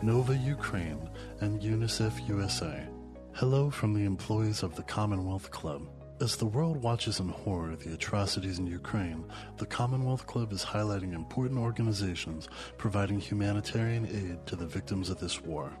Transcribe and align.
Nova 0.00 0.36
Ukraine, 0.36 1.10
and 1.40 1.60
UNICEF 1.60 2.28
USA. 2.28 2.86
Hello 3.32 3.68
from 3.68 3.94
the 3.94 4.04
employees 4.04 4.62
of 4.62 4.76
the 4.76 4.82
Commonwealth 4.84 5.50
Club. 5.50 5.88
As 6.20 6.36
the 6.36 6.46
world 6.46 6.80
watches 6.80 7.18
in 7.18 7.28
horror 7.28 7.74
the 7.74 7.94
atrocities 7.94 8.60
in 8.60 8.66
Ukraine, 8.68 9.24
the 9.56 9.66
Commonwealth 9.66 10.24
Club 10.24 10.52
is 10.52 10.64
highlighting 10.64 11.14
important 11.14 11.58
organizations 11.58 12.48
providing 12.76 13.18
humanitarian 13.18 14.06
aid 14.06 14.46
to 14.46 14.54
the 14.54 14.66
victims 14.66 15.10
of 15.10 15.18
this 15.18 15.42
war. 15.42 15.72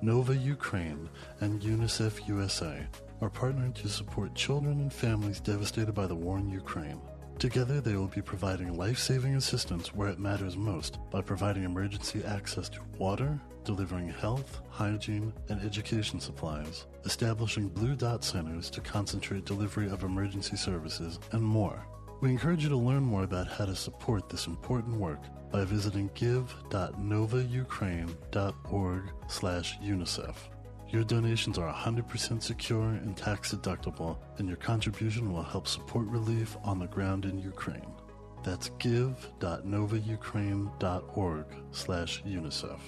Nova 0.00 0.34
Ukraine 0.34 1.10
and 1.40 1.60
UNICEF 1.60 2.26
USA 2.28 2.86
are 3.20 3.30
partnering 3.30 3.74
to 3.74 3.90
support 3.90 4.34
children 4.34 4.80
and 4.80 4.92
families 4.92 5.38
devastated 5.38 5.92
by 5.92 6.06
the 6.06 6.14
war 6.14 6.38
in 6.38 6.48
Ukraine. 6.48 7.00
Together, 7.38 7.82
they 7.82 7.96
will 7.96 8.08
be 8.08 8.22
providing 8.22 8.78
life 8.78 8.98
saving 8.98 9.36
assistance 9.36 9.94
where 9.94 10.08
it 10.08 10.18
matters 10.18 10.56
most 10.56 10.98
by 11.10 11.20
providing 11.20 11.64
emergency 11.64 12.24
access 12.24 12.70
to 12.70 12.80
water, 12.98 13.38
delivering 13.64 14.08
health, 14.08 14.62
hygiene, 14.70 15.34
and 15.50 15.62
education 15.62 16.18
supplies, 16.18 16.86
establishing 17.04 17.68
Blue 17.68 17.94
Dot 17.94 18.24
centers 18.24 18.70
to 18.70 18.80
concentrate 18.80 19.44
delivery 19.44 19.90
of 19.90 20.02
emergency 20.02 20.56
services, 20.56 21.18
and 21.32 21.42
more. 21.42 21.86
We 22.22 22.30
encourage 22.30 22.62
you 22.62 22.70
to 22.70 22.76
learn 22.76 23.02
more 23.02 23.24
about 23.24 23.48
how 23.48 23.66
to 23.66 23.76
support 23.76 24.30
this 24.30 24.46
important 24.46 24.96
work 24.96 25.20
by 25.52 25.64
visiting 25.64 26.08
give.novaukraine.org 26.14 29.02
slash 29.28 29.78
UNICEF. 29.80 30.36
Your 30.88 31.04
donations 31.04 31.58
are 31.58 31.72
100% 31.72 32.42
secure 32.42 32.90
and 32.90 33.16
tax 33.16 33.52
deductible, 33.52 34.18
and 34.38 34.46
your 34.46 34.56
contribution 34.56 35.32
will 35.32 35.42
help 35.42 35.66
support 35.66 36.06
relief 36.06 36.56
on 36.62 36.78
the 36.78 36.86
ground 36.86 37.24
in 37.24 37.38
Ukraine. 37.38 37.90
That's 38.44 38.68
give.novaukraine.org 38.78 41.46
slash 41.72 42.22
UNICEF. 42.22 42.78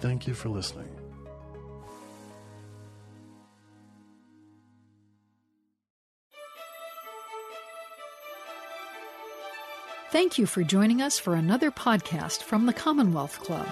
Thank 0.00 0.26
you 0.26 0.34
for 0.34 0.48
listening. 0.48 0.88
Thank 10.10 10.36
you 10.38 10.46
for 10.46 10.64
joining 10.64 11.02
us 11.02 11.18
for 11.18 11.34
another 11.34 11.70
podcast 11.70 12.42
from 12.42 12.64
the 12.66 12.72
Commonwealth 12.72 13.38
Club. 13.40 13.68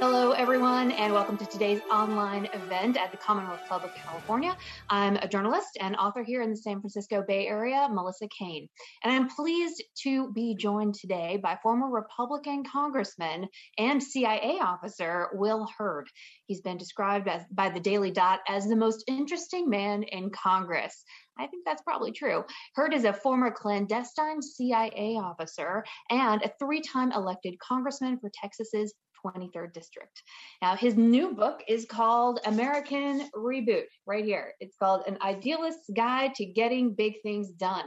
Hello, 0.00 0.32
everyone, 0.32 0.90
and 0.92 1.12
welcome 1.12 1.36
to 1.36 1.46
today's 1.46 1.80
online 1.90 2.46
event 2.54 2.96
at 2.96 3.10
the 3.12 3.16
Commonwealth 3.16 3.60
Club 3.68 3.84
of 3.84 3.94
California. 3.94 4.56
I'm 4.90 5.16
a 5.16 5.28
journalist 5.28 5.78
and 5.80 5.94
author 5.96 6.24
here 6.24 6.42
in 6.42 6.50
the 6.50 6.56
San 6.56 6.80
Francisco 6.80 7.22
Bay 7.26 7.46
Area, 7.46 7.88
Melissa 7.90 8.26
Caen. 8.28 8.68
and 9.04 9.12
I'm 9.12 9.28
pleased 9.28 9.82
to 10.02 10.32
be 10.32 10.56
joined 10.56 10.94
today 10.94 11.38
by 11.40 11.58
former 11.62 11.88
Republican 11.88 12.64
Congressman 12.64 13.46
and 13.78 14.02
CIA 14.02 14.58
officer 14.60 15.28
Will 15.34 15.68
Hurd. 15.78 16.08
He's 16.46 16.62
been 16.62 16.78
described 16.78 17.28
as, 17.28 17.42
by 17.52 17.68
the 17.68 17.80
Daily 17.80 18.10
Dot 18.10 18.40
as 18.48 18.66
the 18.66 18.76
most 18.76 19.04
interesting 19.06 19.70
man 19.70 20.02
in 20.02 20.30
Congress. 20.30 21.04
I 21.38 21.46
think 21.46 21.64
that's 21.64 21.82
probably 21.82 22.12
true. 22.12 22.44
Hurd 22.74 22.92
is 22.92 23.04
a 23.04 23.12
former 23.12 23.50
clandestine 23.50 24.42
CIA 24.42 25.16
officer 25.20 25.84
and 26.10 26.42
a 26.42 26.52
three 26.58 26.80
time 26.80 27.12
elected 27.12 27.58
congressman 27.58 28.18
for 28.18 28.30
Texas's 28.34 28.94
23rd 29.24 29.72
District. 29.72 30.22
Now, 30.60 30.76
his 30.76 30.96
new 30.96 31.34
book 31.34 31.62
is 31.68 31.84
called 31.84 32.40
American 32.46 33.28
Reboot, 33.34 33.84
right 34.06 34.24
here. 34.24 34.54
It's 34.60 34.76
called 34.76 35.04
An 35.06 35.18
Idealist's 35.22 35.90
Guide 35.94 36.34
to 36.36 36.44
Getting 36.44 36.94
Big 36.94 37.22
Things 37.22 37.50
Done. 37.50 37.84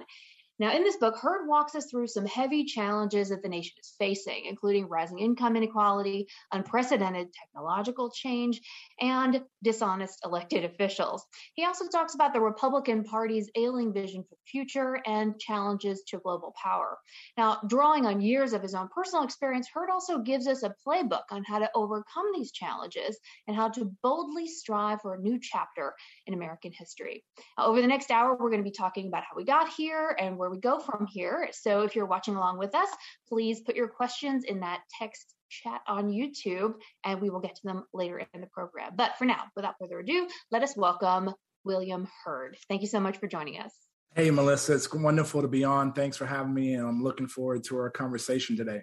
Now, 0.58 0.73
in 0.73 0.84
this 0.84 0.95
book, 0.95 1.17
Hurd 1.17 1.48
walks 1.48 1.75
us 1.75 1.88
through 1.92 2.08
some 2.08 2.25
heavy 2.25 2.64
challenges 2.64 3.30
that 3.30 3.44
the 3.44 3.50
nation 3.50 3.73
is 3.78 3.94
facing, 4.00 4.45
including 4.45 4.88
rising 4.88 5.20
income 5.20 5.58
inequality, 5.58 6.28
unprecedented 6.52 7.34
technological 7.34 8.09
change, 8.09 8.61
and 9.02 9.42
dishonest 9.64 10.20
elected 10.23 10.64
officials. 10.64 11.26
He 11.56 11.66
also 11.66 11.88
talks 11.88 12.16
about 12.16 12.33
the 12.33 12.39
Republican 12.39 13.04
Party's 13.04 13.49
ailing 13.55 13.92
vision 13.93 14.23
for 14.23 14.36
the 14.36 14.49
future 14.49 14.99
and 15.05 15.38
challenges 15.39 16.04
to 16.08 16.20
global 16.20 16.54
power. 16.61 16.98
Now, 17.37 17.60
drawing 17.67 18.05
on 18.05 18.22
years 18.22 18.54
of 18.54 18.61
his 18.61 18.76
own 18.76 18.87
personal 18.87 19.26
experience, 19.26 19.67
Hurd 19.73 19.89
also 19.89 20.20
gives 20.20 20.48
us 20.48 20.64
a 20.64 20.73
playbook 20.87 21.23
on 21.32 21.43
how 21.43 21.60
to 21.60 21.70
overcome 21.76 22.27
these 22.33 22.54
challenges 22.54 23.17
and 23.48 23.58
how 23.58 23.70
to 23.70 23.92
boldly 24.02 24.48
strive 24.48 25.02
for 25.02 25.16
a 25.16 25.20
new 25.20 25.37
chapter 25.42 25.95
in 26.27 26.33
American 26.33 26.72
history. 26.72 27.26
Now, 27.58 27.66
over 27.66 27.82
the 27.82 27.87
next 27.87 28.10
hour, 28.10 28.37
we're 28.37 28.49
going 28.49 28.64
to 28.64 28.70
be 28.70 28.72
talking 28.72 29.08
about 29.08 29.23
how 29.23 29.36
we 29.36 29.43
got 29.43 29.67
here 29.73 30.16
and 30.17 30.37
where 30.45 30.52
we 30.52 30.60
go 30.60 30.78
from 30.80 31.08
here. 31.08 31.50
So 31.54 31.82
if 31.82 31.95
you're 31.95 32.06
watching 32.06 32.36
along 32.36 32.60
with 32.60 32.76
us, 32.76 32.88
please 33.28 33.61
put 33.61 33.76
your 33.76 33.88
questions 33.88 34.44
in 34.44 34.60
that 34.60 34.82
text 35.00 35.33
chat 35.50 35.82
on 35.88 36.11
YouTube 36.11 36.76
and 37.04 37.20
we 37.20 37.32
will 37.32 37.39
get 37.39 37.56
to 37.56 37.61
them 37.64 37.83
later 37.95 38.22
in 38.32 38.42
the 38.42 38.48
program. 38.48 38.92
But 38.95 39.17
for 39.17 39.26
now, 39.26 39.45
without 39.55 39.73
further 39.80 40.00
ado, 40.02 40.28
let 40.52 40.61
us 40.61 40.78
welcome 40.78 41.34
William 41.64 42.08
Hurd. 42.23 42.58
Thank 42.70 42.84
you 42.84 42.88
so 42.88 43.00
much 43.00 43.17
for 43.17 43.26
joining 43.26 43.60
us. 43.60 43.73
Hey, 44.16 44.30
Melissa, 44.30 44.76
it's 44.76 44.94
wonderful 44.94 45.42
to 45.42 45.48
be 45.48 45.64
on. 45.64 45.94
Thanks 45.94 46.16
for 46.16 46.28
having 46.28 46.54
me, 46.54 46.76
and 46.76 46.88
I'm 46.88 47.04
looking 47.04 47.28
forward 47.28 47.64
to 47.66 47.78
our 47.78 47.89
conversation 47.89 48.55
today. 48.55 48.82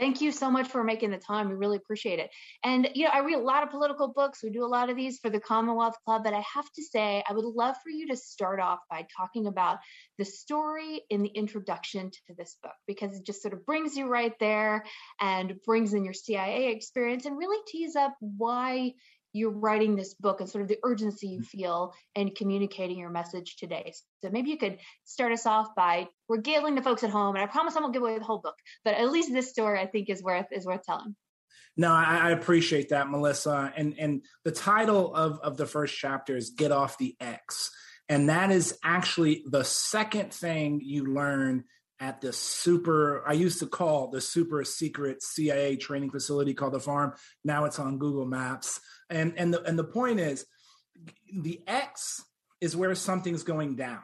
Thank 0.00 0.22
you 0.22 0.32
so 0.32 0.50
much 0.50 0.66
for 0.66 0.82
making 0.82 1.10
the 1.10 1.18
time. 1.18 1.50
We 1.50 1.54
really 1.56 1.76
appreciate 1.76 2.18
it. 2.20 2.30
And, 2.64 2.88
you 2.94 3.04
know, 3.04 3.10
I 3.12 3.18
read 3.18 3.36
a 3.36 3.42
lot 3.42 3.62
of 3.62 3.68
political 3.68 4.08
books. 4.08 4.42
We 4.42 4.48
do 4.48 4.64
a 4.64 4.66
lot 4.66 4.88
of 4.88 4.96
these 4.96 5.18
for 5.18 5.28
the 5.28 5.40
Commonwealth 5.40 5.96
Club. 6.06 6.24
But 6.24 6.32
I 6.32 6.42
have 6.54 6.64
to 6.76 6.82
say, 6.82 7.22
I 7.28 7.34
would 7.34 7.44
love 7.44 7.76
for 7.82 7.90
you 7.90 8.08
to 8.08 8.16
start 8.16 8.60
off 8.60 8.78
by 8.88 9.06
talking 9.14 9.46
about 9.46 9.76
the 10.16 10.24
story 10.24 11.02
in 11.10 11.22
the 11.22 11.28
introduction 11.28 12.10
to 12.10 12.34
this 12.38 12.56
book, 12.62 12.72
because 12.86 13.14
it 13.14 13.26
just 13.26 13.42
sort 13.42 13.52
of 13.52 13.66
brings 13.66 13.94
you 13.94 14.08
right 14.08 14.32
there 14.40 14.84
and 15.20 15.60
brings 15.66 15.92
in 15.92 16.02
your 16.02 16.14
CIA 16.14 16.72
experience 16.72 17.26
and 17.26 17.36
really 17.36 17.62
tees 17.68 17.94
up 17.94 18.14
why 18.20 18.94
you're 19.32 19.50
writing 19.50 19.96
this 19.96 20.14
book 20.14 20.40
and 20.40 20.48
sort 20.48 20.62
of 20.62 20.68
the 20.68 20.78
urgency 20.84 21.28
you 21.28 21.38
mm-hmm. 21.38 21.58
feel 21.58 21.94
in 22.14 22.30
communicating 22.30 22.98
your 22.98 23.10
message 23.10 23.56
today. 23.56 23.92
So 24.22 24.30
maybe 24.30 24.50
you 24.50 24.58
could 24.58 24.78
start 25.04 25.32
us 25.32 25.46
off 25.46 25.74
by 25.76 26.08
regaling 26.28 26.74
the 26.74 26.82
folks 26.82 27.04
at 27.04 27.10
home, 27.10 27.36
and 27.36 27.44
I 27.44 27.46
promise 27.46 27.76
I 27.76 27.80
won't 27.80 27.92
give 27.92 28.02
away 28.02 28.18
the 28.18 28.24
whole 28.24 28.38
book, 28.38 28.56
but 28.84 28.94
at 28.94 29.10
least 29.10 29.32
this 29.32 29.50
story 29.50 29.78
I 29.80 29.86
think 29.86 30.10
is 30.10 30.22
worth 30.22 30.46
is 30.50 30.66
worth 30.66 30.82
telling. 30.84 31.16
No, 31.76 31.92
I, 31.92 32.28
I 32.28 32.30
appreciate 32.30 32.90
that, 32.90 33.10
Melissa. 33.10 33.72
And 33.76 33.94
and 33.98 34.22
the 34.44 34.52
title 34.52 35.14
of 35.14 35.38
of 35.40 35.56
the 35.56 35.66
first 35.66 35.96
chapter 35.96 36.36
is 36.36 36.50
"Get 36.50 36.72
Off 36.72 36.98
the 36.98 37.16
X," 37.20 37.70
and 38.08 38.28
that 38.28 38.50
is 38.50 38.78
actually 38.84 39.44
the 39.48 39.64
second 39.64 40.32
thing 40.34 40.80
you 40.82 41.06
learn 41.06 41.64
at 42.00 42.20
the 42.22 42.32
super 42.32 43.22
i 43.28 43.32
used 43.32 43.58
to 43.60 43.66
call 43.66 44.08
the 44.08 44.20
super 44.20 44.64
secret 44.64 45.22
cia 45.22 45.76
training 45.76 46.10
facility 46.10 46.54
called 46.54 46.72
the 46.72 46.80
farm. 46.80 47.12
Now 47.44 47.66
it's 47.66 47.78
on 47.78 47.98
google 47.98 48.26
maps. 48.26 48.80
And 49.10 49.34
and 49.36 49.52
the 49.52 49.62
and 49.62 49.78
the 49.78 49.84
point 49.84 50.18
is 50.18 50.46
the 51.32 51.60
x 51.66 52.22
is 52.60 52.76
where 52.76 52.94
something's 52.94 53.42
going 53.42 53.76
down. 53.76 54.02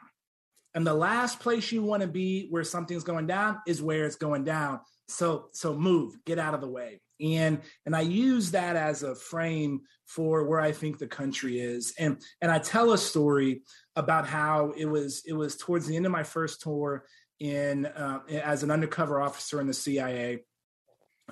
And 0.75 0.87
the 0.87 0.95
last 0.95 1.41
place 1.41 1.73
you 1.73 1.83
want 1.83 2.03
to 2.03 2.09
be 2.09 2.49
where 2.51 2.65
something's 2.65 3.05
going 3.05 3.27
down 3.27 3.61
is 3.67 3.83
where 3.83 4.05
it's 4.05 4.17
going 4.17 4.45
down. 4.45 4.81
So 5.09 5.49
so 5.53 5.75
move 5.75 6.17
get 6.27 6.39
out 6.39 6.55
of 6.55 6.61
the 6.61 6.69
way. 6.69 7.01
And 7.19 7.63
and 7.87 7.97
i 7.97 8.03
use 8.03 8.51
that 8.51 8.77
as 8.77 9.03
a 9.03 9.15
frame 9.15 9.81
for 10.05 10.45
where 10.45 10.61
i 10.61 10.73
think 10.73 10.99
the 10.99 11.07
country 11.07 11.61
is. 11.61 11.95
And 11.99 12.21
and 12.43 12.51
i 12.51 12.59
tell 12.59 12.93
a 12.93 12.99
story 12.99 13.63
about 13.95 14.27
how 14.27 14.75
it 14.77 14.84
was 14.84 15.23
it 15.25 15.33
was 15.33 15.57
towards 15.57 15.87
the 15.87 15.97
end 15.97 16.05
of 16.05 16.13
my 16.13 16.25
first 16.25 16.61
tour 16.61 17.05
in 17.41 17.87
uh, 17.87 18.21
as 18.43 18.63
an 18.63 18.71
undercover 18.71 19.21
officer 19.21 19.61
in 19.61 19.67
the 19.67 19.75
CIA, 19.75 20.45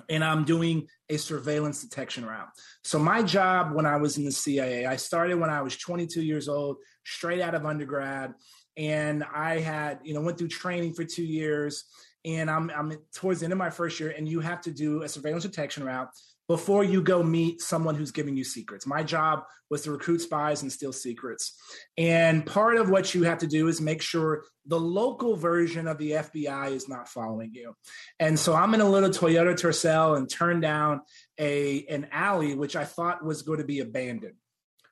and 0.09 0.23
I'm 0.23 0.43
doing 0.43 0.87
a 1.09 1.17
surveillance 1.17 1.81
detection 1.81 2.25
route. 2.25 2.49
So 2.83 2.99
my 2.99 3.23
job 3.23 3.73
when 3.73 3.85
I 3.85 3.97
was 3.97 4.17
in 4.17 4.25
the 4.25 4.31
CIA, 4.31 4.85
I 4.85 4.97
started 4.97 5.39
when 5.39 5.49
I 5.49 5.61
was 5.61 5.77
22 5.77 6.21
years 6.21 6.47
old, 6.47 6.77
straight 7.05 7.41
out 7.41 7.55
of 7.55 7.65
undergrad, 7.65 8.33
and 8.77 9.23
I 9.23 9.59
had 9.59 9.99
you 10.03 10.13
know 10.13 10.21
went 10.21 10.37
through 10.37 10.49
training 10.49 10.93
for 10.93 11.03
two 11.03 11.25
years, 11.25 11.85
and 12.23 12.49
I'm 12.49 12.69
I'm 12.69 12.93
towards 13.13 13.39
the 13.39 13.45
end 13.45 13.53
of 13.53 13.59
my 13.59 13.69
first 13.69 13.99
year, 13.99 14.13
and 14.15 14.27
you 14.27 14.39
have 14.41 14.61
to 14.61 14.71
do 14.71 15.03
a 15.03 15.09
surveillance 15.09 15.43
detection 15.43 15.83
route 15.83 16.09
before 16.47 16.83
you 16.83 17.01
go 17.01 17.23
meet 17.23 17.61
someone 17.61 17.95
who's 17.95 18.11
giving 18.11 18.37
you 18.37 18.43
secrets. 18.43 18.85
My 18.85 19.03
job 19.03 19.43
was 19.69 19.81
to 19.83 19.91
recruit 19.91 20.21
spies 20.21 20.61
and 20.61 20.71
steal 20.71 20.93
secrets. 20.93 21.59
And 21.97 22.45
part 22.45 22.77
of 22.77 22.89
what 22.89 23.15
you 23.15 23.23
have 23.23 23.39
to 23.39 23.47
do 23.47 23.67
is 23.67 23.81
make 23.81 24.01
sure 24.01 24.43
the 24.67 24.79
local 24.79 25.35
version 25.35 25.87
of 25.87 25.97
the 25.97 26.11
FBI 26.11 26.71
is 26.71 26.87
not 26.87 27.09
following 27.09 27.51
you. 27.53 27.75
And 28.19 28.37
so 28.37 28.53
I'm 28.53 28.73
in 28.75 28.81
a 28.81 28.89
little 28.89 29.09
Toyota 29.09 29.53
Tercel 29.53 30.17
and 30.17 30.29
turned 30.29 30.61
down 30.61 31.01
a 31.39 31.85
an 31.87 32.07
alley 32.11 32.55
which 32.55 32.75
I 32.75 32.85
thought 32.85 33.25
was 33.25 33.41
going 33.41 33.59
to 33.59 33.65
be 33.65 33.79
abandoned. 33.79 34.35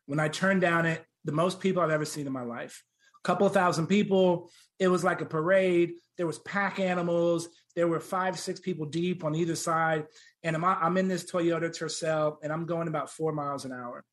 When 0.07 0.19
I 0.19 0.29
turned 0.29 0.61
down 0.61 0.85
it, 0.85 1.05
the 1.23 1.31
most 1.31 1.59
people 1.59 1.81
I've 1.83 1.91
ever 1.91 2.05
seen 2.05 2.27
in 2.27 2.33
my 2.33 2.43
life. 2.43 2.83
A 3.23 3.27
couple 3.27 3.47
of 3.47 3.53
thousand 3.53 3.87
people. 3.87 4.49
It 4.79 4.87
was 4.87 5.03
like 5.03 5.21
a 5.21 5.25
parade. 5.25 5.93
There 6.17 6.27
was 6.27 6.39
pack 6.39 6.79
animals. 6.79 7.47
There 7.75 7.87
were 7.87 7.99
five, 7.99 8.37
six 8.37 8.59
people 8.59 8.85
deep 8.85 9.23
on 9.23 9.33
either 9.33 9.55
side 9.55 10.05
and 10.43 10.55
I'm, 10.55 10.63
I'm 10.63 10.97
in 10.97 11.07
this 11.07 11.23
Toyota 11.23 11.69
Tercel 11.69 12.37
and 12.43 12.51
I'm 12.51 12.65
going 12.65 12.87
about 12.87 13.09
four 13.09 13.31
miles 13.31 13.65
an 13.65 13.71
hour. 13.71 14.03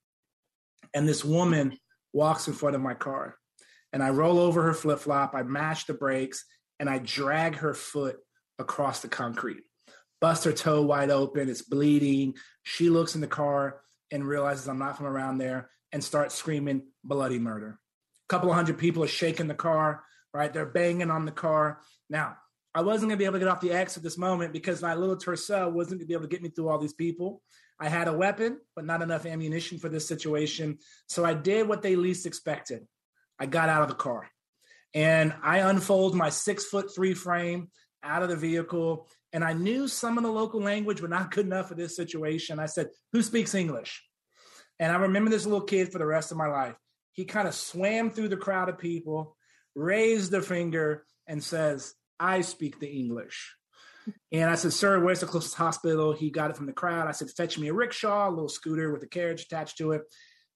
And 0.94 1.09
this 1.09 1.25
woman 1.25 1.77
walks 2.12 2.49
in 2.49 2.55
front 2.55 2.77
of 2.77 2.82
my 2.82 2.94
car 2.94 3.37
and 3.93 4.03
I 4.03 4.11
roll 4.11 4.38
over 4.38 4.62
her 4.62 4.75
flip 4.75 5.00
flop, 5.00 5.35
I 5.35 5.43
mash 5.43 5.85
the 5.85 5.94
brakes, 5.94 6.44
and 6.79 6.88
I 6.88 6.99
drag 6.99 7.56
her 7.56 7.75
foot 7.75 8.19
across 8.59 9.00
the 9.00 9.09
concrete. 9.09 9.62
bust 10.21 10.44
her 10.44 10.53
toe 10.53 10.82
wide 10.82 11.11
open. 11.11 11.49
It's 11.49 11.62
bleeding. 11.62 12.35
She 12.62 12.91
looks 12.91 13.15
in 13.15 13.21
the 13.21 13.26
car 13.26 13.81
and 14.11 14.26
realizes 14.26 14.69
I'm 14.69 14.79
not 14.79 14.97
from 14.97 15.06
around 15.06 15.38
there 15.38 15.71
and 15.93 16.05
starts 16.05 16.35
screaming 16.35 16.83
bloody 17.03 17.38
murder. 17.38 17.79
A 18.29 18.33
couple 18.33 18.50
of 18.50 18.55
hundred 18.55 18.79
people 18.79 19.03
are 19.03 19.09
shaking 19.09 19.49
the 19.49 19.55
car, 19.55 20.05
right? 20.35 20.53
They're 20.53 20.67
banging 20.67 21.11
on 21.11 21.25
the 21.25 21.33
car. 21.33 21.81
Now, 22.09 22.37
I 22.75 22.83
wasn't 22.83 23.09
going 23.09 23.19
to 23.19 23.23
be 23.23 23.25
able 23.25 23.35
to 23.35 23.39
get 23.41 23.49
off 23.49 23.61
the 23.61 23.73
X 23.73 23.97
at 23.97 24.03
this 24.03 24.19
moment 24.19 24.53
because 24.53 24.81
my 24.81 24.95
little 24.95 25.17
Tercel 25.17 25.73
wasn't 25.73 25.99
going 25.99 26.01
to 26.01 26.07
be 26.07 26.15
able 26.15 26.25
to 26.25 26.29
get 26.29 26.43
me 26.43 26.51
through 26.51 26.69
all 26.69 26.79
these 26.79 26.93
people. 26.93 27.43
I 27.81 27.89
had 27.89 28.09
a 28.09 28.13
weapon, 28.13 28.61
but 28.77 28.85
not 28.85 29.03
enough 29.03 29.27
ammunition 29.27 29.79
for 29.79 29.89
this 29.89 30.07
situation. 30.07 30.79
So 31.09 31.25
I 31.25 31.35
did 31.35 31.67
what 31.67 31.83
they 31.83 31.97
least 31.97 32.27
expected. 32.27 32.87
I 33.39 33.47
got 33.47 33.69
out 33.69 33.83
of 33.83 33.89
the 33.89 33.95
car 33.95 34.29
and 34.95 35.35
I 35.43 35.59
unfold 35.59 36.15
my 36.15 36.29
six 36.29 36.67
foot 36.67 36.95
three 36.95 37.15
frame 37.15 37.71
out 38.03 38.23
of 38.23 38.29
the 38.29 38.37
vehicle. 38.37 39.09
And 39.33 39.45
I 39.45 39.53
knew 39.53 39.89
some 39.89 40.19
of 40.19 40.25
the 40.25 40.31
local 40.31 40.61
language 40.61 41.01
were 41.01 41.09
not 41.09 41.31
good 41.31 41.47
enough 41.47 41.69
for 41.69 41.75
this 41.75 41.97
situation. 41.97 42.59
I 42.59 42.67
said, 42.67 42.89
Who 43.13 43.23
speaks 43.23 43.55
English? 43.55 44.05
And 44.79 44.93
I 44.93 44.97
remember 44.97 45.31
this 45.31 45.47
little 45.47 45.67
kid 45.67 45.93
for 45.93 45.99
the 45.99 46.07
rest 46.07 46.33
of 46.33 46.39
my 46.39 46.47
life. 46.47 46.75
He 47.13 47.25
kind 47.25 47.47
of 47.47 47.55
swam 47.55 48.11
through 48.11 48.29
the 48.29 48.37
crowd 48.37 48.69
of 48.69 48.79
people, 48.79 49.37
raised 49.75 50.33
a 50.35 50.43
finger, 50.43 51.05
and 51.27 51.43
says, 51.43 51.95
I 52.21 52.43
speak 52.43 52.79
the 52.79 52.89
English. 52.89 53.57
And 54.33 54.49
I 54.49 54.55
said, 54.55 54.73
Sir, 54.73 55.01
where's 55.01 55.21
the 55.21 55.27
closest 55.27 55.57
hospital? 55.57 56.13
He 56.13 56.31
got 56.31 56.51
it 56.51 56.57
from 56.57 56.67
the 56.67 56.73
crowd. 56.73 57.09
I 57.09 57.13
said, 57.13 57.31
Fetch 57.31 57.59
me 57.59 57.69
a 57.69 57.75
rickshaw, 57.75 58.29
a 58.29 58.31
little 58.31 58.49
scooter 58.49 58.93
with 58.93 59.03
a 59.03 59.09
carriage 59.09 59.43
attached 59.43 59.79
to 59.79 59.93
it. 59.93 60.03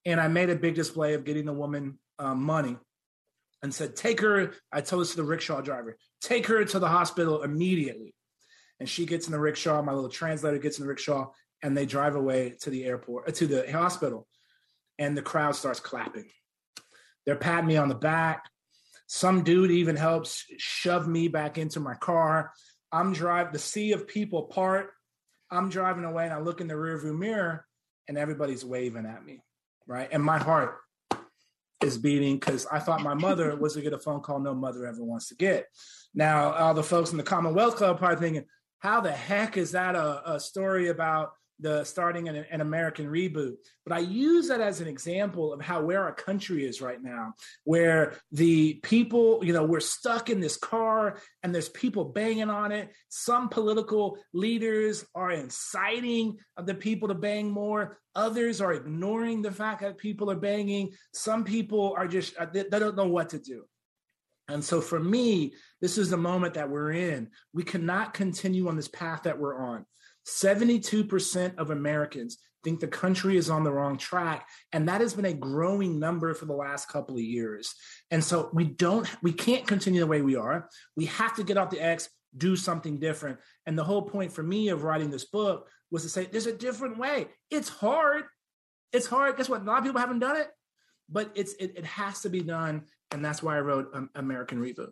And 0.05 0.21
I 0.21 0.29
made 0.29 0.51
a 0.51 0.57
big 0.57 0.75
display 0.75 1.15
of 1.15 1.25
getting 1.25 1.47
the 1.47 1.53
woman 1.53 1.99
um, 2.19 2.43
money 2.43 2.77
and 3.63 3.75
said, 3.75 3.97
Take 3.97 4.21
her. 4.21 4.53
I 4.73 4.81
told 4.81 5.03
this 5.03 5.13
to 5.13 5.17
the 5.17 5.25
rickshaw 5.25 5.61
driver, 5.61 5.97
take 6.21 6.47
her 6.47 6.65
to 6.65 6.79
the 6.79 6.89
hospital 6.89 7.43
immediately. 7.43 8.15
And 8.81 8.89
she 8.89 9.07
gets 9.07 9.27
in 9.27 9.33
the 9.33 9.41
rickshaw. 9.41 9.83
My 9.83 9.93
little 9.93 10.11
translator 10.11 10.59
gets 10.59 10.79
in 10.79 10.85
the 10.85 10.89
rickshaw, 10.89 11.31
and 11.63 11.77
they 11.77 11.87
drive 11.87 12.17
away 12.17 12.57
to 12.63 12.71
the 12.71 12.85
airport, 12.85 13.29
uh, 13.29 13.33
to 13.33 13.47
the 13.47 13.71
hospital. 13.73 14.27
And 14.99 15.17
the 15.17 15.23
crowd 15.23 15.57
starts 15.57 15.81
clapping. 15.81 16.29
They're 17.25 17.37
patting 17.37 17.69
me 17.69 17.77
on 17.77 17.89
the 17.89 17.95
back. 17.95 18.45
Some 19.15 19.45
dude 19.45 19.71
even 19.71 19.95
helps 19.95 20.45
shove 20.59 21.07
me 21.07 21.29
back 21.29 21.57
into 21.57 21.79
my 21.79 21.95
car. 21.95 22.51
I'm 22.91 23.13
driving, 23.13 23.53
the 23.53 23.61
sea 23.61 23.93
of 23.93 24.09
people 24.09 24.43
part. 24.43 24.91
I'm 25.53 25.69
driving 25.69 26.03
away 26.03 26.25
and 26.25 26.33
I 26.33 26.41
look 26.41 26.61
in 26.61 26.67
the 26.67 26.75
rearview 26.75 27.17
mirror 27.17 27.65
and 28.09 28.19
everybody's 28.19 28.65
waving 28.65 29.07
at 29.07 29.25
me, 29.25 29.41
right? 29.87 30.09
And 30.11 30.21
my 30.21 30.39
heart 30.39 30.79
is 31.81 31.97
beating 31.97 32.41
because 32.41 32.67
I 32.67 32.81
thought 32.81 33.03
my 33.03 33.15
mother 33.15 33.55
was 33.61 33.75
to 33.75 33.83
get 33.83 33.93
a 33.93 34.01
phone 34.01 34.21
call 34.21 34.41
no 34.41 34.53
mother 34.53 34.85
ever 34.85 35.05
wants 35.05 35.29
to 35.29 35.37
get. 35.37 35.69
Now, 36.13 36.51
all 36.53 36.75
the 36.75 36.83
folks 36.83 37.13
in 37.13 37.17
the 37.17 37.23
Commonwealth 37.23 37.77
Club 37.77 37.95
are 37.95 37.99
probably 38.01 38.17
thinking, 38.17 38.49
how 38.81 39.01
the 39.01 39.13
heck 39.13 39.57
is 39.57 39.71
that 39.71 39.95
a, 39.95 40.33
a 40.33 40.41
story 40.41 40.89
about 40.89 41.35
the 41.61 41.85
starting 41.85 42.29
an, 42.29 42.45
an, 42.51 42.61
American 42.61 43.07
reboot. 43.07 43.55
But 43.87 43.95
I 43.95 44.01
use 44.01 44.49
that 44.49 44.61
as 44.61 44.81
an 44.81 44.89
example 44.89 45.53
of 45.53 45.61
how 45.61 45.83
where 45.83 46.03
our 46.03 46.15
country 46.15 46.65
is 46.65 46.81
right 46.81 47.03
now, 47.03 47.35
where 47.65 48.15
the 48.33 48.75
people, 48.83 49.41
you 49.45 49.53
know, 49.53 49.65
we're 49.65 49.81
stuck 49.81 50.31
in 50.31 50.41
this 50.41 50.57
car 50.57 51.19
and 51.43 51.55
there's 51.55 51.69
people 51.69 52.07
banging 52.07 52.51
on 52.51 52.73
it. 52.73 52.91
Some 53.09 53.49
political 53.49 54.19
leaders 54.33 55.05
are 55.15 55.31
inciting 55.31 56.39
the 56.57 56.75
people 56.75 57.09
to 57.09 57.15
bang 57.15 57.51
more. 57.51 57.99
Others 58.17 58.61
are 58.61 58.73
ignoring 58.73 59.43
the 59.43 59.53
fact 59.53 59.83
that 59.83 59.99
people 59.99 60.31
are 60.31 60.37
banging. 60.37 60.93
Some 61.13 61.45
people 61.45 61.95
are 61.97 62.09
just, 62.09 62.37
uh, 62.37 62.47
they, 62.53 62.65
they 62.65 62.79
don't 62.79 62.97
know 62.97 63.09
what 63.09 63.31
to 63.31 63.39
do. 63.39 63.65
And 64.49 64.63
so 64.63 64.81
for 64.81 65.01
me, 65.01 65.55
this 65.81 65.97
is 65.97 66.11
the 66.11 66.17
moment 66.17 66.55
that 66.55 66.69
we're 66.69 66.93
in. 66.93 67.31
We 67.53 67.63
cannot 67.63 68.13
continue 68.13 68.69
on 68.69 68.77
this 68.77 68.89
path 68.89 69.23
that 69.23 69.39
we're 69.39 69.59
on. 69.59 69.87
72% 70.27 71.59
of 71.59 71.71
Americans 71.71 72.39
think 72.63 72.81
the 72.81 72.89
country 72.89 73.37
is 73.37 73.51
on 73.51 73.63
the 73.63 73.73
wrong 73.73 73.99
track 73.99 74.49
and 74.73 74.89
that 74.89 75.03
has 75.03 75.13
been 75.13 75.27
a 75.27 75.35
growing 75.35 76.01
number 76.01 76.33
for 76.33 76.47
the 76.47 76.55
last 76.55 76.89
couple 76.89 77.15
of 77.15 77.21
years. 77.21 77.75
And 78.11 78.25
so 78.25 78.49
we 78.55 78.65
don't 78.65 79.09
we 79.23 79.33
can't 79.33 79.67
continue 79.67 80.01
the 80.01 80.07
way 80.07 80.23
we 80.23 80.37
are. 80.37 80.69
We 80.97 81.07
have 81.07 81.37
to 81.37 81.45
get 81.45 81.59
off 81.59 81.71
the 81.71 81.81
x 81.81 82.09
do 82.37 82.57
something 82.57 82.99
different. 82.99 83.39
And 83.67 83.79
the 83.79 83.85
whole 83.85 84.03
point 84.03 84.33
for 84.33 84.43
me 84.43 84.71
of 84.71 84.83
writing 84.83 85.11
this 85.11 85.27
book 85.27 85.69
was 85.91 86.03
to 86.03 86.09
say 86.09 86.25
there's 86.25 86.47
a 86.47 86.57
different 86.57 86.99
way. 86.99 87.27
It's 87.51 87.69
hard. 87.69 88.25
It's 88.93 89.07
hard. 89.07 89.37
Guess 89.37 89.49
what? 89.49 89.61
A 89.61 89.65
lot 89.65 89.79
of 89.79 89.85
people 89.85 90.01
haven't 90.01 90.21
done 90.21 90.37
it 90.37 90.49
but 91.09 91.31
it's 91.35 91.53
it, 91.55 91.75
it 91.77 91.85
has 91.85 92.23
to 92.23 92.31
be 92.31 92.41
done. 92.41 92.83
And 93.11 93.25
that's 93.25 93.43
why 93.43 93.57
i 93.57 93.61
wrote 93.61 93.91
um, 93.95 94.11
american 94.17 94.61
reboot 94.61 94.91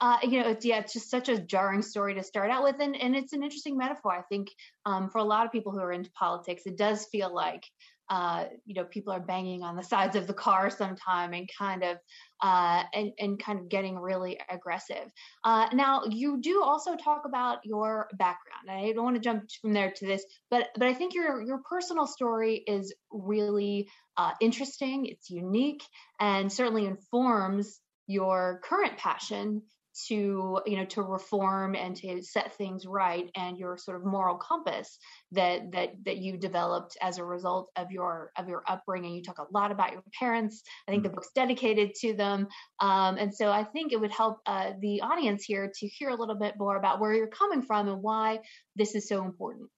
uh, 0.00 0.16
you 0.22 0.40
know, 0.42 0.48
it's, 0.48 0.64
yeah, 0.64 0.78
it's 0.78 0.94
just 0.94 1.10
such 1.10 1.28
a 1.28 1.38
jarring 1.38 1.82
story 1.82 2.14
to 2.14 2.22
start 2.22 2.50
out 2.50 2.62
with, 2.62 2.76
and, 2.80 2.96
and 2.96 3.14
it's 3.14 3.34
an 3.34 3.42
interesting 3.42 3.76
metaphor. 3.76 4.12
I 4.12 4.22
think 4.22 4.48
um, 4.86 5.10
for 5.10 5.18
a 5.18 5.24
lot 5.24 5.44
of 5.44 5.52
people 5.52 5.72
who 5.72 5.80
are 5.80 5.92
into 5.92 6.10
politics, 6.12 6.62
it 6.64 6.78
does 6.78 7.06
feel 7.12 7.34
like 7.34 7.64
uh, 8.10 8.46
you 8.66 8.74
know 8.74 8.84
people 8.84 9.12
are 9.12 9.20
banging 9.20 9.62
on 9.62 9.76
the 9.76 9.84
sides 9.84 10.16
of 10.16 10.26
the 10.26 10.34
car 10.34 10.68
sometime 10.68 11.32
and 11.32 11.48
kind 11.56 11.84
of 11.84 11.96
uh, 12.42 12.82
and 12.92 13.12
and 13.18 13.38
kind 13.38 13.60
of 13.60 13.68
getting 13.68 13.96
really 13.96 14.40
aggressive. 14.50 15.08
Uh, 15.44 15.68
now 15.72 16.02
you 16.08 16.40
do 16.40 16.62
also 16.62 16.96
talk 16.96 17.22
about 17.24 17.58
your 17.62 18.08
background. 18.14 18.68
I 18.68 18.92
don't 18.92 19.04
want 19.04 19.16
to 19.16 19.22
jump 19.22 19.44
from 19.60 19.72
there 19.72 19.92
to 19.92 20.06
this, 20.06 20.24
but 20.50 20.68
but 20.76 20.88
I 20.88 20.94
think 20.94 21.14
your 21.14 21.40
your 21.42 21.60
personal 21.68 22.06
story 22.06 22.64
is 22.66 22.92
really 23.12 23.88
uh, 24.16 24.32
interesting. 24.40 25.06
It's 25.06 25.30
unique 25.30 25.84
and 26.18 26.52
certainly 26.52 26.86
informs 26.86 27.80
your 28.08 28.60
current 28.64 28.98
passion 28.98 29.62
to 30.08 30.60
you 30.66 30.76
know 30.76 30.84
to 30.84 31.02
reform 31.02 31.74
and 31.74 31.96
to 31.96 32.22
set 32.22 32.54
things 32.54 32.86
right 32.86 33.30
and 33.34 33.58
your 33.58 33.76
sort 33.76 33.96
of 33.96 34.06
moral 34.06 34.36
compass 34.36 34.98
that 35.32 35.72
that 35.72 35.90
that 36.04 36.18
you 36.18 36.36
developed 36.36 36.96
as 37.00 37.18
a 37.18 37.24
result 37.24 37.70
of 37.76 37.90
your 37.90 38.30
of 38.36 38.48
your 38.48 38.62
upbringing. 38.68 39.14
You 39.14 39.22
talk 39.22 39.38
a 39.38 39.46
lot 39.52 39.70
about 39.70 39.92
your 39.92 40.02
parents. 40.18 40.62
I 40.86 40.90
think 40.90 41.02
the 41.02 41.08
mm-hmm. 41.08 41.16
book's 41.16 41.30
dedicated 41.34 41.94
to 41.96 42.14
them. 42.14 42.48
Um, 42.80 43.16
and 43.16 43.34
so 43.34 43.50
i 43.50 43.64
think 43.64 43.92
it 43.92 44.00
would 44.00 44.10
help 44.10 44.38
uh, 44.46 44.72
the 44.80 45.02
audience 45.02 45.44
here 45.44 45.70
to 45.78 45.86
hear 45.86 46.10
a 46.10 46.14
little 46.14 46.34
bit 46.34 46.54
more 46.58 46.76
about 46.76 47.00
where 47.00 47.12
you're 47.12 47.26
coming 47.26 47.62
from 47.62 47.88
and 47.88 48.02
why 48.02 48.40
this 48.76 48.94
is 48.94 49.08
so 49.08 49.24
important. 49.24 49.68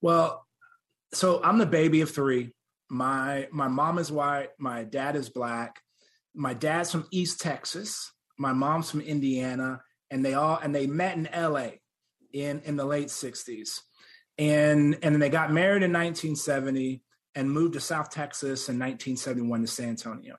Well 0.00 0.46
so 1.14 1.42
i'm 1.42 1.58
the 1.58 1.66
baby 1.66 2.00
of 2.02 2.10
three. 2.10 2.52
My 2.90 3.48
my 3.52 3.68
mom 3.68 3.98
is 3.98 4.12
white 4.12 4.50
my 4.58 4.84
dad 4.84 5.16
is 5.16 5.28
black. 5.28 5.80
My 6.34 6.54
dad's 6.54 6.90
from 6.90 7.06
east 7.10 7.40
texas 7.40 8.11
my 8.38 8.52
mom's 8.52 8.90
from 8.90 9.00
Indiana, 9.00 9.82
and 10.10 10.24
they 10.24 10.34
all 10.34 10.58
and 10.62 10.74
they 10.74 10.86
met 10.86 11.16
in 11.16 11.26
L.A. 11.28 11.80
in 12.32 12.60
in 12.64 12.76
the 12.76 12.84
late 12.84 13.08
'60s, 13.08 13.80
and 14.38 14.98
and 15.02 15.14
then 15.14 15.20
they 15.20 15.30
got 15.30 15.52
married 15.52 15.82
in 15.82 15.92
1970 15.92 17.02
and 17.34 17.50
moved 17.50 17.74
to 17.74 17.80
South 17.80 18.10
Texas 18.10 18.68
in 18.68 18.78
1971 18.78 19.62
to 19.62 19.66
San 19.66 19.88
Antonio. 19.90 20.36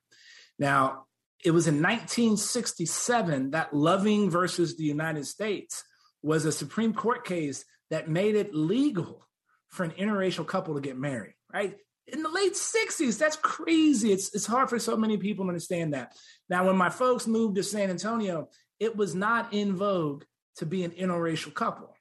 Now, 0.59 1.05
it 1.43 1.51
was 1.51 1.67
in 1.67 1.81
1967 1.81 3.51
that 3.51 3.73
Loving 3.73 4.29
versus 4.29 4.77
the 4.77 4.83
United 4.83 5.25
States 5.25 5.83
was 6.21 6.45
a 6.45 6.51
Supreme 6.51 6.93
Court 6.93 7.25
case 7.25 7.65
that 7.89 8.09
made 8.09 8.35
it 8.35 8.55
legal 8.55 9.27
for 9.69 9.83
an 9.83 9.91
interracial 9.91 10.47
couple 10.47 10.75
to 10.75 10.81
get 10.81 10.97
married, 10.97 11.33
right? 11.51 11.75
In 12.07 12.21
the 12.21 12.29
late 12.29 12.53
60s, 12.53 13.17
that's 13.17 13.35
crazy. 13.37 14.11
It's, 14.11 14.33
it's 14.33 14.45
hard 14.45 14.69
for 14.69 14.79
so 14.79 14.95
many 14.95 15.17
people 15.17 15.45
to 15.45 15.49
understand 15.49 15.93
that. 15.93 16.13
Now, 16.53 16.67
when 16.67 16.77
my 16.77 16.91
folks 16.91 17.25
moved 17.25 17.55
to 17.55 17.63
San 17.63 17.89
Antonio, 17.89 18.47
it 18.79 18.95
was 18.95 19.15
not 19.15 19.51
in 19.55 19.75
vogue 19.75 20.23
to 20.57 20.67
be 20.67 20.83
an 20.83 20.91
interracial 20.91 21.51
couple. 21.51 21.95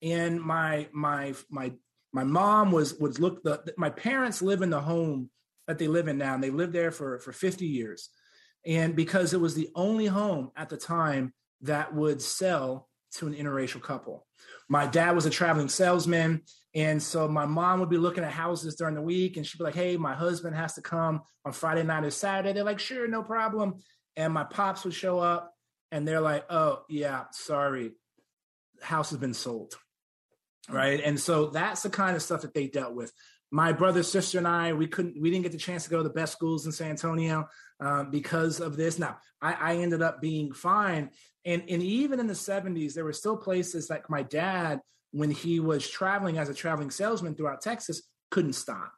And 0.00 0.40
my 0.40 0.88
my 0.90 1.34
my 1.50 1.74
my 2.10 2.24
mom 2.24 2.72
was 2.72 2.94
was 2.94 3.20
look 3.20 3.42
the 3.42 3.62
my 3.76 3.90
parents 3.90 4.40
live 4.40 4.62
in 4.62 4.70
the 4.70 4.80
home 4.80 5.28
that 5.66 5.76
they 5.76 5.86
live 5.86 6.08
in 6.08 6.16
now, 6.16 6.32
and 6.32 6.42
they 6.42 6.48
lived 6.48 6.72
there 6.72 6.90
for 6.90 7.18
for 7.18 7.30
50 7.30 7.66
years. 7.66 8.08
And 8.64 8.96
because 8.96 9.34
it 9.34 9.40
was 9.42 9.54
the 9.54 9.68
only 9.74 10.06
home 10.06 10.50
at 10.56 10.70
the 10.70 10.78
time 10.78 11.34
that 11.60 11.94
would 11.94 12.22
sell 12.22 12.88
to 13.16 13.26
an 13.26 13.34
interracial 13.34 13.82
couple. 13.82 14.26
My 14.68 14.86
dad 14.86 15.14
was 15.14 15.26
a 15.26 15.30
traveling 15.30 15.68
salesman. 15.68 16.42
And 16.74 17.02
so 17.02 17.26
my 17.26 17.46
mom 17.46 17.80
would 17.80 17.90
be 17.90 17.96
looking 17.96 18.22
at 18.22 18.32
houses 18.32 18.76
during 18.76 18.94
the 18.94 19.02
week 19.02 19.36
and 19.36 19.44
she'd 19.44 19.58
be 19.58 19.64
like, 19.64 19.74
hey, 19.74 19.96
my 19.96 20.14
husband 20.14 20.54
has 20.54 20.74
to 20.74 20.82
come 20.82 21.22
on 21.44 21.52
Friday 21.52 21.82
night 21.82 22.04
or 22.04 22.10
Saturday. 22.10 22.52
They're 22.52 22.64
like, 22.64 22.78
sure, 22.78 23.08
no 23.08 23.22
problem. 23.22 23.74
And 24.16 24.32
my 24.32 24.44
pops 24.44 24.84
would 24.84 24.94
show 24.94 25.18
up 25.18 25.52
and 25.90 26.06
they're 26.06 26.20
like, 26.20 26.44
oh, 26.48 26.82
yeah, 26.88 27.24
sorry, 27.32 27.92
house 28.80 29.10
has 29.10 29.18
been 29.18 29.34
sold. 29.34 29.74
Right. 30.68 31.00
And 31.02 31.18
so 31.18 31.46
that's 31.46 31.82
the 31.82 31.90
kind 31.90 32.14
of 32.14 32.22
stuff 32.22 32.42
that 32.42 32.54
they 32.54 32.68
dealt 32.68 32.94
with. 32.94 33.12
My 33.50 33.72
brother, 33.72 34.04
sister, 34.04 34.38
and 34.38 34.46
I, 34.46 34.72
we 34.72 34.86
couldn't, 34.86 35.20
we 35.20 35.30
didn't 35.30 35.42
get 35.42 35.52
the 35.52 35.58
chance 35.58 35.84
to 35.84 35.90
go 35.90 35.96
to 35.96 36.04
the 36.04 36.10
best 36.10 36.32
schools 36.32 36.66
in 36.66 36.72
San 36.72 36.90
Antonio 36.90 37.48
um, 37.80 38.10
because 38.10 38.60
of 38.60 38.76
this. 38.76 38.98
Now, 38.98 39.18
I, 39.40 39.52
I 39.52 39.76
ended 39.76 40.02
up 40.02 40.20
being 40.20 40.52
fine. 40.52 41.10
And, 41.44 41.62
and 41.68 41.82
even 41.82 42.20
in 42.20 42.26
the 42.26 42.34
70s, 42.34 42.94
there 42.94 43.04
were 43.04 43.12
still 43.12 43.36
places 43.36 43.88
like 43.88 44.10
my 44.10 44.22
dad 44.22 44.80
when 45.12 45.30
he 45.30 45.60
was 45.60 45.88
traveling 45.88 46.38
as 46.38 46.48
a 46.48 46.54
traveling 46.54 46.90
salesman 46.90 47.34
throughout 47.34 47.62
Texas, 47.62 48.02
couldn't 48.30 48.52
stop. 48.52 48.92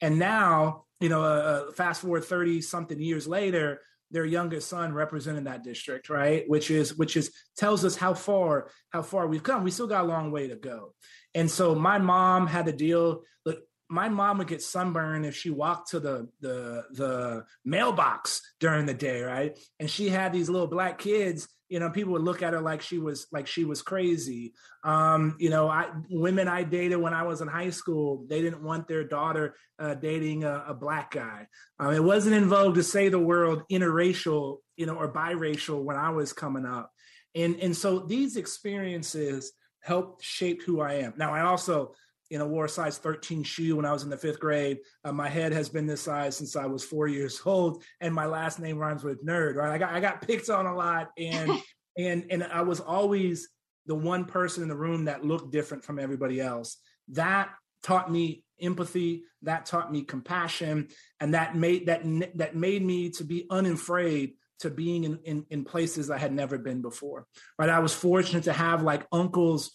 And 0.00 0.18
now, 0.18 0.84
you 1.00 1.08
know, 1.08 1.22
uh, 1.22 1.68
uh 1.68 1.72
fast 1.72 2.00
forward 2.00 2.24
30 2.24 2.60
something 2.62 3.00
years 3.00 3.26
later, 3.26 3.80
their 4.10 4.24
youngest 4.24 4.68
son 4.68 4.94
representing 4.94 5.44
that 5.44 5.64
district, 5.64 6.08
right? 6.08 6.48
Which 6.48 6.70
is 6.70 6.96
which 6.96 7.16
is 7.16 7.32
tells 7.56 7.84
us 7.84 7.96
how 7.96 8.14
far 8.14 8.70
how 8.90 9.02
far 9.02 9.26
we've 9.26 9.42
come. 9.42 9.64
We 9.64 9.70
still 9.70 9.86
got 9.86 10.04
a 10.04 10.08
long 10.08 10.30
way 10.30 10.48
to 10.48 10.56
go. 10.56 10.94
And 11.34 11.50
so 11.50 11.74
my 11.74 11.98
mom 11.98 12.46
had 12.46 12.66
to 12.66 12.72
deal. 12.72 13.22
Look, 13.44 13.60
my 13.94 14.08
mom 14.08 14.38
would 14.38 14.48
get 14.48 14.60
sunburned 14.60 15.24
if 15.24 15.36
she 15.36 15.50
walked 15.50 15.90
to 15.90 16.00
the 16.00 16.28
the 16.40 16.84
the 16.90 17.44
mailbox 17.64 18.42
during 18.58 18.86
the 18.86 18.94
day, 18.94 19.22
right? 19.22 19.56
And 19.78 19.88
she 19.88 20.08
had 20.08 20.32
these 20.32 20.50
little 20.50 20.66
black 20.66 20.98
kids. 20.98 21.48
You 21.68 21.78
know, 21.78 21.90
people 21.90 22.12
would 22.12 22.22
look 22.22 22.42
at 22.42 22.52
her 22.52 22.60
like 22.60 22.82
she 22.82 22.98
was 22.98 23.28
like 23.30 23.46
she 23.46 23.64
was 23.64 23.82
crazy. 23.82 24.52
Um, 24.82 25.36
you 25.38 25.48
know, 25.48 25.68
I 25.68 25.90
women 26.10 26.48
I 26.48 26.64
dated 26.64 26.98
when 26.98 27.14
I 27.14 27.22
was 27.22 27.40
in 27.40 27.46
high 27.46 27.70
school, 27.70 28.26
they 28.28 28.42
didn't 28.42 28.64
want 28.64 28.88
their 28.88 29.04
daughter 29.04 29.54
uh, 29.78 29.94
dating 29.94 30.42
a, 30.42 30.64
a, 30.68 30.74
black 30.74 31.12
guy. 31.12 31.46
Um, 31.78 31.94
it 31.94 32.02
wasn't 32.02 32.36
in 32.36 32.48
vogue 32.48 32.74
to 32.74 32.82
say 32.82 33.08
the 33.08 33.18
word 33.18 33.60
interracial, 33.70 34.58
you 34.76 34.86
know, 34.86 34.96
or 34.96 35.12
biracial 35.12 35.82
when 35.82 35.96
I 35.96 36.10
was 36.10 36.32
coming 36.32 36.66
up. 36.66 36.90
And 37.34 37.60
and 37.60 37.76
so 37.76 38.00
these 38.00 38.36
experiences 38.36 39.52
helped 39.80 40.24
shape 40.24 40.62
who 40.62 40.80
I 40.80 40.94
am. 40.94 41.14
Now 41.16 41.32
I 41.32 41.42
also 41.42 41.94
you 42.30 42.38
know, 42.38 42.46
wore 42.46 42.64
a 42.64 42.68
size 42.68 42.98
13 42.98 43.42
shoe 43.42 43.76
when 43.76 43.84
I 43.84 43.92
was 43.92 44.02
in 44.02 44.10
the 44.10 44.16
fifth 44.16 44.40
grade. 44.40 44.78
Uh, 45.04 45.12
my 45.12 45.28
head 45.28 45.52
has 45.52 45.68
been 45.68 45.86
this 45.86 46.02
size 46.02 46.36
since 46.36 46.56
I 46.56 46.66
was 46.66 46.84
four 46.84 47.06
years 47.06 47.40
old, 47.46 47.82
and 48.00 48.14
my 48.14 48.26
last 48.26 48.58
name 48.58 48.78
rhymes 48.78 49.04
with 49.04 49.24
nerd. 49.24 49.56
Right? 49.56 49.72
I 49.72 49.78
got 49.78 49.92
I 49.92 50.00
got 50.00 50.22
picked 50.22 50.50
on 50.50 50.66
a 50.66 50.74
lot, 50.74 51.10
and 51.18 51.50
and 51.98 52.26
and 52.30 52.44
I 52.44 52.62
was 52.62 52.80
always 52.80 53.48
the 53.86 53.94
one 53.94 54.24
person 54.24 54.62
in 54.62 54.68
the 54.68 54.76
room 54.76 55.04
that 55.04 55.24
looked 55.24 55.52
different 55.52 55.84
from 55.84 55.98
everybody 55.98 56.40
else. 56.40 56.78
That 57.08 57.50
taught 57.82 58.10
me 58.10 58.44
empathy. 58.60 59.24
That 59.42 59.66
taught 59.66 59.92
me 59.92 60.02
compassion, 60.02 60.88
and 61.20 61.34
that 61.34 61.54
made 61.54 61.86
that 61.86 62.02
that 62.36 62.56
made 62.56 62.82
me 62.82 63.10
to 63.10 63.24
be 63.24 63.46
unafraid 63.50 64.34
to 64.60 64.70
being 64.70 65.04
in, 65.04 65.18
in, 65.24 65.44
in 65.50 65.64
places 65.64 66.10
I 66.10 66.16
had 66.16 66.32
never 66.32 66.56
been 66.56 66.80
before. 66.80 67.26
Right? 67.58 67.68
I 67.68 67.80
was 67.80 67.92
fortunate 67.92 68.44
to 68.44 68.52
have 68.52 68.82
like 68.82 69.06
uncles 69.12 69.72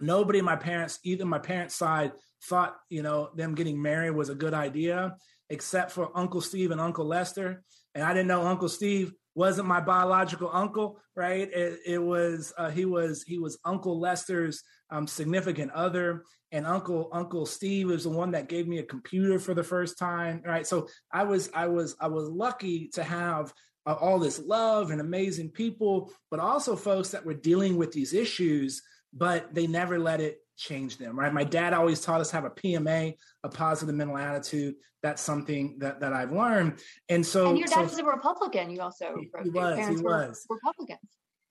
nobody 0.00 0.38
in 0.38 0.44
my 0.44 0.56
parents, 0.56 0.98
either 1.04 1.24
my 1.24 1.38
parents' 1.38 1.74
side, 1.74 2.12
thought 2.44 2.76
you 2.88 3.02
know 3.02 3.30
them 3.34 3.54
getting 3.54 3.80
married 3.80 4.10
was 4.10 4.28
a 4.28 4.34
good 4.34 4.54
idea, 4.54 5.16
except 5.50 5.92
for 5.92 6.10
Uncle 6.14 6.40
Steve 6.40 6.70
and 6.70 6.80
Uncle 6.80 7.06
Lester. 7.06 7.62
And 7.94 8.04
I 8.04 8.12
didn't 8.12 8.28
know 8.28 8.46
Uncle 8.46 8.68
Steve 8.68 9.12
wasn't 9.34 9.68
my 9.68 9.80
biological 9.80 10.50
uncle, 10.52 10.98
right? 11.14 11.48
It, 11.52 11.80
it 11.86 11.98
was 12.02 12.52
uh, 12.56 12.70
he 12.70 12.84
was 12.84 13.22
he 13.22 13.38
was 13.38 13.58
Uncle 13.64 14.00
Lester's 14.00 14.62
um, 14.90 15.06
significant 15.06 15.72
other, 15.72 16.24
and 16.52 16.66
Uncle 16.66 17.10
Uncle 17.12 17.46
Steve 17.46 17.88
was 17.88 18.04
the 18.04 18.10
one 18.10 18.30
that 18.32 18.48
gave 18.48 18.66
me 18.66 18.78
a 18.78 18.82
computer 18.82 19.38
for 19.38 19.54
the 19.54 19.62
first 19.62 19.98
time, 19.98 20.42
right? 20.44 20.66
So 20.66 20.88
I 21.12 21.24
was 21.24 21.50
I 21.54 21.68
was 21.68 21.96
I 22.00 22.08
was 22.08 22.28
lucky 22.28 22.88
to 22.94 23.02
have 23.02 23.52
uh, 23.84 23.94
all 24.00 24.18
this 24.18 24.40
love 24.40 24.90
and 24.90 25.00
amazing 25.00 25.50
people, 25.50 26.10
but 26.30 26.40
also 26.40 26.74
folks 26.74 27.10
that 27.10 27.24
were 27.24 27.34
dealing 27.34 27.76
with 27.76 27.92
these 27.92 28.14
issues 28.14 28.82
but 29.12 29.54
they 29.54 29.66
never 29.66 29.98
let 29.98 30.20
it 30.20 30.38
change 30.56 30.98
them, 30.98 31.18
right? 31.18 31.32
My 31.32 31.44
dad 31.44 31.72
always 31.74 32.00
taught 32.00 32.20
us 32.20 32.30
have 32.30 32.44
a 32.44 32.50
PMA, 32.50 33.14
a 33.44 33.48
positive 33.48 33.94
mental 33.94 34.16
attitude. 34.16 34.74
That's 35.02 35.22
something 35.22 35.76
that, 35.78 36.00
that 36.00 36.12
I've 36.12 36.32
learned. 36.32 36.80
And 37.08 37.24
so, 37.24 37.50
and 37.50 37.58
your 37.58 37.68
dad 37.68 37.74
so, 37.74 37.82
was 37.82 37.98
a 37.98 38.04
Republican. 38.04 38.70
You 38.70 38.80
also 38.80 39.14
he, 39.18 39.30
he 39.44 39.50
was, 39.50 39.78
he 39.78 39.96
was 39.96 40.46
Republicans. 40.48 41.00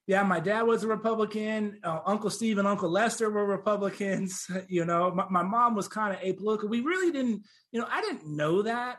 Yeah, 0.07 0.21
my 0.21 0.39
dad 0.39 0.63
was 0.63 0.83
a 0.83 0.87
Republican. 0.87 1.79
Uh, 1.83 1.99
Uncle 2.05 2.29
Steve 2.29 2.59
and 2.59 2.67
Uncle 2.67 2.89
Lester 2.89 3.29
were 3.29 3.45
Republicans. 3.45 4.47
You 4.67 4.85
know, 4.85 5.11
my, 5.11 5.25
my 5.29 5.43
mom 5.43 5.75
was 5.75 5.87
kind 5.87 6.13
of 6.13 6.19
apolitical. 6.21 6.69
We 6.69 6.81
really 6.81 7.11
didn't, 7.11 7.43
you 7.71 7.79
know, 7.79 7.87
I 7.89 8.01
didn't 8.01 8.25
know 8.25 8.63
that. 8.63 8.97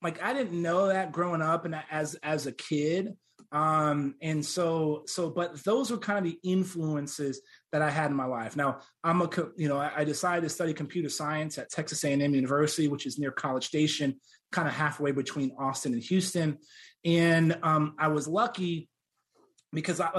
Like 0.00 0.22
I 0.22 0.32
didn't 0.32 0.60
know 0.60 0.88
that 0.88 1.12
growing 1.12 1.42
up 1.42 1.64
and 1.64 1.76
as 1.90 2.14
as 2.22 2.46
a 2.46 2.52
kid. 2.52 3.08
Um, 3.52 4.14
and 4.22 4.44
so, 4.44 5.02
so, 5.06 5.28
but 5.28 5.62
those 5.62 5.90
were 5.90 5.98
kind 5.98 6.18
of 6.18 6.24
the 6.24 6.38
influences 6.42 7.42
that 7.70 7.82
I 7.82 7.90
had 7.90 8.10
in 8.10 8.16
my 8.16 8.24
life. 8.24 8.56
Now, 8.56 8.78
I'm 9.04 9.20
a, 9.20 9.28
you 9.56 9.68
know, 9.68 9.78
I, 9.78 10.04
decided 10.04 10.42
to 10.42 10.48
study 10.48 10.72
computer 10.72 11.10
science 11.10 11.58
at 11.58 11.70
Texas 11.70 12.02
A&M 12.02 12.34
University, 12.34 12.88
which 12.88 13.04
is 13.04 13.18
near 13.18 13.30
College 13.30 13.66
Station, 13.66 14.18
kind 14.52 14.66
of 14.66 14.72
halfway 14.72 15.12
between 15.12 15.54
Austin 15.58 15.92
and 15.92 16.02
Houston. 16.02 16.58
And 17.04 17.58
um, 17.62 17.94
I 17.98 18.08
was 18.08 18.26
lucky 18.26 18.88
because 19.72 20.00
I, 20.00 20.10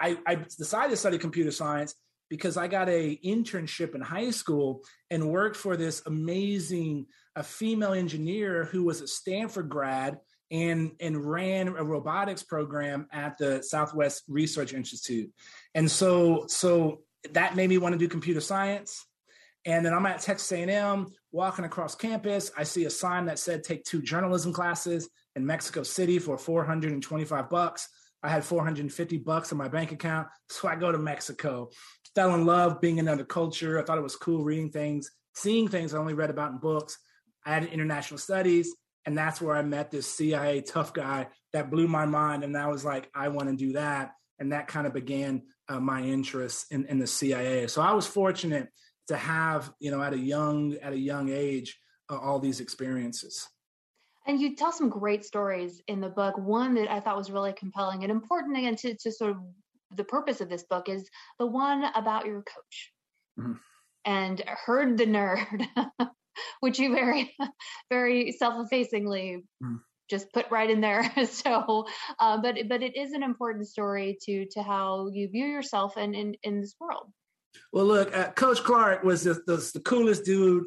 I, 0.00 0.16
I 0.26 0.34
decided 0.36 0.90
to 0.90 0.96
study 0.96 1.18
computer 1.18 1.50
science 1.50 1.94
because 2.30 2.56
I 2.56 2.68
got 2.68 2.88
a 2.88 3.18
internship 3.24 3.94
in 3.94 4.00
high 4.00 4.30
school 4.30 4.82
and 5.10 5.30
worked 5.30 5.56
for 5.56 5.76
this 5.76 6.02
amazing 6.06 7.06
a 7.36 7.42
female 7.42 7.92
engineer 7.92 8.64
who 8.64 8.82
was 8.82 9.00
a 9.00 9.06
Stanford 9.06 9.68
grad 9.68 10.18
and 10.50 10.92
and 11.00 11.24
ran 11.24 11.68
a 11.68 11.84
robotics 11.84 12.42
program 12.42 13.06
at 13.12 13.36
the 13.38 13.62
Southwest 13.62 14.24
Research 14.28 14.72
Institute. 14.72 15.30
And 15.74 15.90
so 15.90 16.46
so 16.48 17.02
that 17.32 17.56
made 17.56 17.68
me 17.68 17.78
want 17.78 17.92
to 17.92 17.98
do 17.98 18.08
computer 18.08 18.40
science. 18.40 19.04
And 19.64 19.84
then 19.84 19.92
I'm 19.92 20.06
at 20.06 20.20
Texas 20.20 20.50
A&M 20.52 21.06
walking 21.32 21.64
across 21.64 21.94
campus. 21.94 22.50
I 22.56 22.62
see 22.62 22.84
a 22.86 22.90
sign 22.90 23.26
that 23.26 23.38
said 23.38 23.64
take 23.64 23.84
two 23.84 24.00
journalism 24.00 24.52
classes 24.52 25.08
in 25.36 25.44
Mexico 25.44 25.82
City 25.82 26.18
for 26.18 26.38
425 26.38 27.50
bucks. 27.50 27.88
I 28.22 28.28
had 28.28 28.44
450 28.44 29.18
bucks 29.18 29.52
in 29.52 29.58
my 29.58 29.68
bank 29.68 29.92
account. 29.92 30.28
So 30.48 30.68
I 30.68 30.76
go 30.76 30.90
to 30.90 30.98
Mexico. 30.98 31.70
Fell 32.14 32.34
in 32.34 32.46
love 32.46 32.80
being 32.80 32.98
in 32.98 33.06
another 33.06 33.24
culture. 33.24 33.78
I 33.78 33.84
thought 33.84 33.98
it 33.98 34.02
was 34.02 34.16
cool 34.16 34.42
reading 34.42 34.70
things, 34.70 35.10
seeing 35.34 35.68
things 35.68 35.92
I 35.92 35.98
only 35.98 36.14
read 36.14 36.30
about 36.30 36.52
in 36.52 36.58
books. 36.58 36.98
I 37.44 37.54
had 37.54 37.64
international 37.64 38.18
studies. 38.18 38.74
And 39.06 39.16
that's 39.16 39.40
where 39.40 39.56
I 39.56 39.62
met 39.62 39.90
this 39.90 40.06
CIA 40.06 40.60
tough 40.60 40.92
guy 40.92 41.28
that 41.52 41.70
blew 41.70 41.88
my 41.88 42.06
mind. 42.06 42.44
And 42.44 42.56
I 42.56 42.68
was 42.68 42.84
like, 42.84 43.10
I 43.14 43.28
want 43.28 43.48
to 43.48 43.56
do 43.56 43.72
that. 43.72 44.12
And 44.38 44.52
that 44.52 44.68
kind 44.68 44.86
of 44.86 44.92
began 44.92 45.42
uh, 45.68 45.80
my 45.80 46.02
interest 46.02 46.66
in, 46.70 46.84
in 46.86 46.98
the 46.98 47.06
CIA. 47.06 47.66
So 47.66 47.82
I 47.82 47.92
was 47.92 48.06
fortunate 48.06 48.68
to 49.08 49.16
have, 49.16 49.72
you 49.80 49.90
know, 49.90 50.02
at 50.02 50.12
a 50.12 50.18
young 50.18 50.74
at 50.82 50.92
a 50.92 50.98
young 50.98 51.30
age, 51.30 51.78
uh, 52.10 52.18
all 52.18 52.38
these 52.38 52.60
experiences. 52.60 53.48
And 54.26 54.38
you 54.38 54.54
tell 54.54 54.72
some 54.72 54.90
great 54.90 55.24
stories 55.24 55.80
in 55.88 56.00
the 56.00 56.10
book. 56.10 56.36
One 56.36 56.74
that 56.74 56.90
I 56.90 57.00
thought 57.00 57.16
was 57.16 57.30
really 57.30 57.54
compelling 57.54 58.02
and 58.02 58.12
important 58.12 58.58
again 58.58 58.76
to, 58.76 58.94
to 58.94 59.10
sort 59.10 59.30
of 59.30 59.38
the 59.96 60.04
purpose 60.04 60.42
of 60.42 60.50
this 60.50 60.64
book 60.64 60.88
is 60.88 61.08
the 61.38 61.46
one 61.46 61.84
about 61.94 62.26
your 62.26 62.42
coach. 62.42 62.92
Mm-hmm. 63.38 63.52
And 64.04 64.44
Hurd 64.46 64.98
the 64.98 65.06
nerd 65.06 65.66
which 66.60 66.78
you 66.78 66.94
very, 66.94 67.34
very 67.90 68.32
self-effacingly 68.32 69.44
mm. 69.62 69.78
just 70.10 70.32
put 70.32 70.50
right 70.50 70.70
in 70.70 70.80
there. 70.80 71.10
so, 71.30 71.86
uh, 72.18 72.40
but 72.40 72.56
but 72.68 72.82
it 72.82 72.96
is 72.96 73.12
an 73.12 73.22
important 73.22 73.66
story 73.66 74.18
to 74.22 74.46
to 74.52 74.62
how 74.62 75.08
you 75.12 75.28
view 75.28 75.46
yourself 75.46 75.96
and 75.96 76.14
in, 76.14 76.34
in 76.42 76.60
this 76.60 76.74
world. 76.80 77.12
Well, 77.72 77.86
look, 77.86 78.16
uh, 78.16 78.30
Coach 78.32 78.62
Clark 78.62 79.04
was 79.04 79.24
the, 79.24 79.34
the, 79.46 79.70
the 79.74 79.80
coolest 79.80 80.24
dude 80.24 80.64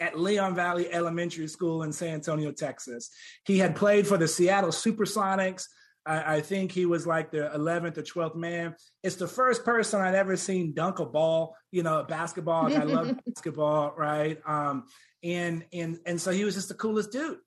at 0.00 0.18
Leon 0.18 0.54
Valley 0.54 0.92
Elementary 0.92 1.48
School 1.48 1.82
in 1.82 1.92
San 1.92 2.14
Antonio, 2.14 2.52
Texas. 2.52 3.10
He 3.44 3.58
had 3.58 3.74
played 3.76 4.06
for 4.06 4.18
the 4.18 4.28
Seattle 4.28 4.70
Supersonics. 4.70 5.64
I, 6.06 6.36
I, 6.36 6.40
think 6.40 6.72
he 6.72 6.86
was 6.86 7.06
like 7.06 7.30
the 7.30 7.50
11th 7.54 7.98
or 7.98 8.02
12th 8.02 8.36
man. 8.36 8.74
It's 9.02 9.16
the 9.16 9.26
first 9.26 9.64
person 9.64 10.00
I'd 10.00 10.14
ever 10.14 10.36
seen 10.36 10.72
dunk 10.72 10.98
a 10.98 11.06
ball, 11.06 11.56
you 11.72 11.82
know, 11.82 12.04
basketball. 12.04 12.72
I 12.74 12.84
love 12.84 13.14
basketball, 13.26 13.94
right? 13.96 14.38
Um, 14.46 14.84
and 15.22 15.64
and 15.72 15.98
and 16.06 16.20
so 16.20 16.30
he 16.30 16.44
was 16.44 16.54
just 16.54 16.68
the 16.68 16.74
coolest 16.74 17.12
dude. 17.12 17.38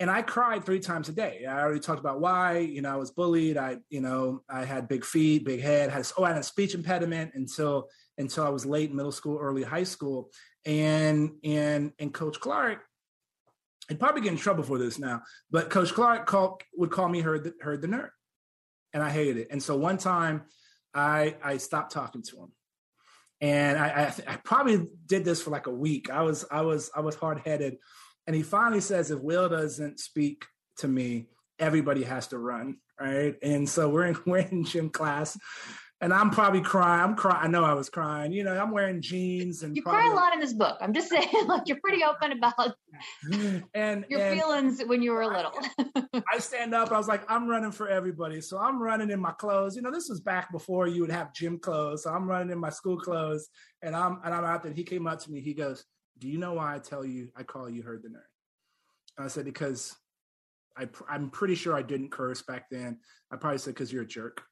And 0.00 0.10
I 0.10 0.22
cried 0.22 0.64
three 0.64 0.78
times 0.78 1.08
a 1.08 1.12
day. 1.12 1.44
I 1.44 1.60
already 1.60 1.80
talked 1.80 1.98
about 1.98 2.20
why. 2.20 2.58
You 2.58 2.82
know, 2.82 2.92
I 2.92 2.96
was 2.96 3.10
bullied. 3.10 3.56
I, 3.56 3.78
you 3.90 4.00
know, 4.00 4.42
I 4.48 4.64
had 4.64 4.86
big 4.86 5.04
feet, 5.04 5.44
big 5.44 5.60
head. 5.60 5.90
Had 5.90 6.06
oh, 6.16 6.22
I 6.22 6.28
had 6.28 6.38
a 6.38 6.42
speech 6.42 6.74
impediment 6.74 7.32
until 7.34 7.88
until 8.16 8.44
I 8.44 8.48
was 8.48 8.64
late 8.64 8.94
middle 8.94 9.12
school, 9.12 9.38
early 9.40 9.64
high 9.64 9.84
school. 9.84 10.30
And 10.64 11.32
and 11.42 11.92
and 11.98 12.14
Coach 12.14 12.38
Clark 12.38 12.87
I'd 13.90 14.00
probably 14.00 14.20
get 14.20 14.32
in 14.32 14.38
trouble 14.38 14.64
for 14.64 14.78
this 14.78 14.98
now, 14.98 15.22
but 15.50 15.70
Coach 15.70 15.94
Clark 15.94 16.26
call, 16.26 16.60
would 16.76 16.90
call 16.90 17.08
me 17.08 17.20
Hurd 17.20 17.44
the, 17.44 17.54
Hurd 17.60 17.82
the 17.82 17.88
nerd, 17.88 18.10
and 18.92 19.02
I 19.02 19.10
hated 19.10 19.38
it. 19.38 19.48
And 19.50 19.62
so 19.62 19.76
one 19.76 19.98
time, 19.98 20.42
I 20.94 21.36
I 21.42 21.58
stopped 21.58 21.92
talking 21.92 22.22
to 22.22 22.36
him, 22.36 22.52
and 23.40 23.78
I, 23.78 23.86
I, 23.86 24.32
I 24.32 24.36
probably 24.36 24.86
did 25.06 25.24
this 25.24 25.40
for 25.42 25.50
like 25.50 25.66
a 25.66 25.72
week. 25.72 26.10
I 26.10 26.22
was 26.22 26.44
I 26.50 26.62
was 26.62 26.90
I 26.94 27.00
was 27.00 27.14
hard 27.14 27.40
headed, 27.44 27.76
and 28.26 28.34
he 28.34 28.42
finally 28.42 28.80
says, 28.80 29.10
if 29.10 29.20
Will 29.20 29.48
doesn't 29.48 30.00
speak 30.00 30.44
to 30.78 30.88
me, 30.88 31.28
everybody 31.58 32.02
has 32.04 32.28
to 32.28 32.38
run, 32.38 32.76
right? 33.00 33.36
And 33.42 33.68
so 33.68 33.88
we're 33.88 34.06
in 34.06 34.18
we're 34.26 34.38
in 34.38 34.64
gym 34.64 34.90
class, 34.90 35.38
and 36.00 36.12
I'm 36.12 36.30
probably 36.30 36.60
crying. 36.60 37.02
I'm 37.02 37.16
crying. 37.16 37.40
I 37.42 37.48
know 37.48 37.64
I 37.64 37.74
was 37.74 37.88
crying. 37.88 38.32
You 38.32 38.44
know, 38.44 38.56
I'm 38.56 38.70
wearing 38.70 39.00
jeans 39.00 39.62
and 39.62 39.74
you 39.76 39.82
probably, 39.82 40.02
cry 40.02 40.12
a 40.12 40.14
lot 40.14 40.32
in 40.32 40.40
this 40.40 40.52
book. 40.52 40.78
I'm 40.80 40.92
just 40.92 41.08
saying, 41.08 41.28
like 41.46 41.62
you're 41.66 41.80
pretty 41.82 42.04
open 42.04 42.32
about 42.32 42.74
and 43.74 44.04
your 44.08 44.20
and 44.20 44.38
feelings 44.38 44.80
when 44.86 45.02
you 45.02 45.12
were 45.12 45.26
little. 45.26 45.52
I 46.32 46.38
stand 46.38 46.74
up. 46.74 46.92
I 46.92 46.96
was 46.96 47.08
like, 47.08 47.22
I'm 47.28 47.48
running 47.48 47.72
for 47.72 47.88
everybody. 47.88 48.40
So 48.40 48.58
I'm 48.58 48.80
running 48.80 49.10
in 49.10 49.20
my 49.20 49.32
clothes. 49.32 49.74
You 49.74 49.82
know, 49.82 49.90
this 49.90 50.08
was 50.08 50.20
back 50.20 50.52
before 50.52 50.86
you 50.86 51.00
would 51.00 51.10
have 51.10 51.34
gym 51.34 51.58
clothes. 51.58 52.04
So 52.04 52.12
I'm 52.12 52.28
running 52.28 52.50
in 52.50 52.58
my 52.58 52.70
school 52.70 52.98
clothes, 52.98 53.48
and 53.82 53.96
I'm 53.96 54.20
and 54.24 54.32
I'm 54.32 54.44
out 54.44 54.62
there. 54.62 54.72
He 54.72 54.84
came 54.84 55.06
up 55.06 55.18
to 55.20 55.30
me. 55.30 55.40
He 55.40 55.54
goes, 55.54 55.84
"Do 56.18 56.28
you 56.28 56.38
know 56.38 56.54
why 56.54 56.76
I 56.76 56.78
tell 56.78 57.04
you 57.04 57.28
I 57.36 57.42
call 57.42 57.68
you 57.68 57.82
Hurd 57.82 58.02
the 58.02 58.08
nerd?" 58.08 58.28
And 59.16 59.24
I 59.24 59.28
said, 59.28 59.44
"Because 59.44 59.96
I, 60.78 60.88
I'm 61.08 61.30
pretty 61.30 61.56
sure 61.56 61.74
I 61.74 61.82
didn't 61.82 62.10
curse 62.10 62.42
back 62.42 62.70
then. 62.70 62.98
I 63.32 63.36
probably 63.36 63.58
said, 63.58 63.74
because 63.74 63.92
you're 63.92 64.04
a 64.04 64.06
jerk. 64.06 64.42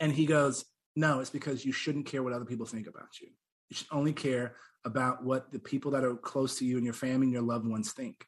And 0.00 0.12
he 0.12 0.26
goes, 0.26 0.64
no, 0.94 1.20
it's 1.20 1.30
because 1.30 1.64
you 1.64 1.72
shouldn't 1.72 2.06
care 2.06 2.22
what 2.22 2.32
other 2.32 2.44
people 2.44 2.66
think 2.66 2.86
about 2.86 3.20
you. 3.20 3.28
You 3.70 3.76
should 3.76 3.86
only 3.90 4.12
care 4.12 4.56
about 4.84 5.24
what 5.24 5.50
the 5.52 5.58
people 5.58 5.92
that 5.92 6.04
are 6.04 6.16
close 6.16 6.58
to 6.58 6.66
you 6.66 6.76
and 6.76 6.84
your 6.84 6.94
family 6.94 7.26
and 7.26 7.32
your 7.32 7.42
loved 7.42 7.66
ones 7.66 7.92
think. 7.92 8.26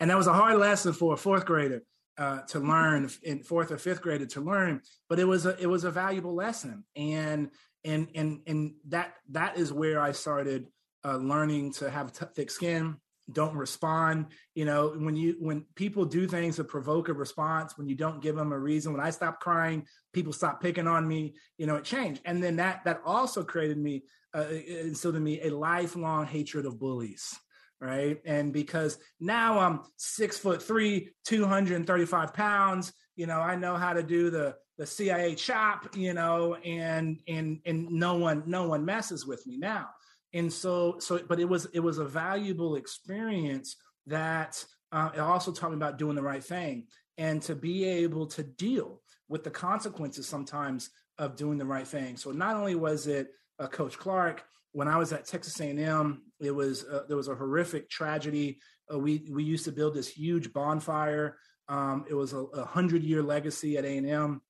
And 0.00 0.10
that 0.10 0.16
was 0.16 0.26
a 0.26 0.32
hard 0.32 0.58
lesson 0.58 0.92
for 0.92 1.14
a 1.14 1.16
fourth 1.16 1.46
grader 1.46 1.82
uh, 2.18 2.40
to 2.42 2.60
learn 2.60 3.08
in 3.22 3.42
fourth 3.42 3.70
or 3.70 3.78
fifth 3.78 4.02
grader 4.02 4.26
to 4.26 4.40
learn, 4.40 4.80
but 5.08 5.18
it 5.18 5.24
was 5.24 5.46
a 5.46 5.60
it 5.60 5.66
was 5.66 5.84
a 5.84 5.90
valuable 5.90 6.34
lesson. 6.34 6.84
And 6.94 7.50
and 7.84 8.08
and 8.14 8.40
and 8.46 8.74
that 8.88 9.14
that 9.30 9.56
is 9.58 9.72
where 9.72 10.00
I 10.00 10.12
started 10.12 10.68
uh, 11.04 11.16
learning 11.16 11.72
to 11.74 11.90
have 11.90 12.12
t- 12.12 12.26
thick 12.34 12.50
skin, 12.50 12.96
don't 13.32 13.56
respond. 13.56 14.26
You 14.54 14.64
know 14.64 14.94
when 14.96 15.16
you 15.16 15.36
when 15.40 15.64
people 15.74 16.04
do 16.04 16.26
things 16.26 16.56
to 16.56 16.64
provoke 16.64 17.08
a 17.08 17.12
response 17.12 17.76
when 17.76 17.88
you 17.88 17.94
don't 17.94 18.22
give 18.22 18.36
them 18.36 18.52
a 18.52 18.58
reason 18.58 18.92
when 18.92 19.00
i 19.04 19.10
stopped 19.10 19.40
crying 19.40 19.86
people 20.12 20.32
stopped 20.32 20.62
picking 20.62 20.86
on 20.86 21.06
me 21.06 21.34
you 21.58 21.66
know 21.66 21.76
it 21.76 21.84
changed. 21.84 22.20
And 22.24 22.42
then 22.42 22.56
that 22.56 22.84
that 22.84 23.00
also 23.04 23.42
created 23.42 23.78
me 23.78 24.02
uh, 24.34 24.48
instilled 24.48 25.16
in 25.16 25.24
me 25.24 25.40
a 25.42 25.50
lifelong 25.50 26.26
hatred 26.26 26.66
of 26.66 26.78
bullies 26.78 27.34
right? 27.80 28.18
And 28.24 28.52
because 28.52 28.98
now 29.20 29.58
i'm 29.58 29.80
six 29.96 30.38
foot 30.38 30.62
three 30.62 31.10
235 31.24 32.32
pounds 32.34 32.92
you 33.16 33.26
know 33.26 33.40
i 33.40 33.54
know 33.54 33.76
how 33.76 33.92
to 33.92 34.02
do 34.02 34.30
the 34.30 34.54
the 34.78 34.86
cia 34.86 35.34
chop 35.34 35.96
you 35.96 36.14
know 36.14 36.54
and 36.64 37.20
and 37.28 37.60
and 37.64 37.90
no 37.90 38.16
one 38.16 38.42
no 38.46 38.68
one 38.68 38.84
messes 38.84 39.26
with 39.26 39.46
me. 39.46 39.56
Now 39.56 39.88
and 40.34 40.52
so 40.52 40.96
so 40.98 41.20
but 41.28 41.40
it 41.40 41.48
was 41.48 41.66
it 41.72 41.80
was 41.80 41.98
a 41.98 42.04
valuable 42.04 42.74
experience 42.76 43.76
that 44.06 44.62
uh, 44.92 45.10
it 45.14 45.20
also 45.20 45.50
taught 45.50 45.70
me 45.70 45.76
about 45.76 45.96
doing 45.96 46.16
the 46.16 46.22
right 46.22 46.44
thing 46.44 46.86
and 47.16 47.40
to 47.42 47.54
be 47.54 47.84
able 47.84 48.26
to 48.26 48.42
deal 48.42 49.00
with 49.28 49.44
the 49.44 49.50
consequences 49.50 50.28
sometimes 50.28 50.90
of 51.18 51.36
doing 51.36 51.56
the 51.58 51.64
right 51.64 51.86
thing. 51.86 52.16
So 52.16 52.32
not 52.32 52.56
only 52.56 52.74
was 52.74 53.06
it 53.06 53.28
uh, 53.58 53.68
coach 53.68 53.96
clark 53.96 54.44
when 54.72 54.88
i 54.88 54.96
was 54.98 55.12
at 55.12 55.24
texas 55.24 55.60
a&m 55.60 56.22
it 56.40 56.50
was 56.50 56.84
uh, 56.84 57.02
there 57.06 57.16
was 57.16 57.28
a 57.28 57.34
horrific 57.34 57.88
tragedy. 57.88 58.58
Uh, 58.92 58.98
we 58.98 59.26
we 59.30 59.44
used 59.44 59.64
to 59.64 59.72
build 59.72 59.94
this 59.94 60.08
huge 60.08 60.52
bonfire. 60.52 61.38
Um, 61.68 62.04
it 62.10 62.14
was 62.14 62.32
a, 62.34 62.40
a 62.40 62.64
hundred 62.64 63.02
year 63.02 63.22
legacy 63.22 63.78
at 63.78 63.84
a&m 63.84 64.42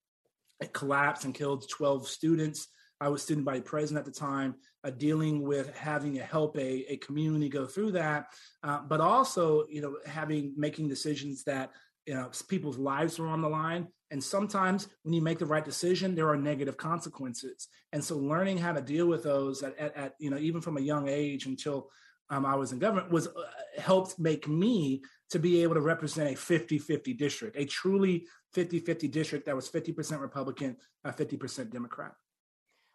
it 0.60 0.72
collapsed 0.72 1.24
and 1.24 1.34
killed 1.34 1.68
12 1.68 2.08
students 2.08 2.68
I 3.00 3.08
was 3.08 3.22
student 3.22 3.44
body 3.44 3.60
president 3.60 4.06
at 4.06 4.12
the 4.12 4.18
time, 4.18 4.54
uh, 4.84 4.90
dealing 4.90 5.42
with 5.42 5.74
having 5.76 6.14
to 6.14 6.22
help 6.22 6.56
a, 6.56 6.92
a 6.92 6.96
community 6.98 7.48
go 7.48 7.66
through 7.66 7.92
that, 7.92 8.26
uh, 8.62 8.80
but 8.88 9.00
also, 9.00 9.66
you 9.68 9.80
know, 9.80 9.96
having 10.06 10.54
making 10.56 10.88
decisions 10.88 11.44
that 11.44 11.72
you 12.06 12.14
know 12.14 12.30
people's 12.48 12.78
lives 12.78 13.18
are 13.18 13.26
on 13.26 13.40
the 13.40 13.48
line. 13.48 13.88
And 14.10 14.22
sometimes 14.22 14.88
when 15.02 15.14
you 15.14 15.22
make 15.22 15.38
the 15.38 15.46
right 15.46 15.64
decision, 15.64 16.14
there 16.14 16.28
are 16.28 16.36
negative 16.36 16.76
consequences. 16.76 17.68
And 17.92 18.02
so, 18.02 18.16
learning 18.16 18.58
how 18.58 18.72
to 18.72 18.80
deal 18.80 19.06
with 19.06 19.22
those 19.22 19.62
at, 19.62 19.76
at, 19.78 19.96
at 19.96 20.14
you 20.18 20.30
know 20.30 20.38
even 20.38 20.60
from 20.60 20.76
a 20.76 20.80
young 20.80 21.08
age 21.08 21.46
until 21.46 21.90
um, 22.30 22.46
I 22.46 22.54
was 22.54 22.72
in 22.72 22.78
government 22.78 23.10
was 23.10 23.26
uh, 23.28 23.32
helped 23.78 24.18
make 24.18 24.48
me 24.48 25.02
to 25.30 25.38
be 25.38 25.62
able 25.62 25.74
to 25.74 25.80
represent 25.80 26.30
a 26.30 26.34
50-50 26.34 27.16
district, 27.16 27.56
a 27.56 27.64
truly 27.64 28.26
50-50 28.54 29.10
district 29.10 29.46
that 29.46 29.56
was 29.56 29.68
50% 29.68 30.20
Republican, 30.20 30.76
uh, 31.04 31.10
50% 31.10 31.70
Democrat. 31.70 32.12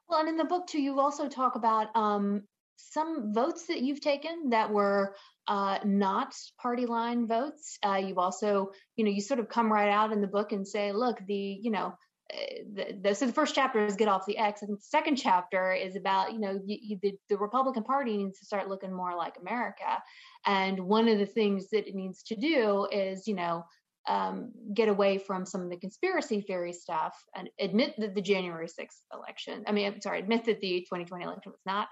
Well, 0.10 0.20
and 0.22 0.30
in 0.30 0.38
the 0.38 0.46
book 0.46 0.68
too, 0.68 0.82
you 0.82 1.00
also 1.00 1.30
talk 1.30 1.56
about 1.56 1.96
um, 1.96 2.44
some 2.78 3.34
votes 3.34 3.68
that 3.68 3.82
you've 3.82 4.02
taken 4.02 4.50
that 4.50 4.72
were 4.72 5.16
uh, 5.48 5.80
not 5.84 6.34
party 6.60 6.88
line 6.88 7.28
votes. 7.28 7.78
Uh, 7.86 8.02
you've 8.04 8.18
also, 8.18 8.72
you 8.96 9.06
know, 9.06 9.12
you 9.12 9.22
sort 9.22 9.40
of 9.40 9.50
come 9.50 9.72
right 9.72 9.90
out 9.90 10.12
in 10.12 10.22
the 10.22 10.28
book 10.28 10.52
and 10.52 10.68
say, 10.68 10.92
look, 10.94 11.20
the, 11.28 11.60
you 11.62 11.70
know, 11.70 11.94
eh, 12.32 12.62
the, 12.74 12.86
the, 13.02 13.16
so 13.16 13.28
the 13.28 13.34
first 13.34 13.54
chapter 13.54 13.86
is 13.86 13.96
get 13.96 14.08
off 14.08 14.26
the 14.26 14.38
X. 14.38 14.64
I 14.64 14.66
think 14.66 14.80
the 14.80 14.86
second 14.86 15.18
chapter 15.18 15.74
is 15.74 15.96
about, 15.96 16.34
you 16.34 16.40
know, 16.40 16.60
you, 16.66 16.78
you, 16.82 17.00
the, 17.02 17.14
the 17.30 17.38
Republican 17.38 17.84
Party 17.84 18.18
needs 18.18 18.40
to 18.40 18.46
start 18.46 18.68
looking 18.68 18.94
more 18.94 19.16
like 19.16 19.36
America. 19.40 20.02
And 20.46 20.80
one 20.80 21.08
of 21.08 21.20
the 21.20 21.26
things 21.26 21.70
that 21.70 21.88
it 21.88 21.94
needs 21.94 22.24
to 22.24 22.36
do 22.36 22.88
is, 22.92 23.28
you 23.28 23.36
know, 23.36 23.64
um, 24.10 24.52
get 24.74 24.90
away 24.90 25.20
from 25.20 25.46
some 25.46 25.62
of 25.62 25.70
the 25.70 25.78
conspiracy 25.78 26.42
theory 26.42 26.74
stuff 26.74 27.16
and 27.36 27.48
admit 27.60 27.94
that 28.00 28.16
the 28.16 28.22
January 28.22 28.68
6th 28.68 29.02
election, 29.14 29.64
I 29.68 29.72
mean, 29.72 29.86
I'm 29.86 30.02
sorry, 30.02 30.20
admit 30.20 30.46
that 30.46 30.60
the 30.60 30.80
2020 30.82 31.24
election 31.24 31.52
was 31.52 31.62
not 31.66 31.88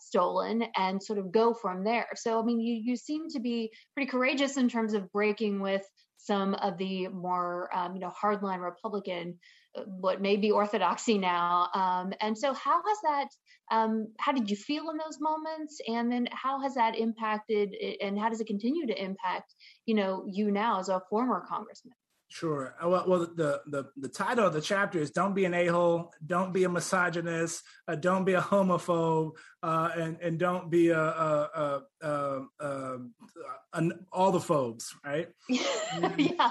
stolen 0.00 0.64
and 0.76 1.02
sort 1.02 1.18
of 1.18 1.32
go 1.32 1.52
from 1.52 1.82
there. 1.82 2.06
So, 2.14 2.40
I 2.40 2.44
mean, 2.44 2.60
you, 2.60 2.80
you 2.84 2.96
seem 2.96 3.28
to 3.30 3.40
be 3.40 3.72
pretty 3.94 4.10
courageous 4.10 4.56
in 4.56 4.68
terms 4.68 4.94
of 4.94 5.10
breaking 5.12 5.60
with 5.60 5.82
some 6.26 6.54
of 6.54 6.76
the 6.78 7.08
more, 7.08 7.70
um, 7.76 7.94
you 7.94 8.00
know, 8.00 8.12
hardline 8.22 8.60
Republican, 8.60 9.38
uh, 9.76 9.82
what 9.82 10.20
may 10.20 10.36
be 10.36 10.50
orthodoxy 10.50 11.18
now. 11.18 11.68
Um, 11.74 12.12
and 12.20 12.36
so, 12.36 12.52
how 12.52 12.82
has 12.82 12.98
that? 13.04 13.28
Um, 13.70 14.08
how 14.18 14.32
did 14.32 14.50
you 14.50 14.56
feel 14.56 14.90
in 14.90 14.96
those 14.96 15.18
moments? 15.20 15.80
And 15.86 16.10
then, 16.10 16.28
how 16.32 16.60
has 16.60 16.74
that 16.74 16.96
impacted? 16.96 17.74
And 18.00 18.18
how 18.18 18.28
does 18.28 18.40
it 18.40 18.46
continue 18.46 18.86
to 18.86 19.02
impact? 19.02 19.54
You 19.86 19.94
know, 19.94 20.24
you 20.26 20.50
now 20.50 20.80
as 20.80 20.88
a 20.88 21.00
former 21.10 21.44
congressman. 21.48 21.94
Sure. 22.28 22.74
Uh, 22.82 22.88
well, 22.88 23.04
well, 23.06 23.20
the, 23.20 23.62
the 23.66 23.86
the 23.96 24.08
title 24.08 24.46
of 24.46 24.52
the 24.52 24.60
chapter 24.60 24.98
is 24.98 25.12
"Don't 25.12 25.34
be 25.34 25.44
an 25.44 25.54
a-hole, 25.54 26.12
don't 26.26 26.52
be 26.52 26.64
a 26.64 26.68
misogynist, 26.68 27.62
uh, 27.86 27.94
don't 27.94 28.24
be 28.24 28.34
a 28.34 28.40
homophobe, 28.40 29.32
uh, 29.62 29.90
and 29.96 30.18
and 30.20 30.38
don't 30.38 30.68
be 30.68 30.88
a, 30.88 30.98
a, 30.98 31.82
a, 32.02 32.42
a 32.60 33.90
all 34.12 34.32
the 34.32 34.40
phobes." 34.40 34.92
Right? 35.04 35.28
yeah. 35.48 36.50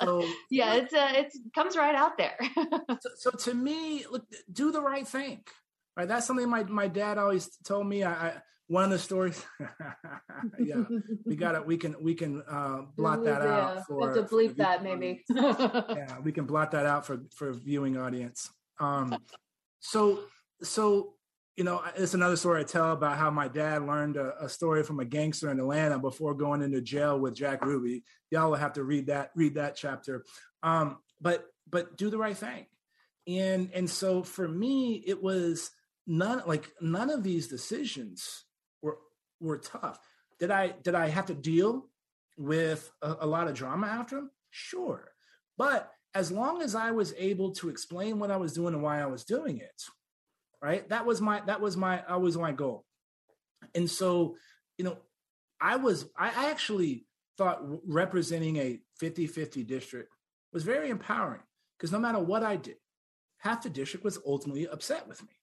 So, 0.00 0.24
yeah, 0.50 0.74
it's 0.76 0.94
uh, 0.94 1.12
it 1.14 1.32
comes 1.54 1.76
right 1.76 1.94
out 1.94 2.16
there. 2.16 2.38
so, 3.00 3.10
so, 3.16 3.30
to 3.30 3.54
me, 3.54 4.06
look, 4.10 4.24
do 4.50 4.72
the 4.72 4.80
right 4.80 5.06
thing. 5.06 5.44
Right. 5.94 6.08
That's 6.08 6.26
something 6.26 6.48
my 6.48 6.64
my 6.64 6.88
dad 6.88 7.18
always 7.18 7.50
told 7.64 7.86
me. 7.86 8.02
I, 8.02 8.12
I 8.28 8.32
one 8.72 8.84
of 8.84 8.90
the 8.90 8.98
stories 8.98 9.44
yeah 10.58 10.82
we 11.26 11.36
got 11.36 11.54
it 11.54 11.66
we 11.66 11.76
can 11.76 11.94
we 12.02 12.14
can 12.14 12.42
uh 12.48 12.80
blot 12.96 13.22
that 13.22 13.42
yeah. 13.42 13.60
out 13.60 13.86
for 13.86 14.06
have 14.06 14.16
to 14.16 14.22
bleep 14.34 14.56
that 14.56 14.82
maybe. 14.82 15.22
yeah 15.28 16.18
we 16.24 16.32
can 16.32 16.46
blot 16.46 16.70
that 16.70 16.86
out 16.86 17.04
for 17.04 17.20
for 17.36 17.52
viewing 17.52 17.98
audience. 17.98 18.50
Um 18.80 19.14
so 19.80 20.20
so 20.62 21.12
you 21.54 21.64
know 21.64 21.82
it's 21.96 22.14
another 22.14 22.36
story 22.36 22.60
i 22.60 22.64
tell 22.64 22.92
about 22.92 23.18
how 23.18 23.30
my 23.30 23.46
dad 23.46 23.82
learned 23.82 24.16
a, 24.16 24.42
a, 24.42 24.48
story 24.48 24.82
from 24.82 25.00
a 25.00 25.04
gangster 25.04 25.50
in 25.50 25.60
atlanta 25.60 25.98
before 25.98 26.32
going 26.32 26.62
into 26.62 26.80
jail 26.80 27.20
with 27.20 27.34
jack 27.34 27.62
ruby. 27.62 28.04
Y'all 28.30 28.48
will 28.48 28.56
have 28.56 28.72
to 28.72 28.84
read 28.84 29.08
that 29.08 29.32
read 29.36 29.56
that 29.56 29.76
chapter. 29.76 30.24
Um 30.62 30.96
but 31.20 31.44
but 31.68 31.98
do 31.98 32.08
the 32.08 32.16
right 32.16 32.36
thing. 32.36 32.64
And 33.28 33.70
and 33.74 33.90
so 33.90 34.22
for 34.22 34.48
me 34.48 35.04
it 35.06 35.22
was 35.22 35.70
none 36.06 36.42
like 36.46 36.72
none 36.80 37.10
of 37.10 37.22
these 37.22 37.48
decisions 37.48 38.46
were 39.42 39.58
tough. 39.58 39.98
Did 40.38 40.50
I 40.50 40.74
did 40.82 40.94
I 40.94 41.08
have 41.08 41.26
to 41.26 41.34
deal 41.34 41.88
with 42.36 42.90
a, 43.02 43.16
a 43.20 43.26
lot 43.26 43.48
of 43.48 43.54
drama 43.54 43.86
after 43.86 44.16
them? 44.16 44.30
Sure. 44.50 45.12
But 45.58 45.90
as 46.14 46.30
long 46.30 46.62
as 46.62 46.74
I 46.74 46.90
was 46.90 47.14
able 47.16 47.52
to 47.52 47.68
explain 47.68 48.18
what 48.18 48.30
I 48.30 48.36
was 48.36 48.52
doing 48.52 48.74
and 48.74 48.82
why 48.82 49.00
I 49.00 49.06
was 49.06 49.24
doing 49.24 49.58
it, 49.58 49.82
right? 50.60 50.88
That 50.88 51.06
was 51.06 51.20
my 51.20 51.42
that 51.46 51.60
was 51.60 51.76
my 51.76 52.02
always 52.06 52.36
my 52.36 52.52
goal. 52.52 52.84
And 53.74 53.90
so, 53.90 54.36
you 54.76 54.84
know, 54.84 54.98
I 55.60 55.76
was 55.76 56.06
I 56.16 56.50
actually 56.50 57.06
thought 57.38 57.62
representing 57.86 58.56
a 58.56 58.80
50-50 59.02 59.66
district 59.66 60.12
was 60.52 60.64
very 60.64 60.90
empowering 60.90 61.40
because 61.78 61.92
no 61.92 61.98
matter 61.98 62.18
what 62.18 62.42
I 62.42 62.56
did, 62.56 62.76
half 63.38 63.62
the 63.62 63.70
district 63.70 64.04
was 64.04 64.18
ultimately 64.26 64.68
upset 64.68 65.08
with 65.08 65.22
me. 65.22 65.34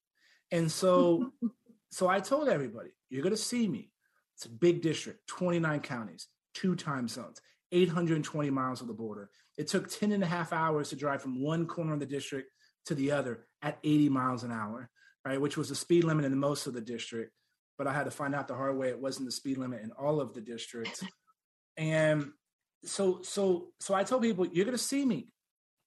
And 0.51 0.71
so 0.71 1.31
so 1.91 2.07
I 2.07 2.19
told 2.19 2.47
everybody, 2.47 2.91
you're 3.09 3.23
going 3.23 3.35
to 3.35 3.37
see 3.37 3.67
me. 3.67 3.91
It's 4.35 4.45
a 4.45 4.49
big 4.49 4.81
district, 4.81 5.27
29 5.27 5.81
counties, 5.81 6.27
two 6.53 6.75
time 6.75 7.07
zones, 7.07 7.41
820 7.71 8.49
miles 8.49 8.81
of 8.81 8.87
the 8.87 8.93
border. 8.93 9.29
It 9.57 9.67
took 9.67 9.89
10 9.89 10.11
and 10.11 10.23
a 10.23 10.27
half 10.27 10.53
hours 10.53 10.89
to 10.89 10.95
drive 10.95 11.21
from 11.21 11.43
one 11.43 11.65
corner 11.67 11.93
of 11.93 11.99
the 11.99 12.05
district 12.05 12.49
to 12.85 12.95
the 12.95 13.11
other 13.11 13.45
at 13.61 13.79
80 13.83 14.09
miles 14.09 14.43
an 14.43 14.51
hour, 14.51 14.89
right? 15.25 15.41
Which 15.41 15.57
was 15.57 15.69
the 15.69 15.75
speed 15.75 16.05
limit 16.05 16.25
in 16.25 16.37
most 16.37 16.67
of 16.67 16.73
the 16.73 16.81
district. 16.81 17.33
But 17.77 17.87
I 17.87 17.93
had 17.93 18.05
to 18.05 18.11
find 18.11 18.33
out 18.33 18.47
the 18.47 18.55
hard 18.55 18.77
way 18.77 18.89
it 18.89 19.01
wasn't 19.01 19.25
the 19.25 19.31
speed 19.31 19.57
limit 19.57 19.81
in 19.83 19.91
all 19.91 20.21
of 20.21 20.33
the 20.33 20.41
districts. 20.41 21.03
and 21.77 22.31
so, 22.85 23.21
so, 23.23 23.67
so 23.79 23.93
I 23.93 24.03
told 24.03 24.21
people, 24.21 24.47
you're 24.47 24.65
going 24.65 24.77
to 24.77 24.83
see 24.83 25.05
me. 25.05 25.27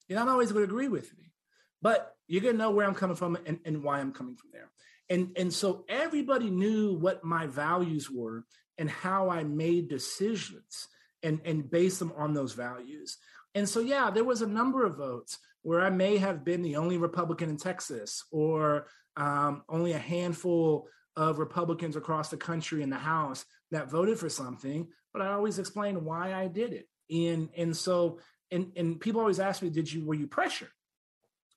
You're 0.09 0.19
not 0.19 0.29
always 0.29 0.53
going 0.53 0.67
to 0.67 0.71
agree 0.71 0.89
with 0.89 1.17
me, 1.17 1.33
but 1.81 2.15
you're 2.29 2.43
going 2.43 2.55
to 2.55 2.59
know 2.59 2.71
where 2.71 2.87
I'm 2.87 2.95
coming 2.95 3.17
from 3.17 3.39
and, 3.47 3.61
and 3.65 3.83
why 3.83 4.01
I'm 4.01 4.13
coming 4.13 4.37
from 4.37 4.51
there 4.53 4.71
and 5.11 5.31
and 5.37 5.53
so 5.53 5.85
everybody 5.89 6.51
knew 6.51 6.95
what 6.95 7.25
my 7.25 7.47
values 7.47 8.11
were 8.11 8.45
and 8.79 8.91
how 8.91 9.31
i 9.31 9.43
made 9.43 9.89
decisions 9.89 10.89
and 11.23 11.41
and 11.45 11.71
based 11.71 11.99
them 11.99 12.13
on 12.17 12.35
those 12.35 12.53
values 12.53 13.19
and 13.55 13.69
so 13.69 13.81
yeah 13.81 14.11
there 14.11 14.25
was 14.25 14.43
a 14.43 14.47
number 14.47 14.85
of 14.85 14.97
votes 14.97 15.39
where 15.63 15.81
i 15.81 15.91
may 15.91 16.17
have 16.17 16.45
been 16.45 16.63
the 16.63 16.77
only 16.77 16.97
republican 16.97 17.49
in 17.49 17.57
texas 17.57 18.25
or 18.31 18.87
um, 19.17 19.63
only 19.69 19.93
a 19.93 19.99
handful 19.99 20.89
of 21.17 21.39
republicans 21.39 21.97
across 21.97 22.31
the 22.31 22.37
country 22.37 22.83
in 22.83 22.91
the 22.91 22.97
house 22.97 23.45
that 23.71 23.91
voted 23.91 24.19
for 24.19 24.29
something 24.29 24.89
but 25.13 25.23
i 25.23 25.33
always 25.33 25.59
explained 25.59 26.03
why 26.03 26.33
i 26.33 26.47
did 26.47 26.73
it 26.73 26.89
And 27.11 27.51
and 27.57 27.77
so 27.77 28.19
and 28.51 28.73
and 28.77 29.01
people 29.01 29.21
always 29.21 29.41
ask 29.41 29.63
me, 29.63 29.71
did 29.71 29.93
you 29.93 30.05
were 30.05 30.15
you 30.15 30.27
pressured 30.27 30.71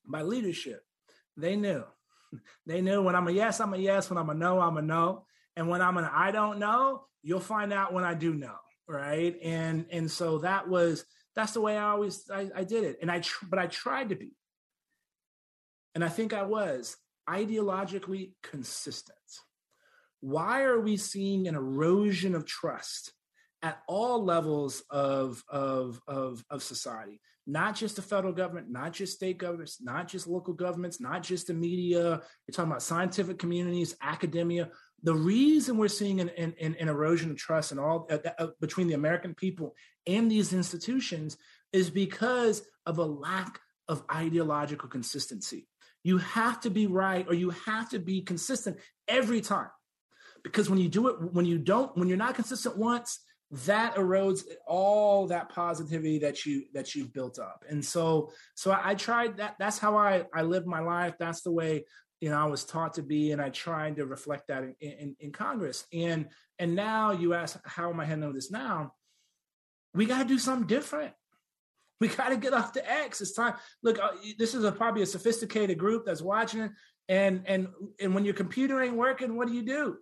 by 0.07 0.21
leadership? 0.23 0.81
They 1.37 1.55
knew. 1.55 1.83
They 2.65 2.81
knew 2.81 3.01
when 3.01 3.15
I'm 3.15 3.27
a 3.27 3.31
yes, 3.31 3.59
I'm 3.59 3.73
a 3.73 3.77
yes. 3.77 4.09
When 4.09 4.17
I'm 4.17 4.29
a 4.29 4.33
no, 4.33 4.59
I'm 4.59 4.77
a 4.77 4.81
no. 4.81 5.25
And 5.55 5.69
when 5.69 5.81
I'm 5.81 5.97
an 5.97 6.05
I 6.05 6.31
don't 6.31 6.59
know, 6.59 7.05
you'll 7.21 7.39
find 7.39 7.71
out 7.71 7.93
when 7.93 8.03
I 8.03 8.13
do 8.13 8.33
know, 8.33 8.55
right? 8.87 9.35
And 9.43 9.85
and 9.91 10.09
so 10.09 10.39
that 10.39 10.67
was 10.67 11.05
that's 11.35 11.53
the 11.53 11.61
way 11.61 11.77
I 11.77 11.89
always 11.89 12.29
I, 12.33 12.49
I 12.55 12.63
did 12.63 12.83
it. 12.83 12.97
And 13.01 13.11
I 13.11 13.19
tr- 13.19 13.45
but 13.49 13.59
I 13.59 13.67
tried 13.67 14.09
to 14.09 14.15
be, 14.15 14.31
and 15.93 16.03
I 16.03 16.09
think 16.09 16.33
I 16.33 16.43
was 16.43 16.97
ideologically 17.29 18.31
consistent. 18.43 19.17
Why 20.21 20.63
are 20.63 20.79
we 20.79 20.97
seeing 20.97 21.47
an 21.47 21.55
erosion 21.55 22.35
of 22.35 22.45
trust 22.45 23.13
at 23.61 23.79
all 23.87 24.23
levels 24.23 24.83
of, 24.89 25.43
of, 25.49 26.01
of, 26.07 26.43
of 26.49 26.63
society? 26.63 27.19
Not 27.47 27.75
just 27.75 27.95
the 27.95 28.01
federal 28.01 28.33
government, 28.33 28.71
not 28.71 28.93
just 28.93 29.13
state 29.13 29.37
governments, 29.37 29.77
not 29.81 30.07
just 30.07 30.27
local 30.27 30.53
governments, 30.53 30.99
not 30.99 31.21
just 31.21 31.47
the 31.47 31.53
media. 31.53 32.01
You're 32.01 32.53
talking 32.53 32.71
about 32.71 32.81
scientific 32.81 33.37
communities, 33.37 33.95
academia. 34.01 34.69
The 35.03 35.13
reason 35.13 35.77
we're 35.77 35.87
seeing 35.87 36.21
an, 36.21 36.29
an, 36.29 36.55
an 36.59 36.87
erosion 36.87 37.29
of 37.29 37.37
trust 37.37 37.71
and 37.71 37.79
all 37.79 38.07
uh, 38.09 38.17
uh, 38.39 38.47
between 38.59 38.87
the 38.87 38.95
American 38.95 39.35
people 39.35 39.75
and 40.07 40.31
these 40.31 40.53
institutions 40.53 41.37
is 41.71 41.89
because 41.89 42.63
of 42.85 42.97
a 42.97 43.05
lack 43.05 43.59
of 43.87 44.03
ideological 44.11 44.89
consistency. 44.89 45.67
You 46.03 46.17
have 46.17 46.61
to 46.61 46.69
be 46.69 46.87
right 46.87 47.25
or 47.27 47.33
you 47.33 47.51
have 47.51 47.89
to 47.89 47.99
be 47.99 48.21
consistent 48.21 48.77
every 49.07 49.41
time. 49.41 49.69
Because 50.43 50.69
when 50.69 50.79
you 50.79 50.89
do 50.89 51.07
it, 51.07 51.33
when 51.33 51.45
you 51.45 51.57
don't, 51.57 51.95
when 51.97 52.07
you're 52.07 52.17
not 52.17 52.35
consistent 52.35 52.77
once, 52.77 53.19
that 53.51 53.95
erodes 53.95 54.41
all 54.67 55.27
that 55.27 55.49
positivity 55.49 56.17
that 56.19 56.45
you 56.45 56.63
that 56.73 56.95
you've 56.95 57.13
built 57.13 57.37
up 57.37 57.63
and 57.69 57.83
so 57.83 58.31
so 58.55 58.71
I, 58.71 58.91
I, 58.91 58.95
tried 58.95 59.37
that 59.37 59.55
that's 59.59 59.77
how 59.77 59.97
i 59.97 60.23
i 60.33 60.41
live 60.41 60.65
my 60.65 60.79
life 60.79 61.13
that's 61.19 61.41
the 61.41 61.51
way 61.51 61.85
you 62.21 62.31
know 62.31 62.39
i 62.39 62.45
was 62.45 62.63
taught 62.63 62.95
to 62.95 63.03
be 63.03 63.31
and 63.31 63.41
i 63.41 63.49
tried 63.49 63.97
to 63.97 64.05
reflect 64.07 64.47
that 64.47 64.63
in, 64.63 64.75
in, 64.81 65.15
in 65.19 65.31
congress 65.31 65.85
and 65.93 66.27
and 66.57 66.75
now 66.75 67.11
you 67.11 67.35
ask 67.35 67.59
how 67.65 67.91
am 67.91 67.99
i 67.99 68.05
handling 68.05 68.33
this 68.33 68.49
now 68.49 68.93
we 69.93 70.07
got 70.07 70.23
to 70.23 70.27
do 70.27 70.39
something 70.39 70.67
different 70.67 71.13
we 72.01 72.09
got 72.09 72.29
to 72.29 72.37
get 72.37 72.53
off 72.53 72.73
the 72.73 72.89
X. 72.89 73.21
It's 73.21 73.31
time. 73.31 73.53
Look, 73.81 73.99
uh, 73.99 74.11
this 74.37 74.53
is 74.53 74.63
a, 74.63 74.71
probably 74.71 75.01
a 75.01 75.05
sophisticated 75.05 75.77
group 75.77 76.05
that's 76.05 76.21
watching 76.21 76.61
it, 76.61 76.71
and 77.07 77.43
and 77.45 77.69
and 78.01 78.13
when 78.13 78.25
your 78.25 78.33
computer 78.33 78.81
ain't 78.81 78.95
working, 78.95 79.37
what 79.37 79.47
do 79.47 79.53
you 79.53 79.63
do? 79.63 79.97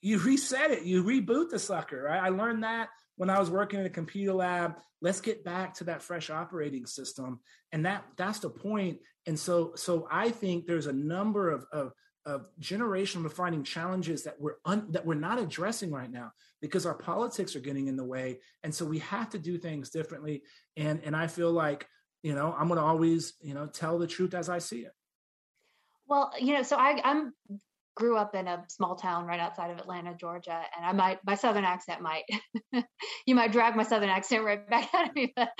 You 0.00 0.18
reset 0.18 0.70
it. 0.70 0.84
You 0.84 1.04
reboot 1.04 1.50
the 1.50 1.58
sucker. 1.58 2.02
Right? 2.02 2.22
I 2.22 2.28
learned 2.30 2.64
that 2.64 2.88
when 3.16 3.30
I 3.30 3.38
was 3.38 3.50
working 3.50 3.80
in 3.80 3.86
a 3.86 3.90
computer 3.90 4.32
lab. 4.32 4.76
Let's 5.02 5.20
get 5.20 5.44
back 5.44 5.74
to 5.74 5.84
that 5.84 6.02
fresh 6.02 6.28
operating 6.30 6.86
system, 6.86 7.40
and 7.72 7.86
that 7.86 8.04
that's 8.16 8.40
the 8.40 8.50
point. 8.50 8.98
And 9.26 9.38
so 9.38 9.72
so 9.74 10.06
I 10.10 10.30
think 10.30 10.66
there's 10.66 10.86
a 10.86 10.92
number 10.92 11.50
of 11.50 11.64
of 11.72 11.92
of 12.26 12.48
generational 12.60 13.22
defining 13.22 13.64
challenges 13.64 14.24
that 14.24 14.38
we're 14.38 14.56
un, 14.64 14.86
that 14.90 15.06
we're 15.06 15.14
not 15.14 15.38
addressing 15.38 15.90
right 15.90 16.10
now 16.10 16.30
because 16.60 16.84
our 16.84 16.94
politics 16.94 17.56
are 17.56 17.60
getting 17.60 17.88
in 17.88 17.96
the 17.96 18.04
way 18.04 18.38
and 18.62 18.74
so 18.74 18.84
we 18.84 18.98
have 18.98 19.30
to 19.30 19.38
do 19.38 19.56
things 19.56 19.88
differently 19.88 20.42
and 20.76 21.00
and 21.02 21.16
i 21.16 21.26
feel 21.26 21.50
like 21.50 21.86
you 22.22 22.34
know 22.34 22.54
i'm 22.58 22.68
to 22.68 22.78
always 22.78 23.32
you 23.40 23.54
know 23.54 23.66
tell 23.66 23.98
the 23.98 24.06
truth 24.06 24.34
as 24.34 24.50
i 24.50 24.58
see 24.58 24.80
it 24.80 24.92
well 26.06 26.30
you 26.38 26.52
know 26.52 26.62
so 26.62 26.76
i 26.76 27.00
i'm 27.04 27.32
grew 27.96 28.16
up 28.16 28.34
in 28.34 28.46
a 28.46 28.64
small 28.68 28.94
town 28.94 29.26
right 29.26 29.40
outside 29.40 29.70
of 29.70 29.78
Atlanta, 29.78 30.14
Georgia, 30.14 30.62
and 30.76 30.86
I 30.86 30.92
might 30.92 31.18
my 31.24 31.34
southern 31.34 31.64
accent 31.64 32.00
might 32.00 32.24
you 33.26 33.34
might 33.34 33.52
drag 33.52 33.76
my 33.76 33.82
southern 33.82 34.08
accent 34.08 34.44
right 34.44 34.68
back 34.68 34.88
out 34.94 35.08
of 35.08 35.14
me. 35.14 35.32
But, 35.36 35.50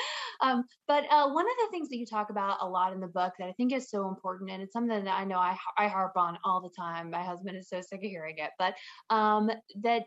um, 0.41 0.65
but 0.87 1.05
uh, 1.11 1.31
one 1.31 1.45
of 1.45 1.57
the 1.59 1.69
things 1.71 1.89
that 1.89 1.99
you 1.99 2.07
talk 2.07 2.31
about 2.31 2.59
a 2.61 2.69
lot 2.69 2.93
in 2.93 3.01
the 3.01 3.07
book 3.07 3.35
that 3.39 3.49
I 3.49 3.53
think 3.53 3.73
is 3.73 3.91
so 3.91 4.09
important, 4.09 4.51
and 4.51 4.63
it's 4.63 4.73
something 4.73 5.05
that 5.05 5.19
I 5.19 5.25
know 5.25 5.39
I 5.39 5.57
I 5.77 5.89
harp 5.89 6.13
on 6.17 6.39
all 6.45 6.61
the 6.61 6.71
time. 6.77 7.11
My 7.11 7.23
husband 7.23 7.57
is 7.57 7.69
so 7.69 7.81
sick 7.81 8.03
of 8.03 8.11
hearing 8.11 8.37
it, 8.39 8.51
but 8.59 8.75
um, 9.11 9.51
that 9.83 10.05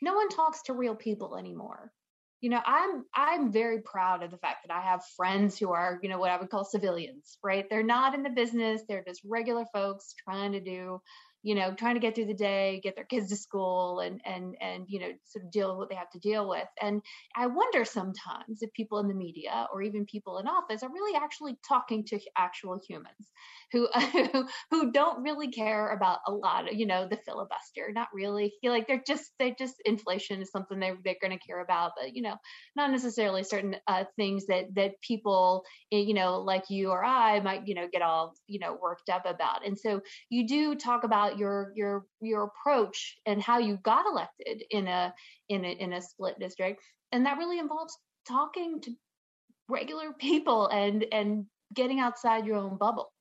no 0.00 0.14
one 0.14 0.28
talks 0.28 0.62
to 0.62 0.72
real 0.72 0.94
people 0.94 1.36
anymore 1.36 1.92
you 2.40 2.50
know 2.50 2.60
i'm 2.66 3.04
i'm 3.14 3.52
very 3.52 3.80
proud 3.82 4.22
of 4.22 4.30
the 4.30 4.38
fact 4.38 4.66
that 4.66 4.74
i 4.74 4.80
have 4.80 5.02
friends 5.16 5.58
who 5.58 5.72
are 5.72 5.98
you 6.02 6.08
know 6.08 6.18
what 6.18 6.30
i 6.30 6.36
would 6.38 6.50
call 6.50 6.64
civilians 6.64 7.38
right? 7.44 7.66
They're 7.70 7.82
not 7.82 8.14
in 8.14 8.22
the 8.22 8.30
business. 8.30 8.82
They're 8.88 9.04
just 9.06 9.22
regular 9.24 9.64
folks 9.72 10.14
trying 10.22 10.52
to 10.52 10.60
do 10.60 11.00
you 11.48 11.54
know 11.54 11.74
trying 11.74 11.94
to 11.94 12.00
get 12.00 12.14
through 12.14 12.26
the 12.26 12.34
day 12.34 12.78
get 12.82 12.94
their 12.94 13.04
kids 13.04 13.30
to 13.30 13.36
school 13.36 14.00
and 14.00 14.20
and 14.26 14.54
and 14.60 14.84
you 14.88 15.00
know 15.00 15.08
sort 15.24 15.44
of 15.44 15.50
deal 15.50 15.70
with 15.70 15.78
what 15.78 15.88
they 15.88 15.94
have 15.94 16.10
to 16.10 16.18
deal 16.18 16.48
with. 16.48 16.68
And 16.82 17.00
i 17.34 17.46
wonder 17.46 17.84
sometimes 17.84 18.58
if 18.60 18.72
people 18.74 18.98
in 18.98 19.08
the 19.08 19.14
media 19.14 19.66
or 19.72 19.82
even 19.82 20.04
people 20.04 20.38
in 20.38 20.46
office 20.46 20.82
are 20.82 20.92
really 20.92 21.16
actually 21.16 21.56
talking 21.66 22.04
to 22.04 22.20
actual 22.36 22.78
humans 22.86 23.32
who 23.72 23.88
who 24.70 24.92
don't 24.92 25.22
really 25.22 25.50
care 25.50 25.92
about 25.92 26.18
a 26.26 26.32
lot 26.32 26.68
of 26.68 26.74
you 26.74 26.86
know 26.86 27.08
the 27.08 27.18
filibuster 27.24 27.90
not 27.92 28.08
really. 28.12 28.52
Feel 28.60 28.72
like 28.72 28.86
they're 28.86 29.02
just 29.06 29.30
they 29.38 29.54
just 29.58 29.76
inflation 29.84 30.42
is 30.42 30.50
something 30.50 30.78
they, 30.78 30.92
they're 31.04 31.16
going 31.22 31.36
to 31.36 31.46
care 31.46 31.60
about 31.60 31.92
but 31.96 32.14
you 32.14 32.22
know 32.22 32.36
not 32.76 32.90
necessarily 32.90 33.42
certain 33.42 33.76
uh, 33.86 34.04
things 34.16 34.46
that 34.46 34.66
that 34.74 35.00
people 35.00 35.64
eh, 35.92 35.98
you 35.98 36.14
know 36.14 36.40
like 36.40 36.64
you 36.68 36.90
or 36.90 37.02
i 37.04 37.40
might 37.40 37.66
you 37.66 37.74
know 37.74 37.88
get 37.90 38.02
all 38.02 38.34
you 38.46 38.58
know 38.58 38.76
worked 38.80 39.08
up 39.08 39.24
about. 39.26 39.66
And 39.66 39.78
so 39.78 40.00
you 40.28 40.46
do 40.46 40.74
talk 40.74 41.04
about 41.04 41.37
your 41.38 41.72
your 41.76 42.06
your 42.20 42.44
approach 42.44 43.16
and 43.26 43.42
how 43.42 43.58
you 43.58 43.78
got 43.82 44.06
elected 44.06 44.62
in 44.70 44.88
a 44.88 45.14
in 45.48 45.64
a 45.64 45.68
in 45.68 45.92
a 45.92 46.02
split 46.02 46.38
district. 46.38 46.82
And 47.12 47.26
that 47.26 47.38
really 47.38 47.58
involves 47.58 47.96
talking 48.26 48.80
to 48.82 48.92
regular 49.68 50.12
people 50.18 50.66
and 50.68 51.04
and 51.12 51.46
getting 51.74 52.00
outside 52.00 52.46
your 52.46 52.56
own 52.56 52.76
bubble. 52.76 53.12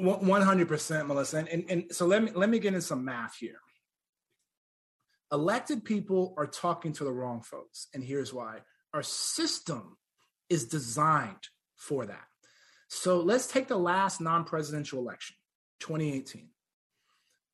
100% 0.00 1.06
melissa. 1.06 1.38
And, 1.38 1.48
and, 1.48 1.64
and 1.68 1.84
so 1.90 2.06
let 2.06 2.22
me 2.22 2.30
let 2.34 2.48
me 2.48 2.58
get 2.58 2.68
into 2.68 2.80
some 2.80 3.04
math 3.04 3.36
here. 3.36 3.60
Elected 5.32 5.84
people 5.84 6.34
are 6.36 6.46
talking 6.46 6.92
to 6.94 7.04
the 7.04 7.12
wrong 7.12 7.42
folks. 7.42 7.88
And 7.92 8.02
here's 8.02 8.32
why. 8.32 8.60
Our 8.94 9.02
system 9.02 9.96
is 10.48 10.66
designed 10.66 11.48
for 11.76 12.06
that. 12.06 12.24
So 12.88 13.20
let's 13.20 13.48
take 13.48 13.66
the 13.66 13.76
last 13.76 14.20
non-presidential 14.20 15.00
election 15.00 15.36
2018 15.80 16.48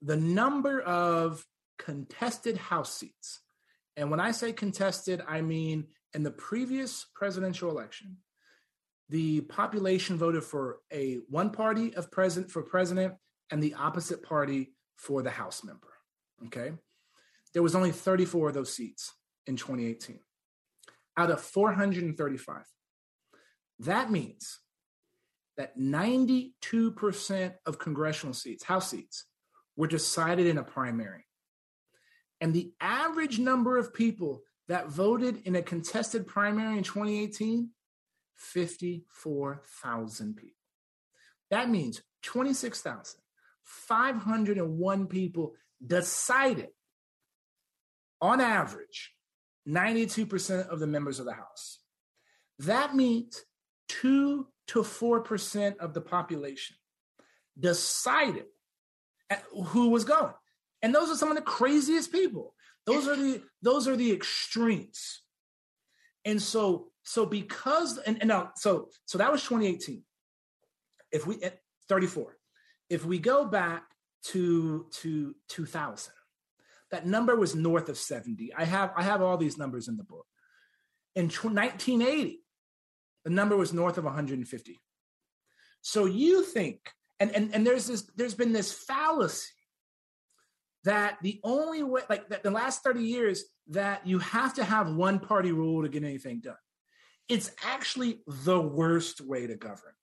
the 0.03 0.17
number 0.17 0.81
of 0.81 1.45
contested 1.79 2.57
house 2.57 2.95
seats 2.95 3.41
and 3.97 4.11
when 4.11 4.21
i 4.21 4.31
say 4.31 4.53
contested 4.53 5.23
i 5.27 5.41
mean 5.41 5.87
in 6.15 6.23
the 6.23 6.31
previous 6.31 7.07
presidential 7.15 7.71
election 7.71 8.17
the 9.09 9.43
population 9.43 10.17
voted 10.17 10.43
for 10.43 10.79
a 10.93 11.17
one 11.29 11.51
party 11.51 11.95
of 11.95 12.11
president 12.11 12.51
for 12.51 12.63
president 12.63 13.15
and 13.51 13.63
the 13.63 13.75
opposite 13.75 14.23
party 14.23 14.73
for 14.97 15.23
the 15.23 15.31
House 15.31 15.63
member. 15.63 15.89
Okay. 16.47 16.73
There 17.53 17.63
was 17.63 17.75
only 17.75 17.93
34 17.93 18.49
of 18.49 18.55
those 18.55 18.75
seats 18.75 19.13
in 19.47 19.57
2018 19.57 20.21
out 21.19 21.31
of 21.31 21.43
435. 21.43 22.65
That 23.81 24.11
means 24.11 24.61
that 25.59 25.79
92% 25.79 27.55
of 27.67 27.79
congressional 27.79 28.33
seats, 28.33 28.65
House 28.65 28.89
seats, 28.89 29.27
were 29.77 29.87
decided 29.87 30.47
in 30.47 30.59
a 30.59 30.65
primary. 30.65 31.25
And 32.41 32.53
the 32.53 32.73
average 32.81 33.39
number 33.39 33.79
of 33.79 33.95
people 33.95 34.43
that 34.69 34.89
voted 34.89 35.43
in 35.45 35.57
a 35.57 35.63
contested 35.63 36.27
primary 36.27 36.79
in 36.79 36.85
2018 36.85 37.71
54,000 38.35 40.37
people. 40.37 40.57
That 41.51 41.71
means 41.71 42.03
26,501 42.23 45.07
people 45.07 45.55
decided, 45.87 46.71
on 48.21 48.41
average, 48.41 49.13
92% 49.69 50.67
of 50.67 50.81
the 50.81 50.87
members 50.87 51.21
of 51.21 51.27
the 51.27 51.35
House. 51.35 51.81
That 52.59 52.97
means 52.97 53.45
2 53.89 54.47
to 54.69 54.83
4% 54.83 55.77
of 55.79 55.93
the 55.95 56.01
population 56.01 56.77
decided 57.59 58.47
who 59.67 59.89
was 59.91 60.05
going. 60.05 60.35
And 60.83 60.95
those 60.95 61.11
are 61.11 61.17
some 61.17 61.31
of 61.31 61.37
the 61.37 61.43
craziest 61.43 62.13
people. 62.13 62.55
Those 62.87 63.07
are 63.07 63.17
the 63.17 63.43
those 63.63 63.87
are 63.87 63.97
the 63.97 64.13
extremes. 64.13 65.23
And 66.25 66.43
so 66.43 66.89
so 67.05 67.27
because 67.27 67.99
and, 67.99 68.19
and 68.21 68.29
now 68.29 68.51
so 68.57 68.89
so 69.05 69.19
that 69.19 69.31
was 69.31 69.43
2018. 69.43 70.03
If 71.13 71.27
we 71.27 71.43
at 71.43 71.61
34, 71.89 72.37
if 72.91 73.05
we 73.05 73.19
go 73.19 73.45
back 73.45 73.85
to 74.25 74.87
to 74.93 75.35
2000, 75.49 76.13
that 76.91 77.07
number 77.07 77.37
was 77.37 77.55
north 77.55 77.89
of 77.89 77.97
70. 77.97 78.53
I 78.55 78.65
have 78.65 78.93
I 78.97 79.03
have 79.03 79.23
all 79.23 79.37
these 79.37 79.59
numbers 79.59 79.89
in 79.89 79.97
the 79.97 80.05
book. 80.05 80.27
In 81.15 81.27
1980, 81.27 82.41
the 83.25 83.31
number 83.31 83.57
was 83.57 83.73
north 83.73 83.99
of 83.99 84.05
150. 84.05 84.81
So 85.83 86.07
you 86.07 86.43
think, 86.45 86.91
and 87.23 87.31
and 87.37 87.55
and 87.55 87.67
there's 87.67 87.87
this 87.87 88.03
there's 88.17 88.35
been 88.35 88.53
this 88.53 88.73
fallacy 88.73 89.47
that 90.85 91.19
the 91.23 91.41
only 91.45 91.83
way, 91.85 92.03
like 92.11 92.43
the 92.43 92.51
last 92.51 92.83
30 92.83 93.03
years, 93.03 93.45
that 93.69 94.05
you 94.05 94.19
have 94.19 94.55
to 94.55 94.65
have 94.65 94.93
one 94.93 95.21
party 95.21 95.53
rule 95.53 95.83
to 95.83 95.89
get 95.89 96.03
anything 96.03 96.41
done. 96.41 96.57
It's 97.29 97.53
actually 97.65 98.21
the 98.27 98.61
worst 98.61 99.21
way 99.21 99.47
to 99.47 99.55
govern. 99.55 99.95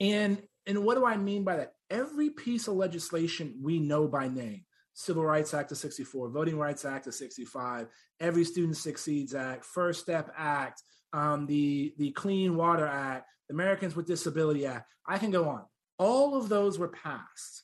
And 0.00 0.40
and 0.66 0.84
what 0.84 0.94
do 0.94 1.04
I 1.04 1.16
mean 1.16 1.42
by 1.42 1.56
that? 1.56 1.72
Every 1.90 2.30
piece 2.30 2.68
of 2.68 2.74
legislation 2.74 3.58
we 3.60 3.80
know 3.80 4.06
by 4.06 4.28
name, 4.28 4.64
Civil 4.94 5.24
Rights 5.24 5.54
Act 5.54 5.72
of 5.72 5.78
64, 5.78 6.30
Voting 6.30 6.56
Rights 6.56 6.84
Act 6.84 7.08
of 7.08 7.14
65, 7.14 7.88
Every 8.20 8.44
Student 8.44 8.76
Succeeds 8.76 9.34
Act, 9.34 9.64
First 9.64 10.00
Step 10.00 10.32
Act, 10.36 10.80
um, 11.12 11.46
the, 11.46 11.92
the 11.98 12.12
Clean 12.12 12.54
Water 12.54 12.86
Act, 12.86 13.26
Americans 13.50 13.96
with 13.96 14.06
Disability 14.06 14.64
Act. 14.64 14.88
I 15.04 15.18
can 15.18 15.32
go 15.32 15.48
on. 15.48 15.64
All 16.02 16.34
of 16.34 16.48
those 16.48 16.80
were 16.80 16.88
passed 16.88 17.62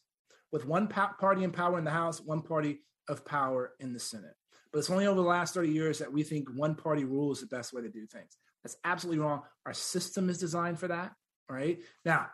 with 0.52 0.64
one 0.64 0.86
party 0.86 1.42
in 1.42 1.50
power 1.50 1.76
in 1.76 1.84
the 1.84 1.90
House, 1.90 2.20
one 2.20 2.40
party 2.40 2.78
of 3.08 3.24
power 3.24 3.72
in 3.80 3.92
the 3.92 3.98
Senate. 3.98 4.36
But 4.72 4.78
it's 4.78 4.90
only 4.90 5.08
over 5.08 5.20
the 5.20 5.26
last 5.26 5.54
30 5.54 5.70
years 5.70 5.98
that 5.98 6.12
we 6.12 6.22
think 6.22 6.48
one 6.54 6.76
party 6.76 7.02
rule 7.02 7.32
is 7.32 7.40
the 7.40 7.48
best 7.48 7.72
way 7.72 7.82
to 7.82 7.88
do 7.88 8.06
things. 8.06 8.36
That's 8.62 8.76
absolutely 8.84 9.24
wrong. 9.24 9.42
Our 9.66 9.74
system 9.74 10.30
is 10.30 10.38
designed 10.38 10.78
for 10.78 10.86
that, 10.86 11.14
right? 11.48 11.80
Now, 12.04 12.28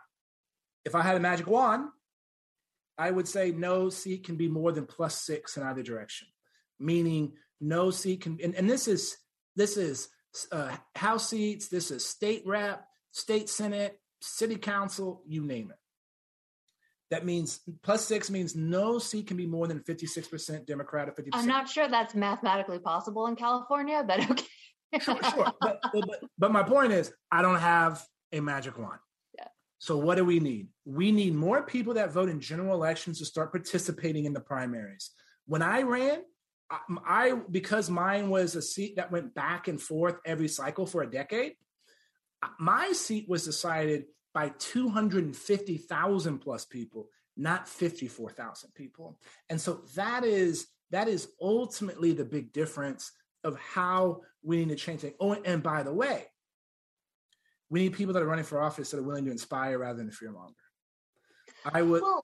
if 0.85 0.93
I 0.93 1.01
had 1.01 1.15
a 1.15 1.19
magic 1.19 1.47
wand, 1.47 1.85
I 2.99 3.09
would 3.09 3.27
say 3.27 3.49
no 3.49 3.89
seat 3.89 4.25
can 4.25 4.35
be 4.35 4.47
more 4.47 4.71
than 4.71 4.85
plus 4.85 5.19
six 5.19 5.57
in 5.57 5.63
either 5.63 5.81
direction, 5.81 6.27
meaning 6.79 7.33
no 7.59 7.89
seat 7.89 8.21
can. 8.21 8.37
And, 8.43 8.53
and 8.53 8.69
this 8.69 8.87
is 8.87 9.17
this 9.55 9.75
is 9.75 10.07
uh, 10.51 10.75
House 10.95 11.29
seats, 11.29 11.67
this 11.67 11.89
is 11.89 12.05
state 12.05 12.43
rep, 12.45 12.85
state 13.11 13.49
senate, 13.49 13.99
city 14.21 14.57
council, 14.57 15.23
you 15.25 15.43
name 15.43 15.71
it. 15.71 15.77
That 17.15 17.25
means 17.25 17.61
plus 17.81 18.03
six 18.03 18.29
means 18.29 18.57
no 18.57 18.99
seat 18.99 19.27
can 19.27 19.37
be 19.37 19.45
more 19.45 19.67
than 19.67 19.79
56% 19.79 20.65
Democrat 20.65 21.07
or 21.07 21.13
50%. 21.13 21.29
I'm 21.31 21.47
not 21.47 21.69
sure 21.69 21.87
that's 21.87 22.13
mathematically 22.13 22.77
possible 22.77 23.27
in 23.27 23.37
California, 23.37 24.03
but 24.05 24.19
okay. 24.31 24.43
sure, 24.99 25.23
sure. 25.23 25.47
But, 25.61 25.79
but, 25.93 26.19
but, 26.37 26.51
my 26.51 26.61
point 26.61 26.91
is, 26.91 27.13
I 27.31 27.41
don't 27.41 27.61
have 27.61 28.05
a 28.33 28.41
magic 28.41 28.77
wand. 28.77 28.99
Yeah. 29.33 29.47
So 29.77 29.95
what 29.95 30.15
do 30.15 30.25
we 30.25 30.41
need? 30.41 30.67
We 30.83 31.13
need 31.13 31.35
more 31.35 31.63
people 31.63 31.93
that 31.93 32.11
vote 32.11 32.27
in 32.27 32.41
general 32.41 32.75
elections 32.75 33.19
to 33.19 33.25
start 33.25 33.53
participating 33.53 34.25
in 34.25 34.33
the 34.33 34.41
primaries. 34.41 35.11
When 35.45 35.61
I 35.61 35.83
ran, 35.83 36.19
I, 36.69 36.79
I 37.07 37.33
because 37.49 37.89
mine 37.89 38.29
was 38.29 38.57
a 38.57 38.61
seat 38.61 38.97
that 38.97 39.09
went 39.09 39.33
back 39.33 39.69
and 39.69 39.81
forth 39.81 40.17
every 40.25 40.49
cycle 40.49 40.85
for 40.85 41.01
a 41.01 41.09
decade. 41.09 41.53
My 42.59 42.91
seat 42.91 43.29
was 43.29 43.45
decided 43.45 44.03
by 44.35 44.49
250,000 44.59 46.39
plus 46.39 46.65
people, 46.65 47.07
not 47.37 47.69
54,000 47.69 48.73
people. 48.75 49.17
And 49.49 49.59
so 49.59 49.81
that 49.95 50.25
is 50.25 50.67
that 50.91 51.07
is 51.07 51.29
ultimately 51.41 52.11
the 52.11 52.25
big 52.25 52.51
difference 52.51 53.13
of 53.43 53.57
how 53.57 54.21
we 54.43 54.57
need 54.57 54.69
to 54.69 54.75
change 54.75 55.01
things. 55.01 55.15
Oh, 55.19 55.33
and 55.33 55.63
by 55.63 55.83
the 55.83 55.93
way, 55.93 56.25
we 57.69 57.83
need 57.83 57.93
people 57.93 58.13
that 58.13 58.21
are 58.21 58.27
running 58.27 58.45
for 58.45 58.61
office 58.61 58.91
that 58.91 58.99
are 58.99 59.03
willing 59.03 59.25
to 59.25 59.31
inspire 59.31 59.79
rather 59.79 59.97
than 59.97 60.11
fear 60.11 60.31
monger. 60.31 60.53
I 61.65 61.81
would. 61.81 62.01
Well, 62.01 62.21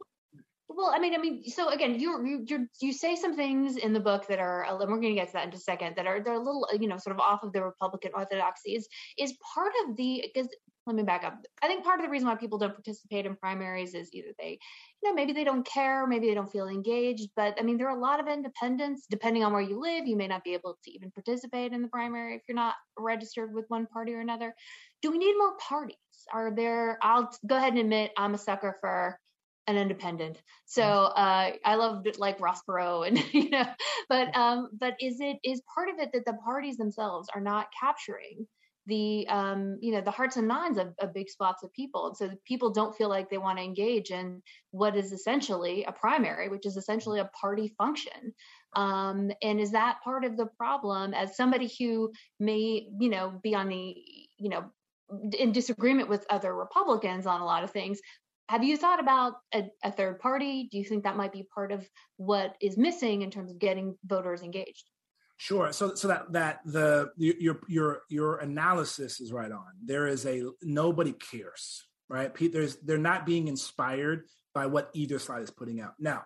well, 0.75 0.91
I 0.93 0.99
mean, 0.99 1.13
I 1.13 1.17
mean, 1.17 1.43
so 1.45 1.69
again, 1.69 1.99
you 1.99 2.43
you 2.45 2.67
you 2.79 2.93
say 2.93 3.15
some 3.15 3.35
things 3.35 3.77
in 3.77 3.93
the 3.93 3.99
book 3.99 4.27
that 4.27 4.39
are, 4.39 4.63
and 4.63 4.79
we're 4.79 4.99
going 4.99 5.15
to 5.15 5.21
get 5.21 5.27
to 5.27 5.33
that 5.33 5.47
in 5.47 5.53
a 5.53 5.57
second, 5.57 5.95
that 5.95 6.07
are 6.07 6.21
they're 6.23 6.33
a 6.33 6.39
little, 6.39 6.67
you 6.79 6.87
know, 6.87 6.97
sort 6.97 7.15
of 7.15 7.19
off 7.19 7.43
of 7.43 7.53
the 7.53 7.63
Republican 7.63 8.11
orthodoxy. 8.13 8.75
Is 8.75 8.87
is 9.17 9.33
part 9.53 9.71
of 9.85 9.95
the 9.97 10.23
because 10.33 10.49
let 10.87 10.95
me 10.95 11.03
back 11.03 11.23
up. 11.23 11.37
I 11.61 11.67
think 11.67 11.83
part 11.83 11.99
of 11.99 12.05
the 12.05 12.09
reason 12.09 12.27
why 12.27 12.35
people 12.35 12.57
don't 12.57 12.73
participate 12.73 13.25
in 13.25 13.35
primaries 13.35 13.93
is 13.93 14.09
either 14.13 14.29
they, 14.39 14.57
you 15.01 15.09
know, 15.09 15.13
maybe 15.13 15.31
they 15.31 15.43
don't 15.43 15.65
care, 15.65 16.07
maybe 16.07 16.27
they 16.27 16.33
don't 16.33 16.51
feel 16.51 16.67
engaged. 16.67 17.29
But 17.35 17.55
I 17.59 17.63
mean, 17.63 17.77
there 17.77 17.87
are 17.87 17.97
a 17.97 18.01
lot 18.01 18.19
of 18.19 18.27
independents. 18.27 19.05
Depending 19.09 19.43
on 19.43 19.53
where 19.53 19.61
you 19.61 19.79
live, 19.79 20.07
you 20.07 20.15
may 20.15 20.27
not 20.27 20.43
be 20.43 20.53
able 20.53 20.77
to 20.83 20.91
even 20.91 21.11
participate 21.11 21.71
in 21.71 21.81
the 21.81 21.87
primary 21.87 22.35
if 22.35 22.41
you're 22.47 22.55
not 22.55 22.75
registered 22.97 23.53
with 23.53 23.65
one 23.67 23.85
party 23.87 24.13
or 24.13 24.21
another. 24.21 24.55
Do 25.01 25.11
we 25.11 25.17
need 25.17 25.35
more 25.37 25.55
parties? 25.57 25.97
Are 26.33 26.53
there? 26.55 26.97
I'll 27.01 27.31
go 27.45 27.57
ahead 27.57 27.73
and 27.73 27.79
admit 27.79 28.11
I'm 28.17 28.33
a 28.33 28.39
sucker 28.39 28.77
for 28.81 29.19
an 29.67 29.77
independent. 29.77 30.41
So 30.65 30.83
mm. 30.83 31.11
uh, 31.15 31.57
I 31.63 31.75
loved 31.75 32.17
like 32.17 32.39
Ross 32.39 32.61
Perot 32.67 33.07
and 33.07 33.23
you 33.33 33.49
know, 33.49 33.65
but 34.09 34.35
um, 34.35 34.69
but 34.79 34.95
is 34.99 35.19
it 35.19 35.37
is 35.43 35.61
part 35.73 35.89
of 35.89 35.99
it 35.99 36.11
that 36.13 36.25
the 36.25 36.37
parties 36.43 36.77
themselves 36.77 37.29
are 37.33 37.41
not 37.41 37.67
capturing 37.79 38.47
the 38.87 39.27
um, 39.27 39.77
you 39.81 39.91
know 39.91 40.01
the 40.01 40.11
hearts 40.11 40.37
and 40.37 40.47
minds 40.47 40.77
of, 40.77 40.93
of 40.99 41.13
big 41.13 41.29
swaths 41.29 41.63
of 41.63 41.71
people 41.73 42.07
and 42.07 42.17
so 42.17 42.31
people 42.45 42.71
don't 42.71 42.95
feel 42.95 43.09
like 43.09 43.29
they 43.29 43.37
want 43.37 43.57
to 43.57 43.63
engage 43.63 44.09
in 44.09 44.41
what 44.71 44.95
is 44.97 45.11
essentially 45.11 45.83
a 45.83 45.91
primary 45.91 46.49
which 46.49 46.65
is 46.65 46.77
essentially 46.77 47.19
a 47.19 47.29
party 47.39 47.73
function 47.77 48.33
um, 48.75 49.31
and 49.43 49.59
is 49.59 49.71
that 49.71 49.99
part 50.03 50.25
of 50.25 50.35
the 50.35 50.47
problem 50.57 51.13
as 51.13 51.37
somebody 51.37 51.71
who 51.79 52.11
may 52.39 52.87
you 52.99 53.09
know 53.09 53.39
be 53.43 53.53
on 53.53 53.69
the 53.69 53.95
you 54.37 54.49
know 54.49 54.63
in 55.37 55.51
disagreement 55.51 56.09
with 56.09 56.25
other 56.29 56.55
republicans 56.55 57.27
on 57.27 57.41
a 57.41 57.45
lot 57.45 57.63
of 57.63 57.69
things 57.69 57.99
have 58.51 58.65
you 58.65 58.75
thought 58.75 58.99
about 58.99 59.35
a, 59.53 59.63
a 59.81 59.91
third 59.91 60.19
party 60.19 60.67
do 60.71 60.77
you 60.77 60.83
think 60.83 61.03
that 61.03 61.15
might 61.15 61.31
be 61.31 61.47
part 61.55 61.71
of 61.71 61.87
what 62.17 62.55
is 62.61 62.77
missing 62.77 63.21
in 63.21 63.31
terms 63.31 63.49
of 63.49 63.59
getting 63.59 63.95
voters 64.05 64.41
engaged 64.41 64.89
Sure. 65.41 65.73
So 65.73 65.95
so 65.95 66.07
that 66.07 66.31
that 66.33 66.59
the 66.65 67.09
your 67.17 67.61
your 67.67 68.01
your 68.09 68.37
analysis 68.37 69.19
is 69.19 69.33
right 69.33 69.51
on. 69.51 69.65
There 69.83 70.05
is 70.05 70.23
a 70.27 70.43
nobody 70.61 71.13
cares, 71.13 71.83
right? 72.07 72.31
There's 72.53 72.75
they're 72.75 72.99
not 72.99 73.25
being 73.25 73.47
inspired 73.47 74.25
by 74.53 74.67
what 74.67 74.91
either 74.93 75.17
side 75.17 75.41
is 75.41 75.49
putting 75.49 75.81
out. 75.81 75.93
Now, 75.99 76.25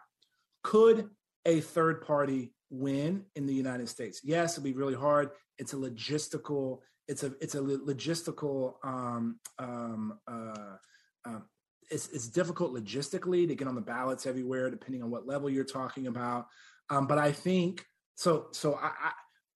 could 0.63 1.07
a 1.45 1.61
third 1.61 2.01
party 2.01 2.53
win 2.69 3.23
in 3.37 3.45
the 3.45 3.53
United 3.53 3.87
States? 3.87 4.19
Yes, 4.21 4.55
it'd 4.55 4.65
be 4.65 4.73
really 4.73 4.95
hard. 4.95 5.29
It's 5.59 5.71
a 5.71 5.77
logistical. 5.77 6.79
It's 7.07 7.23
a 7.23 7.31
it's 7.39 7.55
a 7.55 7.61
logistical. 7.61 8.73
Um, 8.83 9.39
um, 9.59 10.19
uh, 10.27 10.75
um, 11.23 11.45
it's 11.89 12.07
it's 12.09 12.27
difficult 12.27 12.73
logistically 12.73 13.47
to 13.47 13.55
get 13.55 13.67
on 13.67 13.75
the 13.75 13.81
ballots 13.81 14.25
everywhere, 14.25 14.69
depending 14.69 15.03
on 15.03 15.11
what 15.11 15.27
level 15.27 15.49
you're 15.49 15.63
talking 15.63 16.07
about. 16.07 16.47
Um, 16.89 17.07
but 17.07 17.17
I 17.17 17.31
think 17.31 17.85
so 18.15 18.47
so 18.51 18.75
I, 18.75 18.91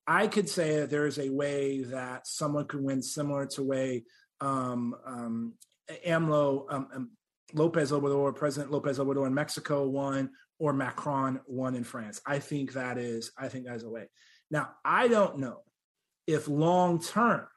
I, 0.07 0.23
I 0.23 0.27
could 0.27 0.49
say 0.49 0.79
that 0.79 0.89
there 0.89 1.05
is 1.05 1.19
a 1.19 1.29
way 1.29 1.83
that 1.83 2.27
someone 2.27 2.65
could 2.65 2.83
win 2.83 3.01
similar 3.01 3.45
to 3.47 3.63
way 3.63 4.05
um, 4.41 4.95
um, 5.05 5.53
AMLO 6.05 6.65
um, 6.69 6.87
um, 6.93 7.11
Lopez 7.53 7.91
Obrador, 7.91 8.35
President 8.35 8.71
Lopez 8.71 8.99
Obrador 8.99 9.27
in 9.27 9.33
Mexico 9.33 9.87
won, 9.87 10.31
or 10.59 10.73
Macron 10.73 11.39
won 11.47 11.75
in 11.75 11.83
France. 11.83 12.21
I 12.25 12.39
think 12.39 12.73
that 12.73 12.97
is 12.97 13.31
I 13.37 13.49
think 13.49 13.65
that 13.65 13.75
is 13.75 13.83
a 13.83 13.89
way. 13.89 14.09
Now 14.51 14.69
I 14.83 15.07
don't 15.07 15.39
know 15.39 15.61
if 16.27 16.47
long 16.47 17.01
term 17.01 17.47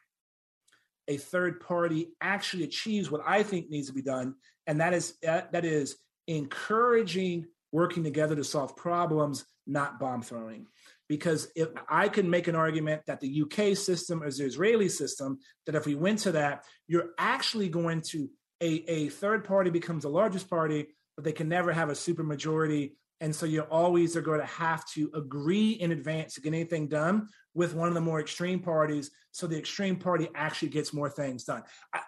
a 1.08 1.16
third 1.16 1.60
party 1.60 2.08
actually 2.20 2.64
achieves 2.64 3.10
what 3.10 3.22
I 3.26 3.42
think 3.42 3.70
needs 3.70 3.88
to 3.88 3.94
be 3.94 4.02
done, 4.02 4.34
and 4.66 4.80
that 4.80 4.94
is 4.94 5.14
that 5.22 5.64
is 5.64 5.96
encouraging 6.26 7.46
working 7.72 8.04
together 8.04 8.36
to 8.36 8.44
solve 8.44 8.76
problems, 8.76 9.44
not 9.66 9.98
bomb 9.98 10.22
throwing 10.22 10.66
because 11.12 11.48
if 11.54 11.68
I 11.90 12.08
can 12.08 12.30
make 12.30 12.48
an 12.48 12.56
argument 12.56 13.02
that 13.06 13.20
the 13.20 13.42
UK 13.42 13.76
system 13.76 14.22
is 14.22 14.38
the 14.38 14.46
Israeli 14.46 14.88
system, 14.88 15.40
that 15.66 15.74
if 15.74 15.84
we 15.84 15.94
went 15.94 16.20
to 16.20 16.32
that, 16.32 16.64
you're 16.88 17.10
actually 17.18 17.68
going 17.68 18.00
to 18.12 18.30
a, 18.62 18.82
a 18.88 19.08
third 19.10 19.44
party 19.44 19.68
becomes 19.68 20.04
the 20.04 20.08
largest 20.08 20.48
party, 20.48 20.86
but 21.14 21.24
they 21.24 21.32
can 21.32 21.50
never 21.50 21.70
have 21.70 21.90
a 21.90 21.94
super 21.94 22.22
majority. 22.22 22.96
And 23.20 23.35
so 23.35 23.46
you 23.46 23.62
always 23.62 24.16
are 24.16 24.22
going 24.22 24.40
to 24.40 24.46
have 24.46 24.85
to 24.90 25.11
agree 25.14 25.72
in 25.72 25.92
advance 25.92 26.35
to 26.35 26.40
get 26.40 26.55
anything 26.55 26.88
done 26.88 27.29
with 27.55 27.75
one 27.75 27.88
of 27.88 27.94
the 27.94 28.01
more 28.01 28.20
extreme 28.20 28.59
parties. 28.59 29.11
So 29.31 29.46
the 29.46 29.59
extreme 29.59 29.96
party 29.96 30.29
actually 30.35 30.68
gets 30.68 30.92
more 30.92 31.09
things 31.09 31.44
done. 31.44 31.62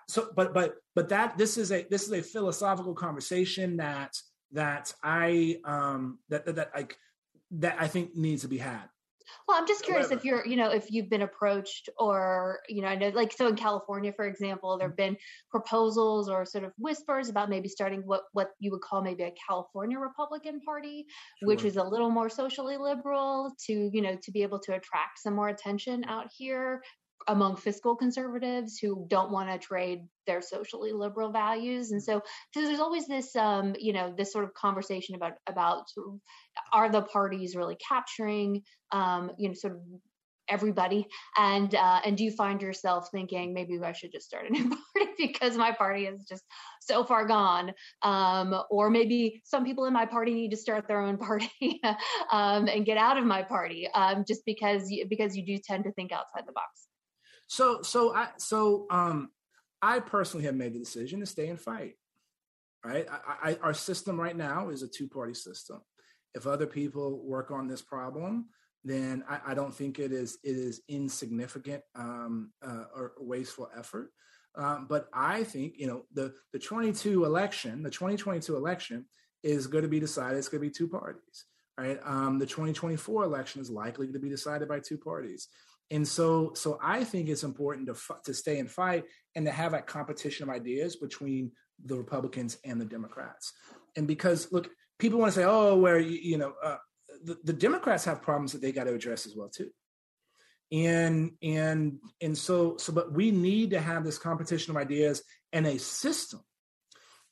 So, 0.09 0.31
but 0.35 0.53
but 0.53 0.75
but 0.95 1.09
that 1.11 1.38
this 1.38 1.57
is 1.57 1.71
a 1.71 1.87
this 1.90 2.03
is 2.03 2.12
a 2.12 2.23
philosophical 2.23 2.95
conversation 2.95 3.77
that 3.77 4.17
that 4.53 4.93
I 5.03 5.59
um 5.64 6.19
that 6.31 6.47
that, 6.47 6.57
that 6.57 6.71
like 6.75 6.97
that 7.53 7.77
I 7.79 7.87
think 7.87 8.17
needs 8.17 8.43
to 8.43 8.49
be 8.49 8.59
had. 8.59 8.88
Well, 9.47 9.59
I'm 9.59 9.67
just 9.67 9.85
curious 9.85 10.09
However. 10.09 10.19
if 10.19 10.25
you're, 10.25 10.47
you 10.47 10.57
know, 10.57 10.71
if 10.71 10.91
you've 10.91 11.09
been 11.11 11.23
approached 11.23 11.89
or, 11.99 12.61
you 12.69 12.83
know, 12.83 12.89
I 12.89 12.95
know 12.97 13.09
like 13.09 13.33
so 13.33 13.49
in 13.49 13.57
California, 13.57 14.13
for 14.13 14.27
example, 14.27 14.77
there 14.79 14.89
have 14.89 14.97
been 14.97 15.17
proposals 15.51 16.29
or 16.29 16.45
sort 16.47 16.65
of 16.65 16.73
whispers 16.79 17.29
about 17.29 17.49
maybe 17.51 17.69
starting 17.69 18.03
what 18.07 18.25
what 18.33 18.51
you 18.59 18.71
would 18.71 18.81
call 18.81 19.03
maybe 19.03 19.23
a 19.25 19.33
California 19.47 19.99
Republican 19.99 20.61
Party, 20.61 21.07
sure. 21.37 21.49
which 21.49 21.65
is 21.65 21.77
a 21.77 21.83
little 21.85 22.11
more 22.11 22.29
socially 22.29 22.77
liberal 22.77 23.55
to, 23.67 23.91
you 23.93 24.03
know, 24.03 24.17
to 24.23 24.31
be 24.31 24.43
able 24.43 24.59
to 24.61 24.75
attract 24.75 25.19
some 25.21 25.35
more 25.35 25.49
attention 25.49 26.05
out 26.05 26.31
here 26.37 26.83
among 27.29 27.57
fiscal 27.57 27.96
conservatives 27.96 28.79
who 28.79 29.07
don't 29.09 29.31
want 29.31 29.50
to 29.50 29.59
trade 29.59 30.00
their 30.27 30.42
socially 30.42 30.92
liberal 30.92 31.31
values. 31.31 31.90
And 31.92 32.03
so, 32.03 32.20
so 32.53 32.62
there's 32.62 32.81
always 32.81 33.07
this 33.07 33.35
um, 33.37 33.74
you 33.79 33.92
know 33.92 34.14
this 34.16 34.33
sort 34.33 34.44
of 34.44 34.55
conversation 34.55 35.14
about 35.14 35.33
about 35.46 35.85
are 36.72 36.90
the 36.90 37.03
parties 37.03 37.57
really 37.57 37.77
capturing 37.77 38.62
um, 38.92 39.31
you 39.38 39.48
know 39.48 39.55
sort 39.55 39.74
of 39.74 39.81
everybody? 40.48 41.07
And 41.37 41.74
uh, 41.74 42.00
and 42.05 42.16
do 42.16 42.24
you 42.24 42.31
find 42.31 42.61
yourself 42.61 43.09
thinking 43.11 43.55
maybe 43.55 43.79
i 43.83 43.92
should 43.92 44.12
just 44.12 44.27
start 44.27 44.46
a 44.46 44.50
new 44.53 44.68
party 44.68 45.11
because 45.18 45.57
my 45.57 45.72
party 45.72 46.07
is 46.07 46.24
just 46.29 46.44
so 46.81 47.05
far 47.05 47.27
gone. 47.27 47.72
Um, 48.03 48.55
or 48.70 48.90
maybe 48.90 49.42
some 49.44 49.64
people 49.64 49.87
in 49.87 49.92
my 49.92 50.07
party 50.07 50.35
need 50.35 50.50
to 50.50 50.57
start 50.57 50.87
their 50.87 51.00
own 51.00 51.16
party 51.31 51.81
um, 52.31 52.68
and 52.68 52.85
get 52.85 52.98
out 52.98 53.18
of 53.18 53.24
my 53.24 53.42
party 53.42 53.88
um, 53.94 54.24
just 54.27 54.44
because 54.44 54.90
you, 54.90 55.07
because 55.09 55.37
you 55.37 55.44
do 55.44 55.59
tend 55.64 55.85
to 55.85 55.92
think 55.92 56.12
outside 56.12 56.44
the 56.46 56.53
box 56.53 56.88
so 57.55 57.83
so 57.83 58.14
i 58.14 58.29
so 58.37 58.87
um 58.90 59.31
i 59.83 60.01
personally 60.01 60.45
have 60.45 60.55
made 60.55 60.75
the 60.75 60.79
decision 60.79 61.21
to 61.21 61.27
stay 61.27 61.49
and 61.49 61.61
fight 61.61 61.95
right 62.85 63.07
I, 63.11 63.51
I, 63.51 63.59
our 63.62 63.75
system 63.75 64.21
right 64.21 64.37
now 64.37 64.69
is 64.69 64.83
a 64.83 64.88
two 64.88 65.09
party 65.09 65.35
system 65.35 65.81
if 66.35 66.47
other 66.47 66.67
people 66.67 67.25
work 67.25 67.51
on 67.51 67.69
this 67.69 67.83
problem 67.83 68.47
then 68.85 69.25
I, 69.29 69.40
I, 69.49 69.55
don't 69.55 69.75
think 69.75 69.99
it 69.99 70.12
is 70.12 70.38
it 70.45 70.57
is 70.57 70.83
insignificant 70.88 71.83
um, 71.95 72.53
uh, 72.62 72.85
or 72.95 73.12
wasteful 73.19 73.71
effort. 73.77 74.12
Um, 74.57 74.87
but 74.88 75.09
I 75.12 75.43
think 75.43 75.75
you 75.79 75.87
know 75.87 76.05
the 76.12 76.35
the 76.53 76.59
22 76.59 77.25
election, 77.25 77.83
the 77.83 77.90
2022 77.90 78.57
election 78.57 79.07
is 79.43 79.67
going 79.67 79.83
to 79.83 79.88
be 79.88 80.01
decided. 80.01 80.38
It's 80.38 80.49
going 80.49 80.62
to 80.62 80.69
be 80.69 80.73
two 80.73 80.87
parties, 80.87 81.47
right? 81.79 81.99
Um, 82.05 82.38
the 82.38 82.47
2024 82.47 83.25
election 83.25 83.62
is 83.62 83.71
likely 83.71 84.12
to 84.12 84.19
be 84.19 84.29
decided 84.29 84.69
by 84.69 84.81
two 84.81 84.99
parties, 84.99 85.49
and 85.90 86.07
so 86.07 86.53
so 86.55 86.79
I 86.83 87.05
think 87.05 87.29
it's 87.29 87.44
important 87.44 87.88
to 87.88 88.14
to 88.25 88.35
stay 88.35 88.59
and 88.59 88.70
fight 88.70 89.05
and 89.35 89.47
to 89.47 89.53
have 89.53 89.73
that 89.73 89.87
competition 89.87 90.49
of 90.49 90.55
ideas 90.55 90.97
between 90.97 91.53
the 91.85 91.97
Republicans 91.97 92.59
and 92.64 92.81
the 92.81 92.85
Democrats. 92.85 93.53
And 93.97 94.07
because 94.07 94.51
look, 94.53 94.70
people 94.99 95.18
want 95.18 95.35
to 95.35 95.40
say, 95.40 95.47
oh, 95.47 95.77
where 95.77 95.99
you, 95.99 96.18
you 96.23 96.38
know. 96.38 96.55
Uh, 96.62 96.77
the, 97.23 97.38
the 97.44 97.53
Democrats 97.53 98.05
have 98.05 98.23
problems 98.23 98.53
that 98.53 98.61
they 98.61 98.73
got 98.73 98.85
to 98.85 98.94
address 98.94 99.27
as 99.27 99.37
well 99.37 99.49
too. 99.49 99.70
And 100.73 101.33
and 101.42 101.99
and 102.20 102.37
so 102.37 102.77
so 102.79 102.92
but 102.92 103.12
we 103.12 103.31
need 103.31 103.70
to 103.70 103.81
have 103.81 104.05
this 104.05 104.18
competition 104.18 104.70
of 104.70 104.77
ideas 104.77 105.23
and 105.53 105.66
a 105.66 105.79
system. 105.79 106.40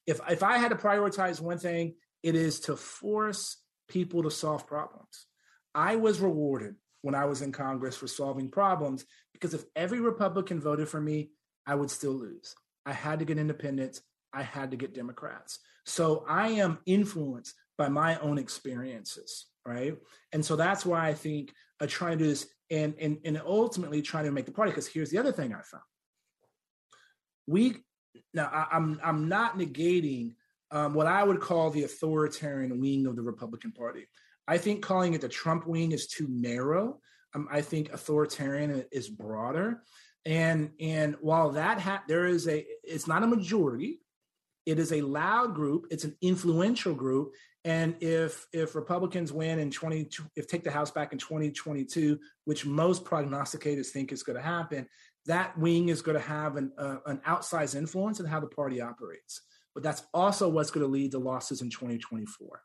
If 0.07 0.21
if 0.29 0.43
I 0.43 0.59
had 0.59 0.69
to 0.69 0.77
prioritize 0.77 1.41
one 1.41 1.59
thing, 1.59 1.95
it 2.23 2.37
is 2.37 2.61
to 2.61 2.77
force 2.77 3.57
people 3.89 4.23
to 4.23 4.31
solve 4.31 4.67
problems. 4.67 5.27
I 5.75 5.97
was 5.97 6.21
rewarded 6.21 6.77
when 7.03 7.15
I 7.15 7.25
was 7.25 7.43
in 7.43 7.53
Congress 7.53 7.97
for 7.97 8.07
solving 8.07 8.49
problems 8.49 9.05
because 9.33 9.55
if 9.55 9.65
every 9.77 10.01
Republican 10.01 10.61
voted 10.61 10.89
for 10.89 11.01
me, 11.01 11.31
I 11.67 11.75
would 11.75 11.91
still 11.91 12.13
lose. 12.13 12.55
I 12.87 12.93
had 12.93 13.19
to 13.19 13.25
get 13.25 13.39
independents. 13.39 14.01
I 14.33 14.43
had 14.43 14.71
to 14.71 14.77
get 14.77 14.95
Democrats. 14.95 15.59
So 15.85 16.25
I 16.29 16.49
am 16.49 16.79
influenced 16.87 17.55
by 17.77 17.89
my 17.89 18.19
own 18.19 18.39
experiences 18.39 19.47
right? 19.67 19.97
And 20.33 20.45
so 20.45 20.57
that's 20.57 20.85
why 20.85 21.09
I 21.09 21.15
think 21.15 21.53
uh, 21.81 21.87
trying 21.87 22.19
to 22.19 22.25
do 22.25 22.31
this 22.31 22.47
and, 22.71 22.95
and, 23.01 23.19
and 23.25 23.41
ultimately 23.45 24.03
trying 24.03 24.25
to 24.25 24.33
make 24.33 24.47
the 24.47 24.53
party. 24.53 24.71
Because 24.71 24.87
here's 24.87 25.11
the 25.11 25.19
other 25.19 25.33
thing 25.33 25.53
I 25.55 25.63
found. 25.63 25.83
We 27.47 27.77
now 28.35 28.51
I, 28.53 28.77
am 28.77 29.01
I'm, 29.03 29.17
I'm 29.17 29.29
not 29.29 29.59
negating 29.59 30.35
um, 30.71 30.95
what 30.95 31.07
I 31.07 31.23
would 31.23 31.41
call 31.41 31.71
the 31.71 31.85
authoritarian 31.85 32.81
wing 32.81 33.07
of 33.07 33.17
the 33.17 33.23
Republican 33.23 33.73
Party. 33.73 34.07
I 34.49 34.59
think 34.59 34.83
calling 34.83 35.15
it 35.15 35.21
the 35.21 35.29
Trump 35.29 35.67
wing 35.67 35.93
is 35.93 36.07
too 36.07 36.27
narrow. 36.29 37.01
Um, 37.35 37.49
I 37.51 37.61
think 37.61 37.93
authoritarian 37.93 38.85
is 38.93 39.09
broader. 39.09 39.83
And 40.25 40.71
and 40.81 41.17
while 41.21 41.51
that 41.53 41.81
ha- 41.81 42.05
there 42.07 42.27
is 42.27 42.47
a 42.49 42.65
it's 42.85 43.09
not 43.09 43.23
a 43.23 43.27
majority, 43.27 44.01
it 44.67 44.79
is 44.79 44.93
a 44.93 45.01
loud 45.01 45.55
group, 45.55 45.87
it's 45.91 46.05
an 46.05 46.17
influential 46.21 46.95
group, 46.95 47.33
and 47.65 47.97
if 48.01 48.47
if 48.53 48.75
Republicans 48.75 49.33
win 49.33 49.59
in 49.59 49.71
20, 49.71 50.09
if 50.37 50.47
take 50.47 50.65
the 50.65 50.71
House 50.71 50.91
back 50.91 51.13
in 51.13 51.19
2022, 51.19 52.19
which 52.45 52.67
most 52.67 53.05
prognosticators 53.05 53.89
think 53.89 54.13
is 54.13 54.23
going 54.23 54.37
to 54.37 54.43
happen, 54.43 54.87
that 55.27 55.57
wing 55.57 55.89
is 55.89 56.03
going 56.03 56.19
to 56.19 56.25
have 56.25 56.57
an, 56.57 56.73
uh, 56.77 56.97
an 57.07 57.21
outsized 57.27 57.77
influence 57.77 58.19
in 58.19 58.27
how 58.27 58.41
the 58.41 58.49
party 58.49 58.81
operates. 58.81 59.43
But 59.75 59.83
that's 59.83 60.03
also 60.13 60.49
what's 60.49 60.71
going 60.71 60.85
to 60.85 60.93
lead 60.93 61.13
to 61.13 61.19
losses 61.19 61.63
in 61.63 61.71
2024. 61.71 62.63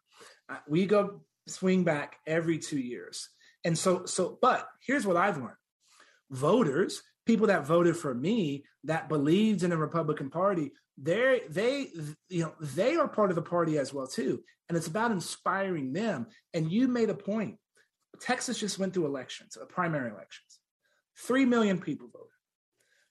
Uh, 0.50 0.56
we 0.68 0.86
go 0.86 1.22
swing 1.47 1.83
back 1.83 2.17
every 2.25 2.60
two 2.60 2.79
years. 2.79 3.29
And 3.63 3.77
so, 3.77 4.05
so, 4.05 4.38
but 4.41 4.67
here's 4.86 5.05
what 5.05 5.17
I've 5.17 5.38
learned. 5.38 5.55
Voters, 6.29 7.01
people 7.25 7.47
that 7.47 7.65
voted 7.65 7.97
for 7.97 8.13
me, 8.13 8.65
that 8.83 9.10
believed 9.10 9.63
in 9.63 9.71
the 9.71 9.77
Republican 9.77 10.29
Party, 10.29 10.71
they 10.97 11.41
they 11.49 11.88
you 12.29 12.43
know 12.43 12.53
they 12.60 12.95
are 12.95 13.07
part 13.07 13.29
of 13.29 13.36
the 13.36 13.41
party 13.41 13.77
as 13.77 13.93
well 13.93 14.07
too. 14.07 14.41
And 14.67 14.77
it's 14.77 14.88
about 14.88 15.12
inspiring 15.12 15.93
them. 15.93 16.27
And 16.53 16.71
you 16.71 16.88
made 16.88 17.10
a 17.10 17.13
point. 17.13 17.57
Texas 18.19 18.57
just 18.57 18.79
went 18.79 18.93
through 18.93 19.05
elections 19.05 19.57
uh, 19.62 19.65
primary 19.65 20.12
elections. 20.12 20.60
3 21.25 21.45
million 21.45 21.79
people 21.79 22.07
voted. 22.07 22.27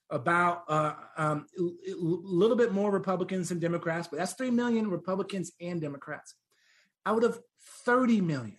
About 0.09 0.63
uh, 0.69 0.93
um, 1.17 1.45
a 1.59 1.93
little 1.97 2.55
bit 2.55 2.71
more 2.71 2.89
republicans 2.91 3.49
than 3.49 3.59
democrats 3.59 4.07
but 4.07 4.17
that's 4.17 4.31
3 4.35 4.51
million 4.51 4.89
republicans 4.89 5.51
and 5.59 5.81
democrats 5.81 6.33
out 7.07 7.23
of 7.23 7.39
30 7.85 8.21
million 8.21 8.57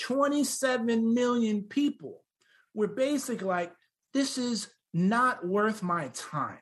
27 0.00 1.14
million 1.14 1.62
people 1.62 2.24
were 2.74 2.88
basically 2.88 3.46
like 3.46 3.72
this 4.14 4.38
is 4.38 4.68
not 4.94 5.46
worth 5.46 5.82
my 5.82 6.08
time 6.14 6.58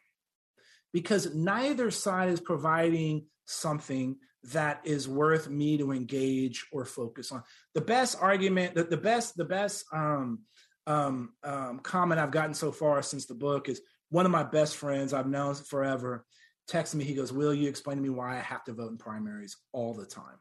because 0.93 1.35
neither 1.35 1.91
side 1.91 2.31
is 2.31 2.41
providing 2.41 3.27
something 3.45 4.17
that 4.43 4.81
is 4.85 5.09
worth 5.09 5.49
me 5.49 5.79
to 5.79 5.93
engage 5.93 6.67
or 6.73 6.85
focus 6.85 7.31
on. 7.31 7.43
The 7.75 7.81
best 7.81 8.17
argument, 8.21 8.75
the, 8.75 8.85
the 8.85 8.97
best, 8.97 9.37
the 9.37 9.45
best 9.45 9.85
um, 9.93 10.41
um, 10.87 11.31
um, 11.45 11.79
comment 11.81 12.21
I've 12.21 12.31
gotten 12.31 12.55
so 12.55 12.73
far 12.73 13.03
since 13.03 13.27
the 13.27 13.35
book 13.35 13.69
is 13.69 13.81
one 14.11 14.27
of 14.27 14.33
my 14.33 14.43
best 14.43 14.77
friends 14.77 15.13
I've 15.13 15.29
known 15.29 15.55
forever 15.55 16.25
texted 16.71 16.95
me. 16.95 17.05
He 17.05 17.15
goes, 17.15 17.33
"Will 17.33 17.55
you 17.55 17.69
explain 17.69 17.97
to 17.97 18.03
me 18.03 18.11
why 18.11 18.37
I 18.37 18.41
have 18.41 18.65
to 18.65 18.73
vote 18.73 18.91
in 18.91 18.99
primaries 18.99 19.57
all 19.73 19.95
the 19.95 20.07
time?" 20.07 20.39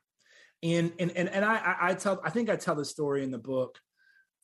And 0.63 0.91
and 0.99 1.11
and 1.11 1.29
and 1.29 1.45
I 1.45 1.75
I 1.81 1.93
tell 1.93 2.21
I 2.23 2.29
think 2.29 2.49
I 2.49 2.55
tell 2.55 2.75
the 2.75 2.85
story 2.85 3.23
in 3.23 3.31
the 3.31 3.37
book. 3.37 3.79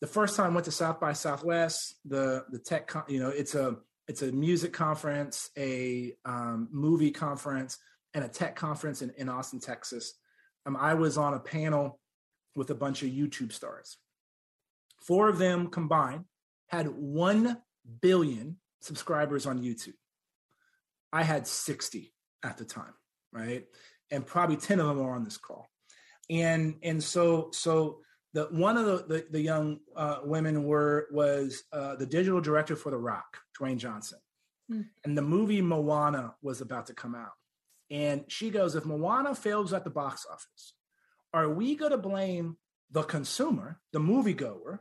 The 0.01 0.07
first 0.07 0.35
time 0.35 0.51
I 0.51 0.53
went 0.53 0.65
to 0.65 0.71
South 0.71 0.99
by 0.99 1.13
Southwest, 1.13 1.95
the 2.05 2.45
the 2.49 2.59
tech, 2.59 2.91
you 3.07 3.19
know, 3.19 3.29
it's 3.29 3.55
a 3.55 3.77
it's 4.07 4.21
a 4.21 4.31
music 4.31 4.73
conference, 4.73 5.49
a 5.57 6.13
um, 6.25 6.67
movie 6.71 7.11
conference, 7.11 7.77
and 8.13 8.23
a 8.23 8.27
tech 8.27 8.55
conference 8.55 9.01
in, 9.01 9.11
in 9.17 9.29
Austin, 9.29 9.59
Texas. 9.59 10.13
Um, 10.65 10.75
I 10.75 10.93
was 10.93 11.17
on 11.17 11.33
a 11.33 11.39
panel 11.39 11.99
with 12.55 12.69
a 12.69 12.75
bunch 12.75 13.01
of 13.03 13.09
YouTube 13.09 13.51
stars. 13.51 13.97
Four 15.01 15.29
of 15.29 15.37
them 15.37 15.67
combined 15.67 16.25
had 16.67 16.87
1 16.87 17.57
billion 18.01 18.57
subscribers 18.81 19.45
on 19.45 19.61
YouTube. 19.61 19.93
I 21.13 21.23
had 21.23 21.47
60 21.47 22.11
at 22.43 22.57
the 22.57 22.65
time, 22.65 22.93
right? 23.31 23.65
And 24.11 24.25
probably 24.25 24.57
10 24.57 24.79
of 24.79 24.87
them 24.87 25.05
are 25.05 25.15
on 25.15 25.23
this 25.23 25.37
call. 25.37 25.69
And 26.29 26.75
and 26.83 27.03
so 27.03 27.49
so 27.51 27.99
the 28.33 28.45
one 28.45 28.77
of 28.77 28.85
the 28.85 28.97
the, 29.07 29.25
the 29.29 29.41
young 29.41 29.79
uh, 29.95 30.19
women 30.23 30.63
were 30.63 31.07
was 31.11 31.63
uh, 31.71 31.95
the 31.95 32.05
digital 32.05 32.41
director 32.41 32.75
for 32.75 32.91
The 32.91 32.97
Rock, 32.97 33.37
Dwayne 33.59 33.77
Johnson, 33.77 34.19
mm. 34.71 34.85
and 35.03 35.17
the 35.17 35.21
movie 35.21 35.61
Moana 35.61 36.33
was 36.41 36.61
about 36.61 36.87
to 36.87 36.93
come 36.93 37.13
out, 37.13 37.33
and 37.91 38.23
she 38.29 38.49
goes, 38.49 38.75
"If 38.75 38.85
Moana 38.85 39.35
fails 39.35 39.73
at 39.73 39.83
the 39.83 39.89
box 39.89 40.25
office, 40.31 40.73
are 41.33 41.49
we 41.49 41.75
going 41.75 41.91
to 41.91 41.97
blame 41.97 42.57
the 42.89 43.03
consumer, 43.03 43.81
the 43.91 43.99
moviegoer, 43.99 44.79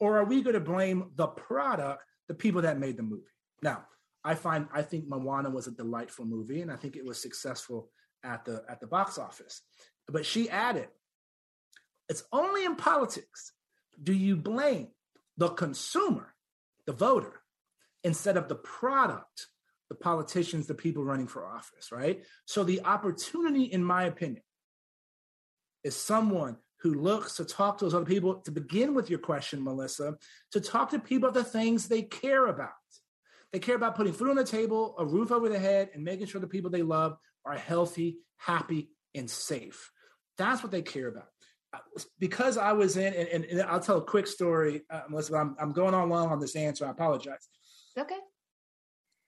or 0.00 0.18
are 0.18 0.24
we 0.24 0.42
going 0.42 0.54
to 0.54 0.60
blame 0.60 1.12
the 1.14 1.28
product, 1.28 2.02
the 2.26 2.34
people 2.34 2.62
that 2.62 2.78
made 2.78 2.96
the 2.96 3.04
movie?" 3.04 3.22
Now, 3.62 3.84
I 4.24 4.34
find 4.34 4.68
I 4.72 4.82
think 4.82 5.08
Moana 5.08 5.50
was 5.50 5.66
a 5.66 5.72
delightful 5.72 6.24
movie, 6.24 6.62
and 6.62 6.70
I 6.70 6.76
think 6.76 6.96
it 6.96 7.04
was 7.04 7.20
successful 7.20 7.90
at 8.24 8.44
the 8.44 8.64
at 8.68 8.80
the 8.80 8.86
box 8.86 9.18
office. 9.18 9.62
But 10.08 10.26
she 10.26 10.50
added, 10.50 10.88
it's 12.08 12.24
only 12.32 12.64
in 12.64 12.76
politics 12.76 13.52
do 14.02 14.12
you 14.12 14.36
blame 14.36 14.88
the 15.36 15.48
consumer, 15.48 16.34
the 16.86 16.92
voter, 16.92 17.40
instead 18.04 18.36
of 18.36 18.48
the 18.48 18.54
product, 18.56 19.48
the 19.88 19.94
politicians, 19.94 20.66
the 20.66 20.74
people 20.74 21.04
running 21.04 21.28
for 21.28 21.46
office, 21.46 21.92
right? 21.92 22.24
So 22.46 22.64
the 22.64 22.82
opportunity, 22.84 23.64
in 23.64 23.84
my 23.84 24.04
opinion, 24.04 24.42
is 25.84 25.96
someone 25.96 26.56
who 26.80 26.94
looks 26.94 27.36
to 27.36 27.44
talk 27.44 27.78
to 27.78 27.84
those 27.84 27.94
other 27.94 28.04
people, 28.04 28.34
to 28.36 28.50
begin 28.50 28.94
with 28.94 29.08
your 29.08 29.20
question, 29.20 29.62
Melissa, 29.62 30.16
to 30.50 30.60
talk 30.60 30.90
to 30.90 30.98
people 30.98 31.30
the 31.30 31.44
things 31.44 31.86
they 31.86 32.02
care 32.02 32.46
about. 32.46 32.70
They 33.52 33.58
care 33.58 33.76
about 33.76 33.96
putting 33.96 34.12
food 34.12 34.30
on 34.30 34.36
the 34.36 34.44
table, 34.44 34.94
a 34.98 35.04
roof 35.04 35.30
over 35.30 35.48
their 35.48 35.60
head, 35.60 35.90
and 35.94 36.02
making 36.02 36.26
sure 36.26 36.40
the 36.40 36.46
people 36.46 36.70
they 36.70 36.82
love 36.82 37.16
are 37.44 37.54
healthy, 37.54 38.18
happy, 38.38 38.90
and 39.14 39.30
safe. 39.30 39.90
That's 40.38 40.62
what 40.62 40.72
they 40.72 40.82
care 40.82 41.08
about 41.08 41.26
because 42.18 42.58
I 42.58 42.72
was 42.72 42.96
in, 42.96 43.14
and, 43.14 43.28
and, 43.28 43.44
and, 43.44 43.62
I'll 43.62 43.80
tell 43.80 43.98
a 43.98 44.04
quick 44.04 44.26
story, 44.26 44.82
uh, 44.90 45.02
Melissa. 45.08 45.36
I'm, 45.36 45.56
I'm 45.58 45.72
going 45.72 45.94
on 45.94 46.08
long 46.08 46.30
on 46.30 46.40
this 46.40 46.56
answer. 46.56 46.86
I 46.86 46.90
apologize. 46.90 47.48
Okay. 47.98 48.18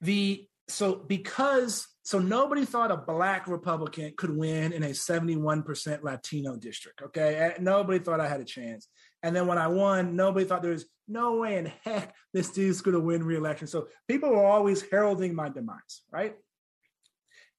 The 0.01 0.47
so 0.69 0.95
because 0.95 1.87
so 2.03 2.19
nobody 2.19 2.65
thought 2.65 2.91
a 2.91 2.97
black 2.97 3.49
Republican 3.49 4.13
could 4.17 4.37
win 4.37 4.73
in 4.73 4.83
a 4.83 4.91
71% 4.91 6.03
Latino 6.03 6.57
district. 6.57 7.03
Okay. 7.03 7.55
Nobody 7.61 7.99
thought 7.99 8.21
I 8.21 8.29
had 8.29 8.41
a 8.41 8.45
chance. 8.45 8.89
And 9.25 9.35
then 9.35 9.47
when 9.47 9.57
I 9.57 9.69
won, 9.69 10.17
nobody 10.17 10.45
thought 10.45 10.61
there 10.61 10.73
was 10.73 10.85
no 11.09 11.37
way 11.37 11.57
in 11.57 11.73
heck 11.83 12.15
this 12.35 12.51
dude's 12.51 12.83
going 12.83 12.93
to 12.93 13.01
win 13.01 13.25
reelection. 13.25 13.67
So 13.67 13.89
people 14.07 14.29
were 14.29 14.45
always 14.45 14.83
heralding 14.83 15.35
my 15.35 15.49
demise, 15.49 16.03
right? 16.13 16.35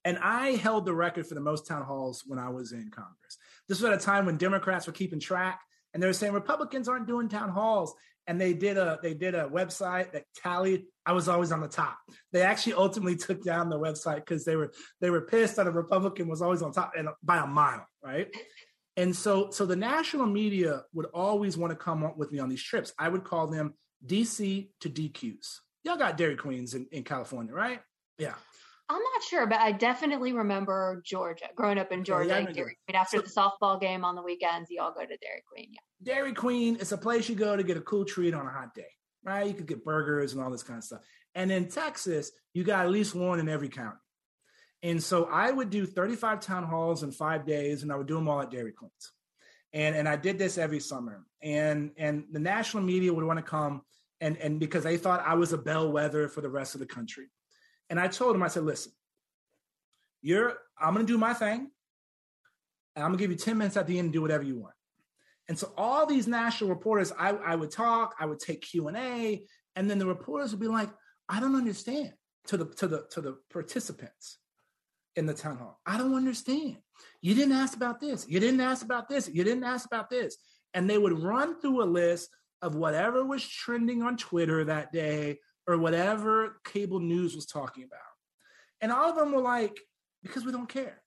And 0.03 0.20
I 0.20 0.51
held 0.51 0.86
the 0.86 0.93
record 0.93 1.26
for 1.26 1.34
the 1.34 1.41
most 1.41 1.66
town 1.66 1.84
halls 1.84 2.24
when 2.28 2.38
I 2.38 2.49
was 2.49 2.72
in 2.72 2.91
Congress. 2.91 3.38
This 3.68 3.82
was 3.82 3.91
at 3.91 3.99
a 3.99 4.05
time 4.05 4.28
when 4.28 4.38
Democrats 4.38 4.86
were 4.86 4.93
keeping 4.93 5.20
track 5.20 5.59
and 5.95 6.03
they 6.03 6.05
were 6.05 6.13
saying 6.13 6.34
Republicans 6.34 6.88
aren't 6.88 7.07
doing 7.07 7.30
town 7.30 7.49
halls. 7.49 7.95
And 8.28 8.39
they 8.39 8.53
did 8.53 8.78
a 8.78 8.99
they 9.03 9.13
did 9.13 9.36
a 9.36 9.47
website 9.47 10.11
that 10.13 10.26
tallied. 10.36 10.86
I 11.05 11.13
was 11.13 11.28
always 11.28 11.51
on 11.51 11.61
the 11.61 11.68
top. 11.68 11.97
They 12.32 12.41
actually 12.41 12.74
ultimately 12.74 13.16
took 13.16 13.43
down 13.43 13.70
the 13.70 13.80
website 13.80 14.18
because 14.18 14.45
they 14.45 14.55
were 14.55 14.72
they 14.99 15.11
were 15.11 15.22
pissed 15.22 15.57
that 15.57 15.68
a 15.68 15.72
Republican 15.72 16.28
was 16.28 16.41
always 16.41 16.63
on 16.63 16.72
top 16.72 16.93
and 16.97 17.09
by 17.24 17.38
a 17.38 17.45
mile, 17.45 17.88
right? 18.03 18.28
And 18.97 19.15
so 19.15 19.49
so 19.51 19.65
the 19.65 19.75
national 19.75 20.25
media 20.25 20.83
would 20.93 21.07
always 21.13 21.57
want 21.57 21.71
to 21.71 21.75
come 21.75 22.03
up 22.03 22.17
with 22.17 22.31
me 22.31 22.39
on 22.39 22.49
these 22.49 22.63
trips. 22.63 22.93
I 22.97 23.09
would 23.09 23.23
call 23.23 23.47
them 23.47 23.73
DC 24.05 24.69
to 24.81 24.89
DQs. 24.89 25.59
Y'all 25.83 25.97
got 25.97 26.17
Dairy 26.17 26.35
Queens 26.35 26.73
in, 26.73 26.87
in 26.91 27.03
California, 27.03 27.53
right? 27.53 27.79
Yeah. 28.17 28.33
I'm 28.87 29.01
not 29.01 29.23
sure, 29.27 29.47
but 29.47 29.59
I 29.59 29.71
definitely 29.71 30.33
remember 30.33 31.01
Georgia. 31.03 31.47
Growing 31.55 31.79
up 31.79 31.91
in 31.91 32.03
Georgia, 32.03 32.29
yeah, 32.29 32.51
Dairy 32.51 32.77
Queen. 32.87 32.95
After 32.95 33.17
so, 33.17 33.23
the 33.23 33.29
softball 33.29 33.81
game 33.81 34.05
on 34.05 34.15
the 34.15 34.21
weekends, 34.21 34.69
you 34.69 34.79
all 34.81 34.93
go 34.93 35.01
to 35.01 35.07
Dairy 35.07 35.43
Queen. 35.51 35.69
Yeah. 35.71 36.13
Dairy 36.13 36.33
Queen 36.33 36.75
is 36.75 36.91
a 36.91 36.97
place 36.97 37.27
you 37.27 37.35
go 37.35 37.55
to 37.55 37.63
get 37.63 37.77
a 37.77 37.81
cool 37.81 38.05
treat 38.05 38.35
on 38.35 38.45
a 38.45 38.51
hot 38.51 38.75
day, 38.75 38.91
right? 39.23 39.47
You 39.47 39.55
could 39.55 39.65
get 39.65 39.83
burgers 39.83 40.33
and 40.33 40.41
all 40.41 40.51
this 40.51 40.61
kind 40.61 40.77
of 40.77 40.83
stuff. 40.83 41.01
And 41.33 41.51
in 41.51 41.67
Texas, 41.67 42.31
you 42.53 42.63
got 42.63 42.85
at 42.85 42.91
least 42.91 43.15
one 43.15 43.39
in 43.39 43.49
every 43.49 43.69
county. 43.69 43.97
And 44.86 45.01
so 45.01 45.25
I 45.25 45.49
would 45.49 45.71
do 45.71 45.88
35 45.88 46.41
town 46.41 46.63
halls 46.63 47.01
in 47.01 47.11
five 47.11 47.43
days, 47.43 47.81
and 47.81 47.91
I 47.91 47.95
would 47.95 48.05
do 48.05 48.13
them 48.13 48.29
all 48.29 48.41
at 48.41 48.51
Dairy 48.51 48.71
Queens. 48.71 49.13
And 49.73 49.95
and 49.95 50.07
I 50.07 50.15
did 50.15 50.38
this 50.38 50.59
every 50.59 50.79
summer. 50.79 51.25
And 51.41 51.89
and 51.97 52.25
the 52.31 52.39
national 52.39 52.83
media 52.83 53.11
would 53.11 53.25
want 53.25 53.39
to 53.39 53.43
come 53.43 53.81
and 54.21 54.38
and 54.38 54.59
because 54.59 54.83
they 54.83 54.97
thought 54.97 55.25
I 55.25 55.33
was 55.33 55.53
a 55.53 55.57
bellwether 55.57 56.27
for 56.27 56.41
the 56.41 56.49
rest 56.49 56.75
of 56.75 56.81
the 56.81 56.86
country. 56.86 57.25
And 57.89 57.99
I 57.99 58.07
told 58.07 58.36
them, 58.36 58.43
I 58.43 58.47
said, 58.47 58.63
listen, 58.63 58.91
you're 60.21 60.53
I'm 60.79 60.93
gonna 60.93 61.07
do 61.07 61.17
my 61.17 61.33
thing, 61.33 61.71
and 62.95 63.03
I'm 63.03 63.09
gonna 63.09 63.17
give 63.17 63.31
you 63.31 63.38
10 63.38 63.57
minutes 63.57 63.77
at 63.77 63.88
the 63.88 63.97
end 63.97 64.05
and 64.05 64.13
do 64.13 64.21
whatever 64.21 64.43
you 64.43 64.59
want. 64.59 64.75
And 65.49 65.57
so 65.57 65.73
all 65.75 66.05
these 66.05 66.27
national 66.27 66.69
reporters, 66.69 67.11
I, 67.17 67.29
I 67.29 67.55
would 67.55 67.71
talk, 67.71 68.15
I 68.19 68.27
would 68.27 68.39
take 68.39 68.61
Q&A, 68.61 69.45
and 69.75 69.89
then 69.89 69.97
the 69.97 70.05
reporters 70.05 70.51
would 70.51 70.59
be 70.59 70.67
like, 70.67 70.89
I 71.27 71.39
don't 71.39 71.55
understand 71.55 72.13
to 72.47 72.57
the 72.57 72.65
to 72.65 72.88
the 72.88 73.05
to 73.09 73.21
the 73.21 73.38
participants 73.49 74.38
in 75.16 75.26
the 75.26 75.34
town 75.34 75.57
hall. 75.57 75.80
I 75.86 75.97
don't 75.97 76.16
understand. 76.16 76.78
You 77.22 77.36
didn't 77.36 77.53
ask 77.53 77.76
about 77.76 77.99
this. 77.99 78.28
You 78.28 78.39
didn't 78.39 78.61
ask 78.61 78.84
about 78.84 79.09
this. 79.09 79.30
You 79.32 79.43
didn't 79.43 79.63
ask 79.63 79.86
about 79.86 80.09
this. 80.09 80.38
And 80.74 80.89
they 80.89 80.97
would 80.97 81.24
run 81.24 81.59
through 81.59 81.84
a 81.84 81.86
list 81.86 82.30
of 82.61 82.76
whatever 82.76 83.24
was 83.24 83.47
trending 83.47 84.01
on 84.01 84.18
Twitter 84.18 84.66
that 84.66 84.91
day 84.91 85.39
or 85.68 85.78
whatever 85.78 86.59
cable 86.66 86.99
news 86.99 87.36
was 87.36 87.45
talking 87.45 87.84
about. 87.84 87.99
And 88.82 88.91
all 88.91 89.09
of 89.09 89.16
them 89.16 89.32
were 89.32 89.41
like, 89.41 89.80
because 90.22 90.45
we 90.45 90.51
don't 90.51 90.70
care, 90.70 91.01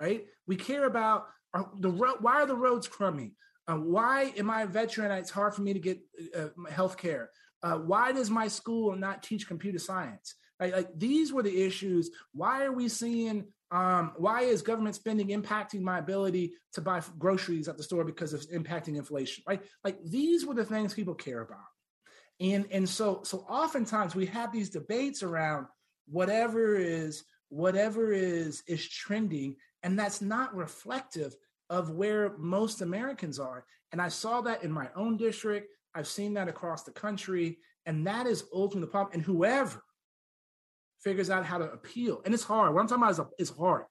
right? 0.00 0.26
We 0.46 0.56
care 0.56 0.84
about 0.84 1.26
our, 1.52 1.70
the 1.78 1.90
road. 1.90 2.16
Why 2.20 2.42
are 2.42 2.46
the 2.46 2.54
roads 2.56 2.88
crummy? 2.88 3.34
Uh, 3.66 3.76
why 3.76 4.32
am 4.36 4.50
I 4.50 4.62
a 4.62 4.66
veteran? 4.66 5.10
It's 5.12 5.30
hard 5.30 5.54
for 5.54 5.62
me 5.62 5.72
to 5.72 5.78
get 5.78 6.00
uh, 6.36 6.48
health 6.70 6.96
care. 6.96 7.30
Uh, 7.62 7.76
why 7.78 8.12
does 8.12 8.30
my 8.30 8.48
school 8.48 8.96
not 8.96 9.22
teach 9.22 9.46
computer 9.46 9.78
science? 9.78 10.34
Right? 10.62 10.72
Like 10.72 10.96
these 10.96 11.32
were 11.32 11.42
the 11.42 11.60
issues. 11.60 12.10
Why 12.32 12.62
are 12.62 12.70
we 12.70 12.88
seeing? 12.88 13.46
Um, 13.72 14.12
why 14.16 14.42
is 14.42 14.62
government 14.62 14.94
spending 14.94 15.28
impacting 15.28 15.80
my 15.80 15.98
ability 15.98 16.52
to 16.74 16.80
buy 16.80 17.02
groceries 17.18 17.66
at 17.66 17.76
the 17.76 17.82
store 17.82 18.04
because 18.04 18.32
it's 18.32 18.46
impacting 18.46 18.96
inflation? 18.96 19.42
Right? 19.48 19.60
Like 19.82 19.98
these 20.04 20.46
were 20.46 20.54
the 20.54 20.64
things 20.64 20.94
people 20.94 21.16
care 21.16 21.40
about. 21.40 21.58
And 22.40 22.68
and 22.70 22.88
so 22.88 23.22
so 23.24 23.38
oftentimes 23.48 24.14
we 24.14 24.26
have 24.26 24.52
these 24.52 24.70
debates 24.70 25.24
around 25.24 25.66
whatever 26.06 26.76
is 26.76 27.24
whatever 27.48 28.12
is 28.12 28.62
is 28.68 28.88
trending, 28.88 29.56
and 29.82 29.98
that's 29.98 30.22
not 30.22 30.54
reflective 30.54 31.34
of 31.70 31.90
where 31.90 32.36
most 32.38 32.82
Americans 32.82 33.40
are. 33.40 33.64
And 33.90 34.00
I 34.00 34.10
saw 34.10 34.42
that 34.42 34.62
in 34.62 34.70
my 34.70 34.90
own 34.94 35.16
district. 35.16 35.72
I've 35.92 36.06
seen 36.06 36.34
that 36.34 36.46
across 36.46 36.84
the 36.84 36.92
country, 36.92 37.58
and 37.84 38.06
that 38.06 38.28
is 38.28 38.44
ultimately 38.54 38.86
the 38.86 38.92
problem. 38.92 39.14
And 39.14 39.22
whoever 39.24 39.82
figures 41.02 41.30
out 41.30 41.44
how 41.44 41.58
to 41.58 41.70
appeal, 41.70 42.22
and 42.24 42.34
it's 42.34 42.44
hard. 42.44 42.74
What 42.74 42.80
I'm 42.80 42.86
talking 42.86 43.02
about 43.02 43.32
is, 43.38 43.48
is 43.50 43.56
hard 43.56 43.84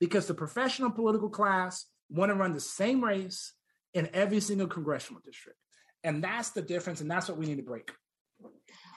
because 0.00 0.26
the 0.26 0.34
professional 0.34 0.90
political 0.90 1.28
class 1.28 1.86
want 2.10 2.30
to 2.30 2.34
run 2.34 2.52
the 2.52 2.60
same 2.60 3.02
race 3.04 3.52
in 3.94 4.08
every 4.12 4.40
single 4.40 4.66
congressional 4.66 5.20
district. 5.24 5.58
And 6.04 6.22
that's 6.22 6.50
the 6.50 6.62
difference. 6.62 7.00
And 7.00 7.10
that's 7.10 7.28
what 7.28 7.38
we 7.38 7.46
need 7.46 7.56
to 7.56 7.62
break. 7.62 7.90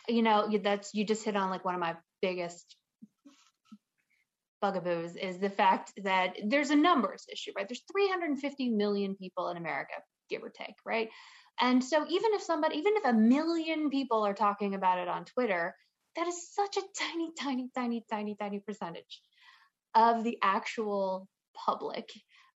You 0.08 0.22
know, 0.22 0.50
that's 0.64 0.94
you 0.94 1.06
just 1.06 1.24
hit 1.24 1.36
on 1.36 1.50
like 1.50 1.66
one 1.66 1.74
of 1.74 1.80
my 1.80 1.96
biggest 2.22 2.76
bugaboos 4.62 5.16
is 5.16 5.40
the 5.40 5.50
fact 5.50 5.92
that 6.04 6.38
there's 6.46 6.70
a 6.70 6.76
numbers 6.76 7.26
issue, 7.32 7.52
right? 7.56 7.68
There's 7.68 7.84
350 7.92 8.70
million 8.70 9.16
people 9.16 9.50
in 9.50 9.58
America, 9.58 9.94
give 10.30 10.44
or 10.44 10.50
take, 10.50 10.76
right? 10.86 11.10
And 11.60 11.84
so 11.84 12.06
even 12.08 12.34
if 12.34 12.42
somebody, 12.42 12.78
even 12.78 12.94
if 12.96 13.06
a 13.06 13.14
million 13.14 13.90
people 13.90 14.26
are 14.26 14.34
talking 14.34 14.76
about 14.76 15.00
it 15.00 15.08
on 15.08 15.26
Twitter, 15.26 15.76
that 16.16 16.28
is 16.28 16.54
such 16.54 16.78
a 16.78 16.82
tiny, 16.98 17.32
tiny, 17.40 17.70
tiny, 17.74 18.06
tiny, 18.10 18.36
tiny 18.40 18.60
percentage 18.60 19.22
of 19.96 20.24
the 20.24 20.38
actual 20.42 21.28
public 21.54 22.10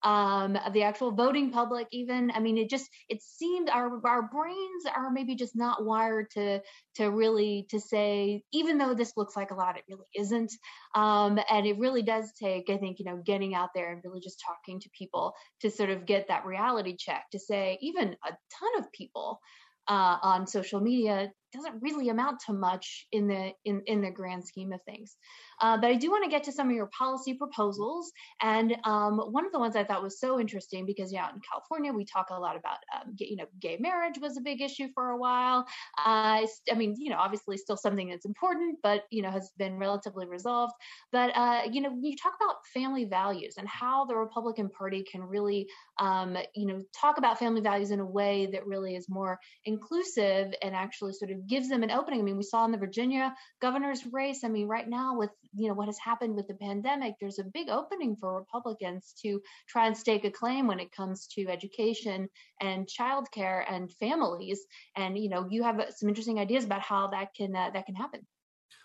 um, 0.03 0.55
of 0.57 0.71
the 0.73 0.83
actual 0.83 1.11
voting 1.11 1.51
public 1.51 1.87
even. 1.91 2.31
I 2.31 2.39
mean 2.39 2.57
it 2.57 2.69
just 2.69 2.87
it 3.09 3.21
seemed 3.23 3.69
our 3.69 3.99
our 4.05 4.21
brains 4.21 4.85
are 4.95 5.09
maybe 5.09 5.35
just 5.35 5.55
not 5.55 5.83
wired 5.83 6.29
to 6.31 6.61
to 6.95 7.09
really 7.09 7.65
to 7.71 7.79
say 7.79 8.43
even 8.53 8.77
though 8.77 8.93
this 8.93 9.13
looks 9.17 9.35
like 9.35 9.49
a 9.51 9.55
lot 9.55 9.77
it 9.77 9.83
really 9.89 10.05
isn't. 10.15 10.53
Um, 10.93 11.39
and 11.49 11.65
it 11.65 11.79
really 11.79 12.03
does 12.03 12.31
take 12.39 12.69
i 12.69 12.77
think 12.77 12.99
you 12.99 13.05
know 13.05 13.21
getting 13.25 13.55
out 13.55 13.69
there 13.73 13.91
and 13.91 14.01
really 14.03 14.21
just 14.21 14.43
talking 14.45 14.79
to 14.79 14.89
people 14.97 15.33
to 15.61 15.71
sort 15.71 15.89
of 15.89 16.05
get 16.05 16.27
that 16.27 16.45
reality 16.45 16.95
check 16.97 17.25
to 17.31 17.39
say 17.39 17.77
even 17.81 18.09
a 18.09 18.29
ton 18.29 18.69
of 18.77 18.91
people 18.91 19.39
uh, 19.87 20.17
on 20.21 20.47
social 20.47 20.79
media 20.79 21.31
doesn't 21.55 21.81
really 21.81 22.09
amount 22.09 22.41
to 22.47 22.53
much 22.53 23.07
in 23.11 23.27
the 23.27 23.51
in, 23.63 23.81
in 23.85 24.01
the 24.01 24.11
grand 24.11 24.45
scheme 24.45 24.73
of 24.73 24.81
things. 24.83 25.15
Uh, 25.61 25.77
but 25.77 25.89
I 25.89 25.95
do 25.95 26.11
want 26.11 26.23
to 26.25 26.29
get 26.29 26.43
to 26.43 26.51
some 26.51 26.69
of 26.69 26.75
your 26.75 26.87
policy 26.87 27.33
proposals. 27.33 28.11
And 28.41 28.75
um, 28.83 29.17
one 29.17 29.45
of 29.45 29.51
the 29.53 29.59
ones 29.59 29.75
I 29.75 29.85
thought 29.85 30.03
was 30.03 30.19
so 30.19 30.39
interesting 30.39 30.85
because, 30.85 31.13
yeah, 31.13 31.29
in 31.29 31.39
California, 31.49 31.93
we 31.93 32.03
talk 32.05 32.27
a 32.29 32.39
lot 32.39 32.57
about, 32.57 32.77
um, 32.93 33.15
you 33.17 33.37
know, 33.37 33.45
gay 33.59 33.77
marriage 33.79 34.19
was 34.19 34.35
a 34.37 34.41
big 34.41 34.61
issue 34.61 34.89
for 34.93 35.11
a 35.11 35.17
while. 35.17 35.65
Uh, 35.97 36.45
I 36.69 36.75
mean, 36.75 36.95
you 36.97 37.09
know, 37.09 37.17
obviously 37.17 37.57
still 37.57 37.77
something 37.77 38.09
that's 38.09 38.25
important, 38.25 38.79
but, 38.83 39.03
you 39.11 39.21
know, 39.21 39.31
has 39.31 39.51
been 39.57 39.77
relatively 39.77 40.25
resolved. 40.27 40.73
But, 41.11 41.29
uh, 41.35 41.61
you 41.71 41.81
know, 41.81 41.97
you 42.01 42.17
talk 42.17 42.33
about 42.41 42.57
family 42.73 43.05
values 43.05 43.55
and 43.57 43.67
how 43.67 44.05
the 44.05 44.15
Republican 44.15 44.69
Party 44.69 45.05
can 45.09 45.23
really, 45.23 45.69
um, 45.99 46.37
you 46.53 46.67
know, 46.67 46.83
talk 46.99 47.17
about 47.17 47.39
family 47.39 47.61
values 47.61 47.91
in 47.91 48.01
a 48.01 48.05
way 48.05 48.49
that 48.51 48.67
really 48.67 48.95
is 48.95 49.07
more 49.07 49.39
inclusive 49.63 50.53
and 50.61 50.75
actually 50.75 51.13
sort 51.13 51.31
of 51.31 51.44
gives 51.47 51.69
them 51.69 51.83
an 51.83 51.91
opening. 51.91 52.19
I 52.19 52.23
mean, 52.23 52.37
we 52.37 52.43
saw 52.43 52.65
in 52.65 52.71
the 52.71 52.77
Virginia 52.77 53.33
governor's 53.61 54.05
race. 54.11 54.43
I 54.43 54.49
mean, 54.49 54.67
right 54.67 54.87
now 54.87 55.17
with 55.17 55.31
you 55.55 55.67
know 55.67 55.73
what 55.73 55.87
has 55.87 55.97
happened 55.97 56.35
with 56.35 56.47
the 56.47 56.53
pandemic 56.53 57.15
there's 57.19 57.39
a 57.39 57.43
big 57.43 57.69
opening 57.69 58.15
for 58.19 58.37
republicans 58.37 59.13
to 59.21 59.41
try 59.67 59.87
and 59.87 59.97
stake 59.97 60.25
a 60.25 60.31
claim 60.31 60.67
when 60.67 60.79
it 60.79 60.91
comes 60.91 61.27
to 61.27 61.47
education 61.47 62.29
and 62.61 62.87
childcare 62.87 63.63
and 63.69 63.91
families 63.93 64.65
and 64.95 65.17
you 65.17 65.29
know 65.29 65.47
you 65.49 65.63
have 65.63 65.81
some 65.95 66.09
interesting 66.09 66.39
ideas 66.39 66.65
about 66.65 66.81
how 66.81 67.07
that 67.07 67.33
can 67.33 67.55
uh, 67.55 67.69
that 67.73 67.85
can 67.85 67.95
happen 67.95 68.21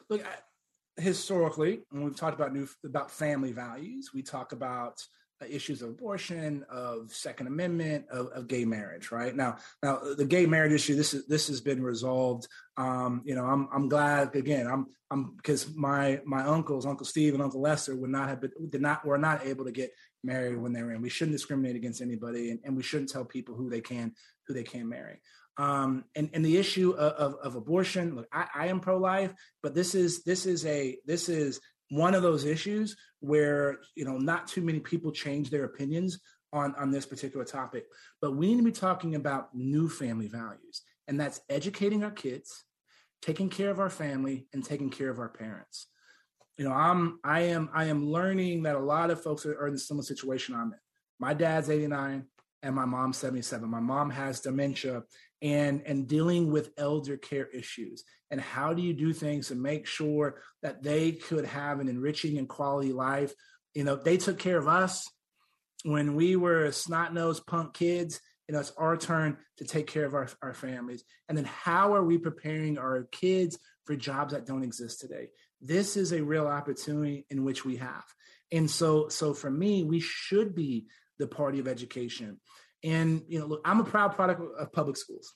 look 0.09 0.23
historically 0.97 1.81
when 1.91 2.05
we've 2.05 2.17
talked 2.17 2.35
about 2.35 2.53
new 2.53 2.69
about 2.85 3.11
family 3.11 3.53
values 3.53 4.11
we 4.15 4.23
talk 4.23 4.53
about 4.53 5.03
issues 5.49 5.83
of 5.83 5.91
abortion, 5.91 6.65
of 6.69 7.13
Second 7.13 7.47
Amendment, 7.47 8.07
of, 8.11 8.29
of, 8.29 8.49
gay 8.49 8.65
marriage. 8.65 9.11
Right 9.11 9.35
now, 9.35 9.59
now 9.83 10.01
the 10.17 10.25
gay 10.25 10.47
marriage 10.47 10.73
issue 10.73 10.97
this 10.97 11.15
is 11.15 11.27
this 11.27 11.49
has 11.49 11.61
been 11.61 11.83
resolved. 11.83 12.47
Um, 12.77 13.23
you 13.25 13.35
know, 13.35 13.45
I'm 13.45 13.69
I'm 13.73 13.89
glad 13.89 14.35
again. 14.35 14.67
I'm 14.67 14.87
I'm 15.11 15.35
because 15.37 15.75
my 15.75 16.21
my 16.25 16.43
uncles, 16.43 16.87
Uncle 16.87 17.07
Steve 17.07 17.35
and 17.35 17.43
Uncle 17.43 17.61
Lester, 17.61 17.97
would 17.97 18.11
not 18.11 18.29
have 18.29 18.41
been 18.41 18.53
did 18.69 18.83
not 18.83 19.05
were 19.05 19.19
not 19.19 19.47
able 19.47 19.65
to 19.65 19.73
get 19.73 19.93
married 20.23 20.57
when 20.57 20.73
they 20.73 20.83
were 20.83 20.93
in. 20.93 21.03
We 21.03 21.09
shouldn't 21.09 21.37
discriminate 21.37 21.77
against 21.77 22.03
anybody, 22.03 22.51
and, 22.51 22.61
and 22.65 22.77
we 22.77 22.83
shouldn't 22.83 23.11
tell 23.11 23.25
people 23.25 23.55
who 23.55 23.71
they 23.71 23.81
can 23.81 24.13
who 24.47 24.55
they 24.55 24.65
can 24.65 24.89
marry. 24.89 25.21
Um, 25.57 26.05
and, 26.15 26.31
and 26.33 26.43
the 26.45 26.57
issue 26.57 26.93
of, 26.93 27.35
of, 27.35 27.35
of 27.43 27.55
abortion, 27.55 28.17
look, 28.17 28.29
I, 28.33 28.47
I 28.55 28.67
am 28.69 28.81
pro 28.81 28.97
life, 28.97 29.35
but 29.63 29.75
this 29.75 29.95
is 29.95 30.23
this 30.23 30.47
is 30.47 30.65
a 30.65 30.97
this 31.05 31.29
is 31.29 31.61
one 31.91 32.15
of 32.15 32.23
those 32.23 32.45
issues 32.45 32.97
where 33.21 33.79
you 33.95 34.05
know 34.05 34.17
not 34.17 34.47
too 34.49 34.63
many 34.63 34.81
people 34.81 35.13
change 35.13 35.51
their 35.51 35.65
opinions 35.65 36.19
on 36.53 36.75
on 36.77 36.91
this 36.91 37.07
particular 37.07 37.45
topic 37.45 37.85
but 38.21 38.37
we 38.37 38.49
need 38.49 38.57
to 38.57 38.65
be 38.65 38.73
talking 38.73 39.15
about 39.15 39.55
new 39.55 39.89
family 39.89 40.27
values 40.27 40.83
and 41.07 41.21
that's 41.21 41.41
educating 41.49 42.03
our 42.03 42.11
kids 42.11 42.65
taking 43.23 43.49
care 43.49 43.71
of 43.71 43.79
our 43.79 43.91
family 43.91 44.47
and 44.53 44.65
taking 44.65 44.89
care 44.89 45.11
of 45.11 45.19
our 45.19 45.29
parents 45.29 45.89
you 46.61 46.69
know, 46.69 46.75
I'm 46.75 47.19
I 47.25 47.41
am 47.41 47.71
I 47.73 47.87
am 47.87 48.07
learning 48.07 48.65
that 48.65 48.77
a 48.77 48.79
lot 48.79 49.11
of 49.11 49.23
folks 49.23 49.47
are, 49.47 49.67
in 49.67 49.73
a 49.73 49.79
similar 49.79 50.05
situation 50.05 50.55
I'm 50.55 50.75
in. 50.75 50.79
My 51.19 51.33
dad's 51.33 51.71
89 51.71 52.27
and 52.63 52.75
my 52.75 52.85
mom's 52.85 53.17
77. 53.17 53.67
My 53.67 53.81
mom 53.81 54.11
has 54.11 54.41
dementia 54.41 55.05
and 55.43 55.83
and 55.87 56.07
dealing 56.07 56.51
with 56.51 56.71
elder 56.77 57.17
care 57.17 57.47
issues. 57.47 58.05
And 58.31 58.41
how 58.41 58.75
do 58.75 58.83
you 58.83 58.93
do 58.93 59.13
things 59.13 59.49
to 59.49 59.55
make 59.55 59.87
sure 59.87 60.41
that 60.63 60.83
they 60.83 61.13
could 61.13 61.45
have 61.45 61.81
an 61.81 61.89
enriching 61.89 62.39
and 62.39 62.49
quality 62.49 62.93
life? 62.93 63.33
You 63.75 63.85
know 63.85 63.97
they 63.97 64.17
took 64.17 64.39
care 64.39 64.59
of 64.59 64.69
us. 64.69 65.09
When 65.83 66.15
we 66.15 66.37
were 66.37 66.71
snot-nosed 66.73 67.47
punk 67.47 67.75
kids 67.75 68.21
you 68.51 68.55
know 68.55 68.61
it's 68.61 68.73
our 68.77 68.97
turn 68.97 69.37
to 69.59 69.65
take 69.65 69.87
care 69.87 70.05
of 70.05 70.13
our, 70.13 70.29
our 70.43 70.55
families. 70.55 71.05
And 71.29 71.39
then 71.39 71.45
how 71.45 71.95
are 71.95 72.03
we 72.03 72.19
preparing 72.19 72.79
our 72.79 73.05
kids 73.13 73.57
for 73.85 73.95
jobs 73.95 74.33
that 74.33 74.45
don't 74.45 74.65
exist 74.65 74.99
today? 74.99 75.29
This 75.61 75.97
is 75.97 76.13
a 76.13 76.25
real 76.25 76.49
opportunity 76.49 77.27
in 77.31 77.45
which 77.45 77.65
we 77.65 77.77
have. 77.77 78.03
And 78.51 78.69
so 78.69 79.09
so 79.09 79.35
for 79.35 79.53
me 79.53 79.85
we 79.85 80.01
should 80.01 80.57
be 80.57 80.87
the 81.21 81.29
party 81.29 81.61
of 81.61 81.69
education 81.69 82.41
and 82.83 83.23
you 83.29 83.39
know, 83.39 83.47
look, 83.47 83.61
I'm 83.65 83.81
a 83.81 83.85
proud 83.85 84.15
product 84.15 84.41
of 84.59 84.73
public 84.73 84.97
schools. 84.97 85.35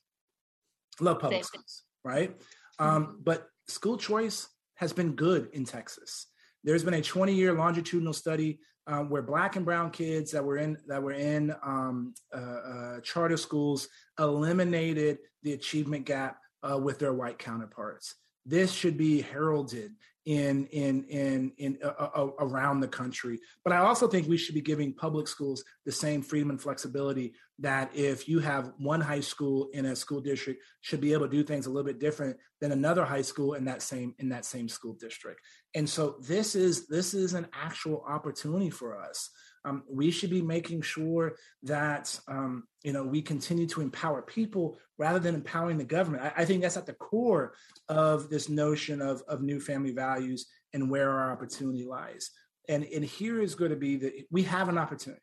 love 1.00 1.18
public 1.20 1.44
Same. 1.44 1.44
schools, 1.44 1.82
right? 2.04 2.38
Mm-hmm. 2.38 2.84
Um, 2.84 3.20
but 3.22 3.48
school 3.68 3.96
choice 3.96 4.48
has 4.76 4.92
been 4.92 5.12
good 5.12 5.48
in 5.52 5.64
Texas. 5.64 6.26
There's 6.64 6.84
been 6.84 6.94
a 6.94 7.02
20 7.02 7.34
year 7.34 7.52
longitudinal 7.52 8.12
study 8.12 8.58
um, 8.86 9.08
where 9.08 9.22
black 9.22 9.56
and 9.56 9.64
brown 9.64 9.90
kids 9.90 10.30
that 10.32 10.44
were 10.44 10.58
in 10.58 10.76
that 10.86 11.02
were 11.02 11.12
in 11.12 11.54
um, 11.62 12.14
uh, 12.34 12.38
uh, 12.38 13.00
charter 13.00 13.36
schools 13.36 13.88
eliminated 14.18 15.18
the 15.42 15.52
achievement 15.52 16.04
gap 16.04 16.38
uh, 16.68 16.78
with 16.78 16.98
their 16.98 17.12
white 17.12 17.38
counterparts. 17.38 18.14
This 18.46 18.72
should 18.72 18.96
be 18.96 19.20
heralded 19.20 19.92
in 20.24 20.66
in 20.68 21.04
in 21.04 21.52
in 21.58 21.78
uh, 21.84 21.88
uh, 21.88 22.30
around 22.38 22.80
the 22.80 22.88
country. 22.88 23.38
But 23.62 23.74
i 23.74 23.78
also 23.78 24.08
think 24.08 24.26
we 24.26 24.38
should 24.38 24.54
be 24.54 24.62
giving 24.62 24.94
public 24.94 25.28
schools 25.28 25.62
the 25.84 25.92
same 25.92 26.22
freedom 26.22 26.50
and 26.50 26.60
flexibility 26.60 27.34
that 27.58 27.94
if 27.94 28.26
you 28.28 28.38
have 28.40 28.72
one 28.78 29.00
high 29.00 29.20
school 29.20 29.68
in 29.74 29.84
a 29.84 29.94
school 29.94 30.20
district 30.20 30.62
should 30.80 31.00
be 31.00 31.12
able 31.12 31.26
to 31.28 31.36
do 31.36 31.44
things 31.44 31.66
a 31.66 31.70
little 31.70 31.84
bit 31.84 32.00
different 32.00 32.38
than 32.60 32.72
another 32.72 33.04
high 33.04 33.22
school 33.22 33.54
in 33.54 33.66
that 33.66 33.82
same 33.82 34.14
in 34.18 34.30
that 34.30 34.46
same 34.46 34.68
school 34.68 34.94
district. 34.94 35.40
And 35.74 35.88
so 35.88 36.16
this 36.22 36.54
is 36.54 36.86
this 36.86 37.12
is 37.12 37.34
an 37.34 37.46
actual 37.52 38.02
opportunity 38.08 38.70
for 38.70 38.98
us 38.98 39.28
um, 39.64 39.82
we 39.90 40.10
should 40.10 40.30
be 40.30 40.42
making 40.42 40.82
sure 40.82 41.36
that 41.62 42.18
um, 42.28 42.64
you 42.82 42.92
know 42.92 43.04
we 43.04 43.22
continue 43.22 43.66
to 43.68 43.80
empower 43.80 44.22
people 44.22 44.78
rather 44.98 45.18
than 45.18 45.34
empowering 45.34 45.78
the 45.78 45.84
government. 45.84 46.22
I, 46.22 46.42
I, 46.42 46.44
think 46.44 46.62
that's 46.62 46.76
at 46.76 46.86
the 46.86 46.92
core 46.92 47.54
of 47.88 48.28
this 48.28 48.48
notion 48.48 49.00
of 49.00 49.22
of 49.28 49.42
new 49.42 49.60
family 49.60 49.92
values 49.92 50.46
and 50.72 50.90
where 50.90 51.10
our 51.10 51.32
opportunity 51.32 51.84
lies. 51.84 52.30
And 52.68 52.84
and 52.84 53.04
here 53.04 53.40
is 53.40 53.54
going 53.54 53.70
to 53.70 53.76
be 53.76 53.96
that 53.96 54.12
we 54.30 54.42
have 54.42 54.68
an 54.68 54.78
opportunity. 54.78 55.22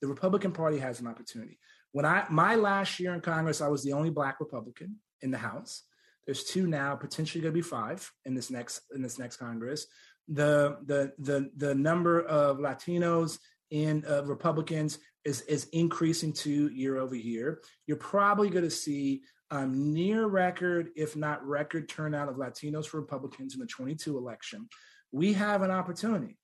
The 0.00 0.08
Republican 0.08 0.52
Party 0.52 0.78
has 0.78 1.00
an 1.00 1.06
opportunity. 1.06 1.58
When 1.92 2.04
I 2.04 2.26
my 2.30 2.54
last 2.54 3.00
year 3.00 3.14
in 3.14 3.20
Congress, 3.20 3.60
I 3.60 3.68
was 3.68 3.82
the 3.82 3.92
only 3.92 4.10
Black 4.10 4.40
Republican 4.40 4.96
in 5.22 5.30
the 5.30 5.38
House. 5.38 5.82
There's 6.26 6.44
two 6.44 6.66
now, 6.66 6.94
potentially 6.94 7.42
going 7.42 7.52
to 7.52 7.58
be 7.58 7.62
five 7.62 8.08
in 8.24 8.34
this 8.34 8.50
next 8.50 8.82
in 8.94 9.02
this 9.02 9.18
next 9.18 9.36
Congress. 9.36 9.86
The 10.28 10.78
the 10.86 11.12
the 11.18 11.50
the 11.56 11.74
number 11.74 12.20
of 12.20 12.58
Latinos 12.58 13.38
in 13.70 14.04
uh, 14.08 14.24
Republicans 14.24 14.98
is 15.24 15.42
is 15.42 15.66
increasing 15.72 16.32
to 16.32 16.68
year 16.68 16.96
over 16.96 17.14
year. 17.14 17.60
You're 17.86 17.96
probably 17.96 18.50
going 18.50 18.64
to 18.64 18.70
see 18.70 19.22
um, 19.50 19.92
near 19.92 20.26
record, 20.26 20.90
if 20.96 21.16
not 21.16 21.46
record, 21.46 21.88
turnout 21.88 22.28
of 22.28 22.36
Latinos 22.36 22.86
for 22.86 23.00
Republicans 23.00 23.54
in 23.54 23.60
the 23.60 23.66
22 23.66 24.16
election. 24.16 24.68
We 25.12 25.32
have 25.32 25.62
an 25.62 25.70
opportunity, 25.70 26.38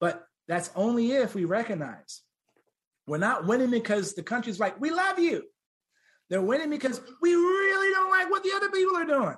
but 0.00 0.24
that's 0.46 0.70
only 0.74 1.12
if 1.12 1.34
we 1.34 1.44
recognize 1.44 2.22
we're 3.06 3.18
not 3.18 3.46
winning 3.46 3.70
because 3.70 4.14
the 4.14 4.22
country's 4.22 4.60
like, 4.60 4.80
we 4.80 4.90
love 4.90 5.18
you. 5.18 5.44
They're 6.28 6.42
winning 6.42 6.70
because 6.70 7.00
we 7.22 7.34
really 7.34 7.92
don't 7.94 8.10
like 8.10 8.30
what 8.30 8.42
the 8.42 8.52
other 8.54 8.70
people 8.70 8.96
are 8.96 9.06
doing. 9.06 9.36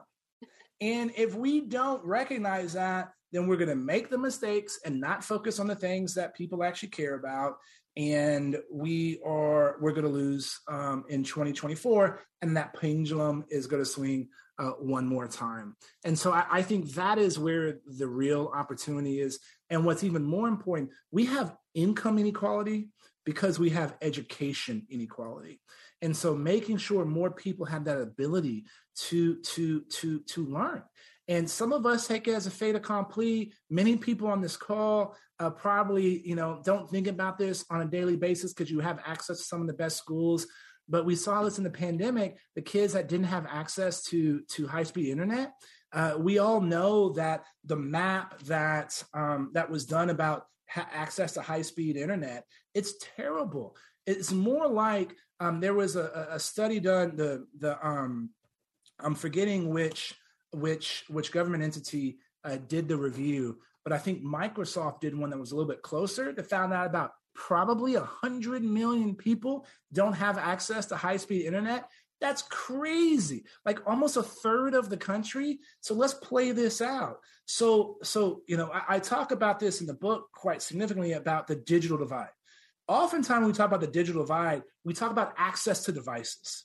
And 0.81 1.13
if 1.17 1.35
we 1.35 1.61
don't 1.61 2.05
recognize 2.05 2.73
that, 2.73 3.13
then 3.33 3.47
we're 3.47 3.57
going 3.57 3.69
to 3.69 3.77
make 3.77 4.11
the 4.11 4.19
mistakes 4.19 4.79
and 4.85 5.01
not 5.01 5.25
focus 5.25 5.59
on 5.59 5.67
the 5.67 5.75
things 5.75 6.15
that 6.15 6.35
people 6.35 6.65
actually 6.65 6.89
care 6.89 7.15
about. 7.15 7.57
And 7.97 8.57
we 8.73 9.21
are 9.25 9.77
we're 9.81 9.93
going 9.93 10.05
to 10.05 10.09
lose 10.09 10.61
um, 10.69 11.05
in 11.09 11.25
2024 11.25 12.21
and 12.43 12.57
that 12.57 12.75
pendulum 12.75 13.45
is 13.51 13.67
going 13.67 13.83
to 13.83 13.89
swing 13.89 14.29
uh, 14.59 14.71
one 14.73 15.07
more 15.07 15.27
time. 15.27 15.75
And 16.05 16.19
so 16.19 16.33
I, 16.33 16.45
I 16.51 16.63
think 16.63 16.93
that 16.93 17.19
is 17.19 17.39
where 17.39 17.79
the 17.87 18.07
real 18.07 18.51
opportunity 18.55 19.21
is. 19.21 19.41
And 19.71 19.85
what's 19.85 20.05
even 20.05 20.23
more 20.23 20.49
important 20.49 20.91
we 21.11 21.27
have 21.27 21.57
income 21.75 22.19
inequality 22.19 22.89
because 23.25 23.59
we 23.59 23.71
have 23.71 23.97
education 24.01 24.87
inequality. 24.91 25.61
And 26.03 26.17
so 26.17 26.35
making 26.35 26.79
sure 26.79 27.05
more 27.05 27.31
people 27.31 27.67
have 27.67 27.85
that 27.85 28.01
ability 28.01 28.65
to 29.09 29.41
to 29.41 29.83
to 29.83 30.21
to 30.21 30.47
learn 30.47 30.83
and 31.31 31.49
some 31.49 31.73
of 31.73 31.87
us 31.87 32.07
take 32.07 32.29
it 32.29 32.35
as 32.35 32.47
a 32.47 32.51
fait 32.51 32.75
accompli. 32.75 33.53
Many 33.71 33.97
people 33.97 34.29
on 34.29 34.43
this 34.43 34.57
call 34.57 35.17
uh, 35.39 35.49
probably, 35.49 36.21
you 36.29 36.35
know, 36.35 36.61
don't 36.65 36.91
think 36.91 37.07
about 37.07 37.39
this 37.39 37.65
on 37.71 37.81
a 37.81 37.87
daily 37.87 38.17
basis 38.17 38.53
because 38.53 38.71
you 38.71 38.81
have 38.81 39.01
access 39.07 39.39
to 39.39 39.45
some 39.45 39.63
of 39.63 39.67
the 39.67 39.73
best 39.73 39.97
schools. 39.97 40.47
But 40.89 41.07
we 41.07 41.17
saw 41.17 41.43
this 41.43 41.57
in 41.57 41.65
the 41.65 41.71
pandemic. 41.71 42.37
The 42.57 42.63
kids 42.63 42.93
that 42.93 43.09
didn't 43.09 43.27
have 43.27 43.47
access 43.47 44.03
to 44.05 44.43
to 44.51 44.67
high 44.67 44.83
speed 44.83 45.09
internet. 45.09 45.53
Uh, 45.93 46.17
we 46.19 46.39
all 46.39 46.61
know 46.61 47.11
that 47.11 47.45
the 47.65 47.77
map 47.77 48.39
that 48.41 49.03
um, 49.15 49.51
that 49.55 49.71
was 49.71 49.87
done 49.87 50.11
about 50.11 50.45
ha- 50.69 50.91
access 50.93 51.33
to 51.33 51.43
high 51.43 51.63
speed 51.63 51.97
internet 51.97 52.45
it's 52.75 52.95
terrible. 53.17 53.77
It's 54.07 54.33
more 54.33 54.69
like 54.69 55.15
um, 55.39 55.61
there 55.61 55.75
was 55.75 55.97
a, 55.97 56.29
a 56.31 56.41
study 56.41 56.81
done. 56.81 57.17
The 57.17 57.47
the 57.59 57.87
um, 57.87 58.31
I'm 58.99 59.15
forgetting 59.15 59.71
which 59.71 60.15
which 60.53 61.05
which 61.09 61.33
government 61.33 61.63
entity 61.63 62.19
uh, 62.45 62.57
did 62.69 62.89
the 62.89 62.97
review, 62.97 63.59
but 63.85 63.93
I 63.93 63.99
think 63.99 64.23
Microsoft 64.23 65.01
did 65.01 65.17
one 65.17 65.31
that 65.31 65.39
was 65.39 65.53
a 65.53 65.57
little 65.57 65.71
bit 65.71 65.83
closer 65.83 66.33
to 66.33 66.43
found 66.43 66.73
out 66.73 66.87
about 66.87 67.13
probably 67.35 67.95
a 67.95 68.01
hundred 68.03 68.63
million 68.63 69.15
people 69.15 69.67
don't 69.93 70.13
have 70.15 70.39
access 70.39 70.87
to 70.87 70.97
high 70.97 71.17
speed 71.17 71.47
internet. 71.47 71.89
That's 72.21 72.43
crazy. 72.43 73.45
Like 73.65 73.81
almost 73.87 74.19
a 74.19 74.23
third 74.23 74.75
of 74.75 74.91
the 74.91 74.97
country. 74.97 75.61
So 75.81 75.95
let's 75.95 76.13
play 76.13 76.53
this 76.53 76.83
out. 76.83 77.21
So, 77.47 77.97
so 78.03 78.43
you 78.47 78.59
know, 78.59 78.71
I, 78.71 78.97
I 78.97 78.99
talk 78.99 79.33
about 79.33 79.59
this 79.59 79.81
in 79.81 79.87
the 79.87 79.95
book 79.95 80.29
quite 80.35 80.61
significantly 80.61 81.13
about 81.13 81.47
the 81.47 81.57
digital 81.57 81.97
divide. 81.97 82.29
Oftentimes, 82.89 83.41
when 83.41 83.47
we 83.47 83.53
talk 83.53 83.69
about 83.69 83.81
the 83.81 83.87
digital 83.87 84.23
divide, 84.23 84.65
we 84.85 84.93
talk 84.93 85.13
about 85.13 85.33
access 85.39 85.85
to 85.85 85.93
devices 85.93 86.65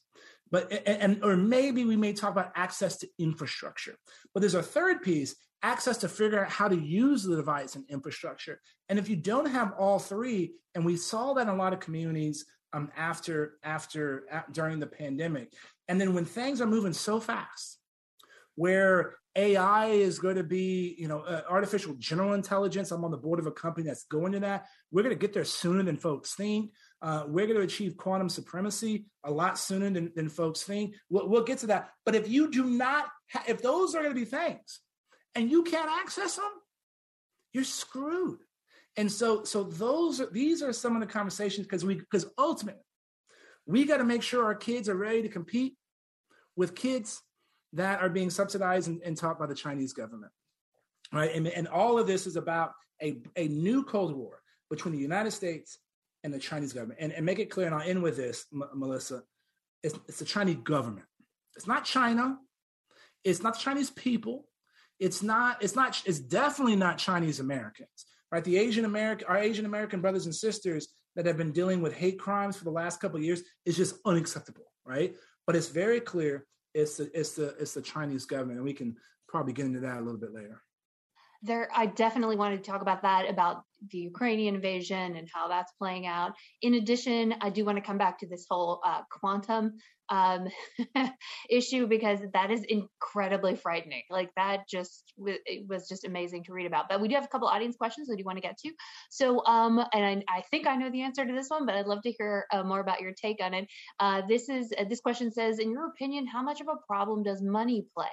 but 0.55 0.71
and 0.87 1.19
or 1.21 1.35
maybe 1.35 1.83
we 1.83 1.97
may 1.97 2.13
talk 2.13 2.31
about 2.31 2.53
access 2.55 2.95
to 2.95 3.07
infrastructure 3.19 3.97
but 4.33 4.39
there's 4.39 4.55
a 4.55 4.63
third 4.63 5.01
piece 5.01 5.35
access 5.63 5.97
to 5.97 6.07
figure 6.07 6.45
out 6.45 6.49
how 6.49 6.69
to 6.69 6.79
use 6.79 7.23
the 7.23 7.35
device 7.35 7.75
and 7.75 7.83
infrastructure 7.89 8.61
and 8.87 8.97
if 8.97 9.09
you 9.09 9.17
don't 9.17 9.47
have 9.47 9.73
all 9.77 9.99
three 9.99 10.53
and 10.73 10.85
we 10.85 10.95
saw 10.95 11.33
that 11.33 11.41
in 11.41 11.49
a 11.49 11.55
lot 11.55 11.73
of 11.73 11.81
communities 11.81 12.45
um, 12.71 12.89
after 12.95 13.55
after 13.63 14.23
during 14.53 14.79
the 14.79 14.87
pandemic 14.87 15.51
and 15.89 15.99
then 15.99 16.13
when 16.13 16.23
things 16.23 16.61
are 16.61 16.67
moving 16.67 16.93
so 16.93 17.19
fast 17.19 17.79
where 18.55 19.15
AI 19.37 19.87
is 19.87 20.17
going 20.17 20.37
to 20.37 20.43
be, 20.43 20.95
you 20.97 21.09
know, 21.09 21.19
uh, 21.19 21.41
artificial 21.49 21.93
general 21.95 22.35
intelligence. 22.35 22.91
I'm 22.91 23.03
on 23.03 23.11
the 23.11 23.17
board 23.17 23.37
of 23.37 23.47
a 23.47 23.51
company 23.51 23.85
that's 23.85 24.05
going 24.05 24.31
to 24.31 24.39
that. 24.39 24.67
We're 24.91 25.03
going 25.03 25.13
to 25.13 25.19
get 25.19 25.33
there 25.33 25.43
sooner 25.43 25.83
than 25.83 25.97
folks 25.97 26.35
think. 26.35 26.71
Uh, 27.05 27.23
we're 27.27 27.45
going 27.45 27.59
to 27.59 27.63
achieve 27.63 27.95
quantum 27.95 28.27
supremacy 28.27 29.05
a 29.23 29.29
lot 29.29 29.59
sooner 29.59 29.91
than, 29.91 30.11
than 30.15 30.27
folks 30.27 30.63
think. 30.63 30.95
We'll, 31.07 31.29
we'll, 31.29 31.43
get 31.43 31.59
to 31.59 31.67
that. 31.67 31.91
But 32.03 32.15
if 32.15 32.27
you 32.27 32.49
do 32.49 32.63
not, 32.63 33.05
ha- 33.31 33.43
if 33.47 33.61
those 33.61 33.93
are 33.93 34.01
going 34.01 34.15
to 34.15 34.19
be 34.19 34.25
things, 34.25 34.79
and 35.35 35.51
you 35.51 35.61
can't 35.61 35.87
access 35.87 36.37
them, 36.37 36.49
you're 37.53 37.63
screwed. 37.63 38.39
And 38.97 39.11
so, 39.11 39.43
so 39.43 39.61
those 39.61 40.19
are 40.19 40.31
these 40.31 40.63
are 40.63 40.73
some 40.73 40.95
of 40.95 40.99
the 40.99 41.05
conversations 41.05 41.67
because 41.67 41.85
we 41.85 41.93
because 41.93 42.25
ultimately 42.39 42.81
we 43.67 43.85
got 43.85 43.97
to 43.97 44.03
make 44.03 44.23
sure 44.23 44.43
our 44.43 44.55
kids 44.55 44.89
are 44.89 44.95
ready 44.95 45.21
to 45.21 45.29
compete 45.29 45.75
with 46.55 46.73
kids 46.73 47.21
that 47.73 48.01
are 48.01 48.09
being 48.09 48.31
subsidized 48.31 48.87
and, 48.87 49.03
and 49.03 49.15
taught 49.15 49.37
by 49.37 49.45
the 49.45 49.53
Chinese 49.53 49.93
government, 49.93 50.31
right? 51.13 51.35
And, 51.35 51.45
and 51.45 51.67
all 51.67 51.99
of 51.99 52.07
this 52.07 52.25
is 52.25 52.35
about 52.35 52.71
a, 52.99 53.17
a 53.35 53.47
new 53.47 53.83
Cold 53.83 54.15
War 54.15 54.41
between 54.71 54.95
the 54.95 54.99
United 54.99 55.31
States 55.31 55.77
and 56.25 56.33
the 56.33 56.39
Chinese 56.39 56.73
government. 56.73 56.99
And, 56.99 57.13
and 57.13 57.23
make 57.25 57.37
it 57.37 57.51
clear, 57.51 57.67
and 57.67 57.75
I'll 57.75 57.87
end 57.87 58.01
with 58.01 58.17
this, 58.17 58.47
M- 58.51 58.67
Melissa. 58.73 59.21
It's, 59.83 59.97
it's 60.07 60.19
the 60.19 60.25
Chinese 60.25 60.57
government. 60.63 61.05
It's 61.55 61.67
not 61.67 61.85
China. 61.85 62.39
It's 63.23 63.43
not 63.43 63.53
the 63.53 63.59
Chinese 63.59 63.91
people. 63.91 64.47
It's 64.99 65.21
not. 65.21 65.63
It's 65.63 65.75
not. 65.75 66.01
It's 66.05 66.19
definitely 66.19 66.75
not 66.75 66.97
Chinese 66.97 67.39
Americans. 67.39 68.05
Right. 68.31 68.43
The 68.43 68.57
Asian 68.57 68.85
American, 68.85 69.27
our 69.27 69.37
Asian 69.37 69.65
American 69.65 70.01
brothers 70.01 70.25
and 70.25 70.33
sisters 70.35 70.87
that 71.15 71.27
have 71.27 71.37
been 71.37 71.51
dealing 71.51 71.81
with 71.81 71.93
hate 71.93 72.19
crimes 72.19 72.57
for 72.57 72.63
the 72.65 72.71
last 72.71 72.99
couple 72.99 73.17
of 73.17 73.23
years 73.23 73.43
is 73.65 73.77
just 73.77 73.95
unacceptable. 74.03 74.65
Right. 74.83 75.15
But 75.45 75.55
it's 75.55 75.69
very 75.69 75.99
clear. 75.99 76.45
It's 76.73 76.97
the 76.97 77.11
it's 77.17 77.33
the 77.33 77.55
it's 77.59 77.75
the 77.75 77.81
Chinese 77.81 78.25
government, 78.25 78.57
and 78.57 78.65
we 78.65 78.73
can 78.73 78.97
probably 79.29 79.53
get 79.53 79.65
into 79.67 79.81
that 79.81 79.97
a 79.97 80.01
little 80.01 80.19
bit 80.19 80.33
later. 80.33 80.61
There 81.45 81.69
i 81.75 81.85
definitely 81.85 82.35
wanted 82.35 82.63
to 82.63 82.69
talk 82.69 82.81
about 82.81 83.01
that 83.01 83.29
about 83.29 83.63
the 83.91 83.97
ukrainian 83.99 84.55
invasion 84.55 85.15
and 85.15 85.27
how 85.33 85.47
that's 85.47 85.71
playing 85.73 86.05
out. 86.05 86.33
In 86.61 86.75
addition 86.75 87.35
i 87.41 87.49
do 87.49 87.65
want 87.65 87.77
to 87.77 87.83
come 87.83 87.97
back 87.97 88.19
to 88.19 88.27
this 88.27 88.45
whole 88.49 88.81
uh, 88.85 89.01
quantum 89.11 89.73
um, 90.09 90.47
issue 91.49 91.87
because 91.87 92.19
that 92.33 92.51
is 92.51 92.63
incredibly 92.67 93.55
frightening. 93.55 94.03
Like 94.09 94.29
that 94.35 94.67
just 94.69 95.13
it 95.17 95.65
was 95.67 95.87
just 95.87 96.05
amazing 96.05 96.43
to 96.45 96.53
read 96.53 96.65
about. 96.65 96.85
But 96.89 97.01
we 97.01 97.07
do 97.07 97.15
have 97.15 97.23
a 97.23 97.27
couple 97.27 97.47
audience 97.47 97.75
questions 97.75 98.07
that 98.07 98.19
you 98.19 98.25
want 98.25 98.37
to 98.37 98.41
get 98.41 98.57
to. 98.59 98.71
So 99.09 99.43
um 99.45 99.79
and 99.93 100.23
I, 100.29 100.37
I, 100.37 100.41
think 100.51 100.67
i 100.67 100.75
know 100.75 100.91
the 100.91 101.01
answer 101.01 101.25
to 101.25 101.33
this 101.33 101.49
one 101.49 101.65
but 101.65 101.75
i'd 101.75 101.87
love 101.87 102.01
to 102.03 102.11
hear 102.11 102.45
uh, 102.51 102.63
more 102.63 102.79
about 102.79 103.01
your 103.01 103.13
take 103.13 103.41
on 103.41 103.53
it. 103.53 103.67
Uh, 103.99 104.21
this 104.27 104.49
is 104.49 104.73
uh, 104.77 104.83
this 104.89 105.01
question 105.01 105.31
says 105.31 105.59
in 105.59 105.71
your 105.71 105.87
opinion 105.87 106.27
how 106.27 106.41
much 106.41 106.61
of 106.61 106.67
a 106.67 106.85
problem 106.87 107.23
does 107.23 107.41
money 107.41 107.85
play 107.95 108.07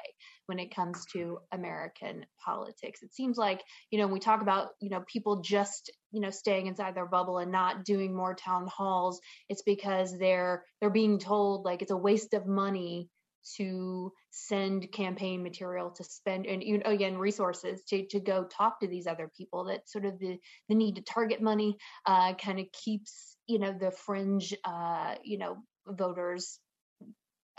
when 0.53 0.59
it 0.59 0.75
comes 0.75 1.07
to 1.15 1.39
American 1.51 2.27
politics. 2.45 3.03
It 3.03 3.15
seems 3.15 3.39
like, 3.39 3.63
you 3.91 3.99
know, 3.99 4.07
we 4.07 4.21
talk 4.21 4.43
about, 4.43 4.69
you 4.83 4.91
know, 4.91 5.03
people 5.11 5.41
just, 5.41 5.91
you 6.11 6.21
know, 6.21 6.29
staying 6.29 6.67
inside 6.67 6.95
their 6.95 7.07
bubble 7.07 7.39
and 7.39 7.51
not 7.51 7.87
doing 7.87 8.15
more 8.15 8.35
town 8.35 8.67
halls, 8.67 9.19
it's 9.49 9.63
because 9.63 10.15
they're 10.19 10.63
they're 10.79 10.91
being 10.91 11.19
told 11.19 11.65
like 11.65 11.81
it's 11.81 11.91
a 11.91 11.97
waste 11.97 12.35
of 12.35 12.47
money 12.47 13.09
to 13.57 14.13
send 14.31 14.93
campaign 14.93 15.43
material 15.43 15.91
to 15.91 16.05
spend 16.05 16.45
and 16.45 16.63
you 16.63 16.79
know, 16.79 16.91
again 16.91 17.17
resources 17.17 17.83
to, 17.89 18.07
to 18.09 18.21
go 18.21 18.45
talk 18.45 18.79
to 18.81 18.87
these 18.87 19.07
other 19.07 19.31
people 19.35 19.65
that 19.65 19.89
sort 19.89 20.05
of 20.05 20.19
the 20.19 20.37
the 20.69 20.75
need 20.75 20.97
to 20.97 21.03
target 21.03 21.41
money 21.41 21.79
uh, 22.05 22.35
kind 22.35 22.61
of 22.61 22.67
keeps 22.73 23.39
you 23.47 23.59
know 23.59 23.73
the 23.73 23.91
fringe 23.91 24.55
uh, 24.67 25.15
you 25.25 25.39
know 25.39 25.57
voters 25.89 26.61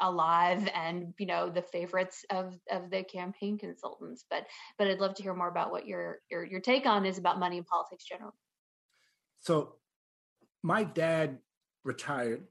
alive 0.04 0.70
and 0.76 1.14
you 1.18 1.26
know 1.26 1.50
the 1.50 1.62
favorites 1.62 2.26
of 2.30 2.58
of 2.70 2.90
the 2.90 3.04
campaign 3.04 3.58
consultants 3.58 4.26
but 4.30 4.46
but 4.78 4.88
i'd 4.88 5.00
love 5.00 5.16
to 5.16 5.24
hear 5.24 5.34
more 5.34 5.48
about 5.48 5.72
what 5.72 5.88
your 5.88 6.20
your 6.30 6.44
your 6.44 6.60
take 6.60 6.86
on 6.86 7.06
is 7.06 7.18
about 7.18 7.40
money 7.40 7.58
in 7.58 7.64
politics 7.64 8.04
generally. 8.06 8.34
So 9.42 9.76
my 10.62 10.84
dad 10.84 11.40
retired 11.84 12.48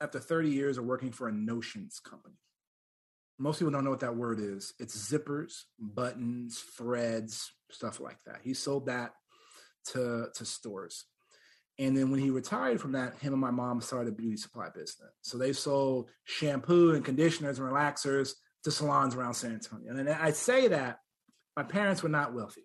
after 0.00 0.18
30 0.18 0.50
years 0.50 0.78
of 0.78 0.84
working 0.84 1.12
for 1.12 1.28
a 1.28 1.32
notions 1.32 2.00
company. 2.00 2.34
Most 3.38 3.58
people 3.58 3.70
don't 3.70 3.84
know 3.84 3.90
what 3.90 4.00
that 4.00 4.16
word 4.16 4.40
is. 4.40 4.74
It's 4.78 4.96
zippers 4.96 5.62
buttons 5.78 6.58
threads 6.76 7.52
stuff 7.70 8.00
like 8.00 8.18
that. 8.26 8.40
He 8.42 8.54
sold 8.54 8.86
that 8.86 9.12
to 9.92 10.28
to 10.34 10.44
stores 10.44 11.04
and 11.78 11.96
then 11.96 12.10
when 12.10 12.20
he 12.20 12.30
retired 12.30 12.80
from 12.80 12.92
that, 12.92 13.18
him 13.18 13.32
and 13.32 13.40
my 13.40 13.50
mom 13.50 13.80
started 13.80 14.12
a 14.12 14.16
beauty 14.16 14.36
supply 14.36 14.68
business. 14.74 15.10
So 15.20 15.36
they 15.36 15.52
sold 15.52 16.08
shampoo 16.24 16.94
and 16.94 17.04
conditioners 17.04 17.58
and 17.58 17.68
relaxers 17.68 18.32
to 18.64 18.70
salons 18.70 19.14
around 19.14 19.34
San 19.34 19.52
Antonio. 19.52 19.94
And 19.94 20.08
I 20.08 20.30
say 20.30 20.68
that 20.68 21.00
my 21.54 21.62
parents 21.62 22.02
were 22.02 22.08
not 22.08 22.34
wealthy. 22.34 22.62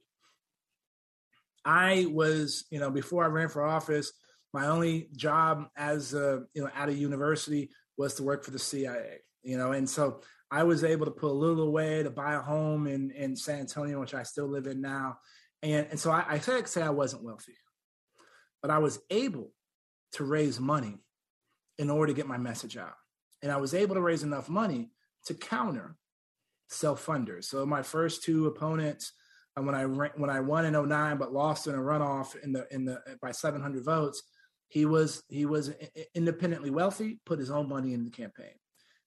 I 1.66 2.08
was, 2.10 2.66
you 2.72 2.80
know, 2.80 2.90
before 2.90 3.24
I 3.24 3.28
ran 3.28 3.50
for 3.50 3.64
office, 3.64 4.14
my 4.54 4.68
only 4.68 5.10
job 5.16 5.68
as 5.76 6.14
a, 6.14 6.44
you 6.54 6.64
know, 6.64 6.70
at 6.76 6.90
a 6.90 6.94
university 6.94 7.70
was 7.98 8.16
to 8.16 8.24
work 8.24 8.44
for 8.44 8.52
the 8.52 8.60
CIA, 8.60 9.20
you 9.44 9.58
know, 9.58 9.74
and 9.74 9.90
so 9.90 10.22
I 10.50 10.64
was 10.64 10.84
able 10.84 11.06
to 11.06 11.12
put 11.12 11.30
a 11.30 11.34
little 11.34 11.68
away 11.68 12.04
to 12.04 12.10
buy 12.10 12.34
a 12.34 12.42
home 12.42 12.88
in, 12.88 13.12
in 13.12 13.36
San 13.36 13.60
Antonio, 13.60 14.00
which 14.00 14.14
I 14.14 14.24
still 14.24 14.48
live 14.48 14.68
in 14.68 14.82
now. 14.82 15.18
And, 15.62 15.88
and 15.92 16.00
so 16.00 16.12
I, 16.12 16.26
I 16.28 16.40
say 16.40 16.82
I 16.82 16.90
wasn't 16.90 17.24
wealthy 17.24 17.54
but 18.62 18.72
I 18.72 18.78
was 18.78 19.00
able 19.10 19.52
to 20.14 20.24
raise 20.24 20.60
money 20.60 20.98
in 21.78 21.90
order 21.90 22.12
to 22.12 22.16
get 22.16 22.28
my 22.28 22.38
message 22.38 22.78
out. 22.78 22.96
And 23.42 23.52
I 23.52 23.58
was 23.58 23.74
able 23.74 23.96
to 23.96 24.02
raise 24.02 24.24
enough 24.24 24.50
money 24.50 24.92
to 25.26 25.34
counter 25.34 25.96
self 26.70 27.06
funders. 27.06 27.46
So 27.46 27.66
my 27.66 27.82
first 27.82 28.24
two 28.24 28.48
opponents, 28.48 29.14
and 29.56 29.64
uh, 29.64 29.72
when 29.72 29.76
I 29.76 29.84
when 30.16 30.30
I 30.30 30.40
won 30.40 30.66
in 30.66 30.74
09 30.74 31.18
but 31.18 31.34
lost 31.34 31.68
in 31.68 31.76
a 31.76 31.80
runoff 31.80 32.42
in 32.42 32.54
the 32.54 32.68
in 32.72 32.86
the 32.86 33.02
by 33.22 33.32
700 33.32 33.84
votes, 33.84 34.22
he 34.70 34.86
was 34.86 35.24
he 35.28 35.46
was 35.46 35.74
independently 36.16 36.70
wealthy, 36.70 37.20
put 37.26 37.40
his 37.40 37.52
own 37.52 37.68
money 37.68 37.94
in 37.94 38.06
the 38.06 38.12
campaign. 38.12 38.54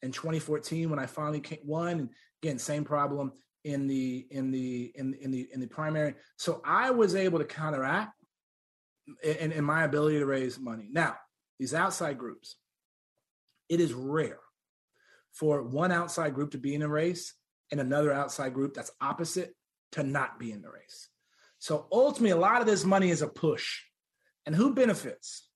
In 0.03 0.13
2014, 0.13 0.91
when 0.91 0.99
I 0.99 1.07
finally 1.07 1.41
came, 1.41 1.61
won, 1.65 2.01
and 2.01 2.09
again 2.43 2.59
same 2.59 2.85
problem 2.85 3.33
in 3.65 3.87
the 3.87 4.27
in 4.31 4.51
the 4.51 4.93
in 4.97 5.15
in 5.15 5.31
the 5.31 5.49
in 5.53 5.61
the 5.61 5.67
primary. 5.67 6.15
So 6.37 6.61
I 6.65 6.91
was 6.91 7.15
able 7.15 7.39
to 7.39 7.47
counteract 7.47 8.13
in, 9.23 9.53
in 9.53 9.65
my 9.65 9.85
ability 9.85 10.19
to 10.19 10.27
raise 10.27 10.59
money. 10.59 10.89
Now, 10.91 11.17
these 11.59 11.75
outside 11.75 12.19
groups, 12.19 12.57
it 13.69 13.81
is 13.81 13.93
rare 13.93 14.41
for 15.33 15.63
one 15.63 15.93
outside 15.93 16.35
group 16.35 16.53
to 16.53 16.59
be 16.59 16.75
in 16.75 16.83
a 16.83 16.89
race 16.89 17.35
and 17.71 17.81
another 17.81 18.13
outside 18.13 18.55
group 18.55 18.75
that's 18.75 18.93
opposite 19.01 19.55
to 19.93 20.03
not 20.03 20.39
be 20.39 20.53
in 20.53 20.63
the 20.63 20.71
race. 20.71 21.09
So 21.59 21.87
ultimately, 21.91 22.31
a 22.31 22.37
lot 22.37 22.61
of 22.61 22.67
this 22.67 22.85
money 22.85 23.11
is 23.11 23.23
a 23.23 23.29
push. 23.29 23.81
And 24.47 24.55
who 24.55 24.75
benefits? 24.75 25.49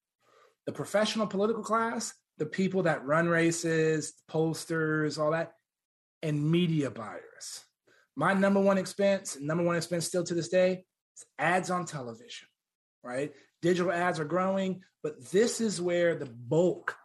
The 0.66 0.72
professional 0.72 1.26
political 1.26 1.62
class, 1.62 2.14
the 2.38 2.46
people 2.46 2.84
that 2.84 3.04
run 3.04 3.28
races, 3.28 4.14
posters, 4.28 5.18
all 5.18 5.32
that, 5.32 5.52
and 6.22 6.50
media 6.50 6.90
buyers. 6.90 7.64
My 8.16 8.32
number 8.32 8.60
one 8.60 8.78
expense, 8.78 9.38
number 9.40 9.64
one 9.64 9.76
expense 9.76 10.06
still 10.06 10.24
to 10.24 10.34
this 10.34 10.48
day, 10.48 10.84
is 11.16 11.24
ads 11.38 11.70
on 11.70 11.84
television 11.84 12.47
right? 13.02 13.32
Digital 13.62 13.92
ads 13.92 14.20
are 14.20 14.24
growing, 14.24 14.82
but 15.02 15.30
this 15.30 15.60
is 15.60 15.80
where 15.80 16.14
the 16.14 16.26
bulk 16.26 16.96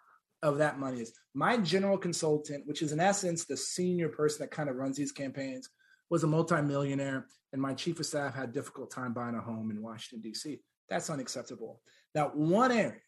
of 0.41 0.57
that 0.57 0.79
money 0.79 1.01
is. 1.01 1.13
My 1.33 1.57
general 1.57 1.97
consultant, 1.97 2.67
which 2.67 2.81
is 2.81 2.91
in 2.91 2.99
essence 2.99 3.45
the 3.45 3.57
senior 3.57 4.09
person 4.09 4.41
that 4.41 4.51
kind 4.51 4.69
of 4.69 4.75
runs 4.75 4.97
these 4.97 5.11
campaigns, 5.11 5.69
was 6.09 6.23
a 6.23 6.27
multimillionaire, 6.27 7.27
and 7.53 7.61
my 7.61 7.73
chief 7.73 7.99
of 7.99 8.05
staff 8.05 8.35
had 8.35 8.51
difficult 8.51 8.91
time 8.91 9.13
buying 9.13 9.35
a 9.35 9.41
home 9.41 9.71
in 9.71 9.81
Washington, 9.81 10.21
D.C. 10.21 10.59
That's 10.89 11.09
unacceptable. 11.09 11.81
Now, 12.13 12.29
one 12.33 12.71
area 12.71 13.01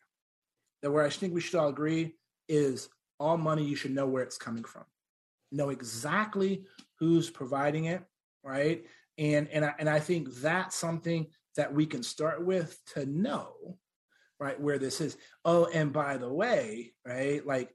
that 0.82 0.92
where 0.92 1.06
I 1.06 1.10
think 1.10 1.34
we 1.34 1.42
should 1.42 1.60
all 1.60 1.70
agree 1.70 2.16
is 2.48 2.90
all 3.20 3.38
money 3.38 3.66
you 3.66 3.76
should 3.76 3.94
know 3.94 4.08
where 4.08 4.24
it's 4.24 4.38
coming 4.38 4.64
from. 4.64 4.84
Know 5.52 5.70
exactly 5.70 6.66
who's 7.00 7.30
providing 7.30 7.86
it, 7.86 8.04
right? 8.44 8.86
And 9.18 9.48
and 9.50 9.66
I, 9.66 9.74
and 9.80 9.90
I 9.90 10.00
think 10.00 10.34
that's 10.36 10.76
something 10.76 11.28
that 11.56 11.74
we 11.74 11.86
can 11.86 12.04
start 12.04 12.46
with 12.46 12.78
to 12.94 13.06
know 13.06 13.78
right 14.40 14.60
where 14.60 14.78
this 14.78 15.02
is. 15.02 15.18
Oh 15.44 15.66
and 15.66 15.94
by 15.94 16.18
the 16.18 16.32
way 16.32 16.94
right 17.06 17.46
like 17.46 17.74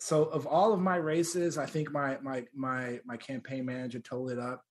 so 0.00 0.24
of 0.24 0.46
all 0.46 0.72
of 0.72 0.80
my 0.80 0.96
races 0.96 1.58
i 1.58 1.66
think 1.66 1.90
my 1.90 2.18
my 2.22 2.44
my 2.54 3.00
my 3.04 3.16
campaign 3.16 3.64
manager 3.64 4.00
told 4.00 4.30
it 4.30 4.38
up. 4.38 4.62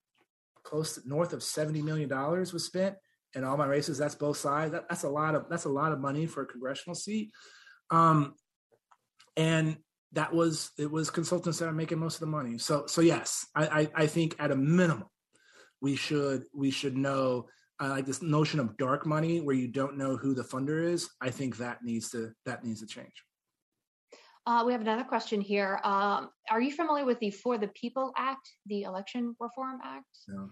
Close 0.64 0.95
to 0.95 1.08
north 1.08 1.34
of 1.34 1.43
70 1.43 1.82
million 1.82 2.10
dollars 2.10 2.53
was 2.53 2.66
spent 2.66 2.95
in 3.34 3.43
all 3.43 3.58
my 3.58 3.66
races. 3.66 3.97
That's 3.97 4.16
both 4.16 4.38
sides. 4.38 4.72
That, 4.72 4.89
that's 4.89 5.03
a 5.03 5.10
lot 5.10 5.36
of 5.36 5.45
that's 5.49 5.66
a 5.66 5.70
lot 5.70 5.91
of 5.91 5.99
money 5.99 6.26
for 6.26 6.41
a 6.41 6.45
congressional 6.47 6.95
seat. 6.95 7.32
Um 7.89 8.36
and 9.36 9.78
that 10.14 10.34
was 10.34 10.72
it 10.78 10.89
was 10.89 11.10
consultants 11.10 11.60
that 11.60 11.68
are 11.68 11.74
making 11.74 11.99
most 11.99 12.16
of 12.16 12.22
the 12.22 12.28
money. 12.28 12.58
So 12.58 12.86
so 12.88 13.01
yes 13.01 13.45
i 13.55 13.68
i, 13.82 14.03
I 14.03 14.08
think 14.08 14.36
at 14.39 14.51
a 14.51 14.55
minimum 14.55 15.08
we 15.82 15.95
should 15.95 16.43
we 16.53 16.72
should 16.72 16.97
know 16.97 17.47
I 17.80 17.88
like 17.88 18.05
this 18.05 18.21
notion 18.21 18.59
of 18.59 18.75
dark 18.78 19.05
money 19.05 19.39
where 19.39 19.55
you 19.55 19.67
don't 19.67 19.97
know 19.97 20.17
who 20.17 20.34
the 20.34 20.43
funder 20.43 20.84
is. 20.84 21.09
I 21.21 21.30
think 21.30 21.57
that 21.57 21.84
needs 21.84 22.09
to 22.11 22.32
that 22.45 22.63
needs 22.63 22.82
to 22.82 22.88
change. 22.88 23.13
Uh, 24.47 24.63
we 24.65 24.71
have 24.71 24.82
another 24.82 25.03
question 25.03 25.41
here. 25.41 25.80
Um, 25.84 26.30
are 26.49 26.61
you 26.61 26.71
familiar 26.71 27.05
with 27.05 27.19
the 27.19 27.32
For 27.32 27.57
the 27.57 27.67
People 27.69 28.13
Act, 28.17 28.49
the 28.65 28.84
Election 28.84 29.36
Reform 29.41 29.80
Act? 29.84 30.05
No. 30.30 30.49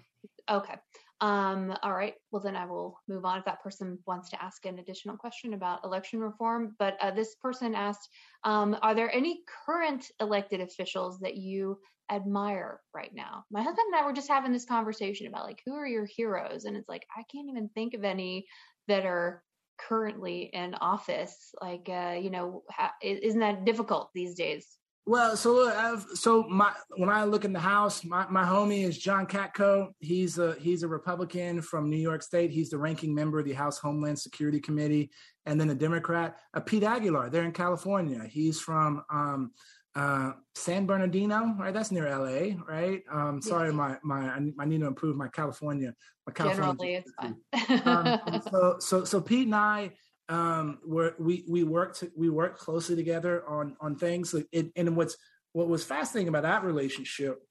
Okay. 0.49 0.75
Um, 1.21 1.73
all 1.81 1.93
right. 1.93 2.13
Well, 2.31 2.41
then 2.41 2.55
I 2.55 2.65
will 2.65 2.99
move 3.07 3.23
on 3.23 3.39
if 3.39 3.45
that 3.45 3.63
person 3.63 3.97
wants 4.05 4.29
to 4.31 4.43
ask 4.43 4.65
an 4.65 4.79
additional 4.79 5.15
question 5.15 5.53
about 5.53 5.83
election 5.85 6.19
reform. 6.19 6.75
But 6.77 6.97
uh, 7.01 7.11
this 7.11 7.35
person 7.41 7.73
asked 7.73 8.09
um, 8.43 8.77
Are 8.81 8.93
there 8.93 9.13
any 9.13 9.41
current 9.65 10.05
elected 10.19 10.59
officials 10.59 11.19
that 11.19 11.37
you 11.37 11.79
admire 12.11 12.81
right 12.93 13.11
now? 13.13 13.45
My 13.49 13.61
husband 13.61 13.87
and 13.93 13.95
I 13.95 14.05
were 14.05 14.13
just 14.13 14.27
having 14.27 14.51
this 14.51 14.65
conversation 14.65 15.27
about 15.27 15.45
like, 15.45 15.61
who 15.65 15.73
are 15.75 15.87
your 15.87 16.05
heroes? 16.05 16.65
And 16.65 16.75
it's 16.75 16.89
like, 16.89 17.05
I 17.15 17.23
can't 17.31 17.49
even 17.49 17.69
think 17.69 17.93
of 17.93 18.03
any 18.03 18.45
that 18.87 19.05
are 19.05 19.41
currently 19.79 20.49
in 20.53 20.75
office. 20.75 21.53
Like, 21.61 21.87
uh, 21.89 22.17
you 22.21 22.29
know, 22.29 22.63
isn't 23.01 23.39
that 23.39 23.65
difficult 23.65 24.09
these 24.13 24.35
days? 24.35 24.77
Well, 25.07 25.37
so 25.37 25.69
I've, 25.69 26.03
so 26.15 26.43
my 26.49 26.71
when 26.97 27.09
I 27.09 27.25
look 27.25 27.45
in 27.45 27.53
the 27.53 27.59
House, 27.59 28.03
my, 28.03 28.25
my 28.27 28.43
homie 28.43 28.83
is 28.83 28.97
John 28.97 29.27
Katko. 29.27 29.89
He's 29.99 30.39
a 30.39 30.55
he's 30.59 30.81
a 30.81 30.87
Republican 30.87 31.61
from 31.61 31.91
New 31.91 31.97
York 31.97 32.23
State. 32.23 32.49
He's 32.49 32.71
the 32.71 32.79
ranking 32.79 33.13
member 33.13 33.39
of 33.39 33.45
the 33.45 33.53
House 33.53 33.77
Homeland 33.77 34.17
Security 34.17 34.59
Committee, 34.59 35.11
and 35.45 35.61
then 35.61 35.69
a 35.69 35.75
Democrat, 35.75 36.39
a 36.55 36.61
Pete 36.61 36.83
Aguilar. 36.83 37.29
They're 37.29 37.43
in 37.43 37.51
California. 37.51 38.23
He's 38.27 38.59
from 38.59 39.03
um, 39.11 39.51
uh, 39.93 40.31
San 40.55 40.87
Bernardino, 40.87 41.55
right? 41.59 41.73
That's 41.73 41.91
near 41.91 42.09
LA, 42.09 42.55
right? 42.67 43.03
Um, 43.11 43.43
sorry, 43.43 43.71
my 43.71 43.97
my 44.03 44.39
I 44.59 44.65
need 44.65 44.81
to 44.81 44.87
improve 44.87 45.15
my 45.15 45.27
California. 45.27 45.93
My 46.25 46.33
California. 46.33 46.73
Generally, 46.73 46.95
it's 46.95 47.81
fine. 47.81 47.81
um, 47.85 48.41
so 48.49 48.77
so 48.79 49.03
so 49.03 49.21
Pete 49.21 49.45
and 49.45 49.55
I 49.55 49.91
um 50.27 50.79
where 50.83 51.13
we 51.19 51.45
we 51.47 51.63
worked 51.63 52.03
we 52.17 52.29
worked 52.29 52.59
closely 52.59 52.95
together 52.95 53.47
on 53.47 53.75
on 53.79 53.95
things 53.95 54.33
it, 54.51 54.71
and 54.75 54.95
what's 54.95 55.17
what 55.53 55.67
was 55.67 55.83
fascinating 55.83 56.27
about 56.27 56.43
that 56.43 56.63
relationship 56.63 57.41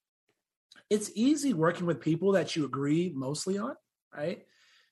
it's 0.91 1.11
easy 1.14 1.55
working 1.55 1.87
with 1.87 2.01
people 2.01 2.33
that 2.33 2.57
you 2.57 2.64
agree 2.64 3.12
mostly 3.14 3.59
on, 3.59 3.75
right? 4.14 4.45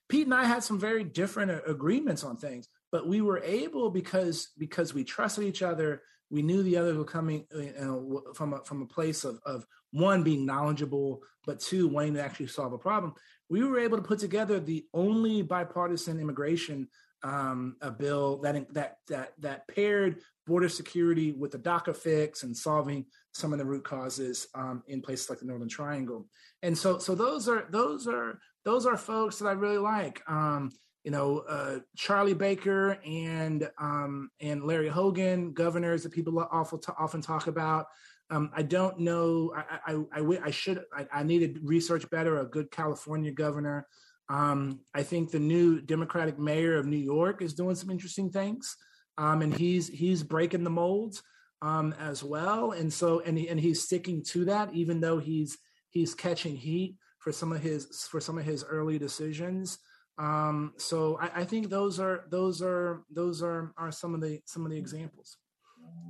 Pete 0.09 0.25
and 0.25 0.33
I 0.33 0.45
had 0.45 0.63
some 0.63 0.79
very 0.79 1.03
different 1.03 1.51
agreements 1.67 2.23
on 2.23 2.37
things, 2.37 2.67
but 2.91 3.07
we 3.07 3.21
were 3.21 3.39
able 3.39 3.89
because 3.89 4.49
because 4.57 4.93
we 4.93 5.03
trusted 5.03 5.45
each 5.45 5.61
other. 5.61 6.01
We 6.29 6.41
knew 6.41 6.63
the 6.63 6.77
other 6.77 6.95
were 6.95 7.05
coming 7.05 7.45
you 7.55 7.73
know, 7.79 8.23
from 8.33 8.53
a, 8.53 8.63
from 8.63 8.81
a 8.81 8.87
place 8.87 9.23
of, 9.23 9.39
of 9.45 9.67
one 9.91 10.23
being 10.23 10.45
knowledgeable, 10.45 11.21
but 11.45 11.59
two 11.59 11.87
wanting 11.87 12.15
to 12.15 12.23
actually 12.23 12.47
solve 12.47 12.73
a 12.73 12.77
problem. 12.77 13.13
We 13.49 13.63
were 13.63 13.79
able 13.79 13.97
to 13.97 14.03
put 14.03 14.19
together 14.19 14.59
the 14.59 14.85
only 14.93 15.43
bipartisan 15.43 16.19
immigration 16.19 16.87
um, 17.23 17.77
a 17.81 17.89
bill 17.89 18.37
that 18.41 18.73
that 18.73 18.97
that 19.07 19.33
that 19.39 19.67
paired 19.67 20.21
border 20.45 20.69
security 20.69 21.31
with 21.31 21.51
the 21.51 21.57
DACA 21.59 21.95
fix 21.95 22.43
and 22.43 22.55
solving 22.55 23.05
some 23.33 23.53
of 23.53 23.59
the 23.59 23.65
root 23.65 23.83
causes 23.83 24.47
um, 24.55 24.83
in 24.87 25.01
places 25.01 25.29
like 25.29 25.39
the 25.39 25.45
Northern 25.45 25.69
Triangle. 25.69 26.27
And 26.61 26.77
so 26.77 26.99
so 26.99 27.15
those 27.15 27.47
are 27.47 27.67
those 27.69 28.07
are 28.07 28.39
those 28.65 28.85
are 28.85 28.97
folks 28.97 29.39
that 29.39 29.47
I 29.47 29.53
really 29.53 29.77
like. 29.77 30.21
Um, 30.27 30.71
you 31.03 31.11
know, 31.11 31.39
uh, 31.49 31.79
Charlie 31.97 32.33
Baker 32.33 32.97
and 33.05 33.69
um, 33.77 34.29
and 34.39 34.63
Larry 34.63 34.87
Hogan, 34.87 35.53
governors 35.53 36.03
that 36.03 36.13
people 36.13 36.39
often 36.51 36.79
often 36.97 37.21
talk 37.21 37.47
about. 37.47 37.87
Um, 38.29 38.51
I 38.55 38.63
don't 38.63 38.99
know. 38.99 39.53
I 39.55 39.93
I, 39.93 40.21
I, 40.21 40.39
I 40.45 40.51
should. 40.51 40.83
I, 40.95 41.05
I 41.11 41.23
need 41.23 41.55
to 41.55 41.59
research 41.61 42.09
better. 42.09 42.39
A 42.39 42.45
good 42.45 42.71
California 42.71 43.31
governor. 43.31 43.85
Um, 44.29 44.79
I 44.93 45.03
think 45.03 45.31
the 45.31 45.39
new 45.39 45.81
Democratic 45.81 46.39
mayor 46.39 46.77
of 46.77 46.85
New 46.85 46.97
York 46.97 47.41
is 47.41 47.53
doing 47.53 47.75
some 47.75 47.89
interesting 47.89 48.29
things, 48.29 48.75
um, 49.17 49.41
and 49.41 49.53
he's 49.53 49.87
he's 49.87 50.23
breaking 50.23 50.63
the 50.63 50.69
molds 50.69 51.21
um, 51.61 51.93
as 51.99 52.23
well. 52.23 52.71
And 52.71 52.91
so, 52.91 53.19
and 53.21 53.37
he, 53.37 53.47
and 53.49 53.59
he's 53.59 53.83
sticking 53.83 54.23
to 54.25 54.45
that, 54.45 54.73
even 54.73 55.01
though 55.01 55.17
he's 55.17 55.57
he's 55.89 56.15
catching 56.15 56.55
heat 56.55 56.95
for 57.19 57.31
some 57.31 57.51
of 57.51 57.61
his 57.61 58.07
for 58.09 58.19
some 58.19 58.37
of 58.37 58.45
his 58.45 58.63
early 58.63 58.97
decisions. 58.97 59.79
Um, 60.17 60.73
so 60.77 61.17
I, 61.19 61.41
I 61.41 61.43
think 61.43 61.69
those 61.69 61.99
are 61.99 62.25
those 62.29 62.61
are 62.61 63.03
those 63.09 63.41
are 63.41 63.73
are 63.77 63.91
some 63.91 64.13
of 64.13 64.21
the 64.21 64.39
some 64.45 64.65
of 64.65 64.71
the 64.71 64.77
examples. 64.77 65.37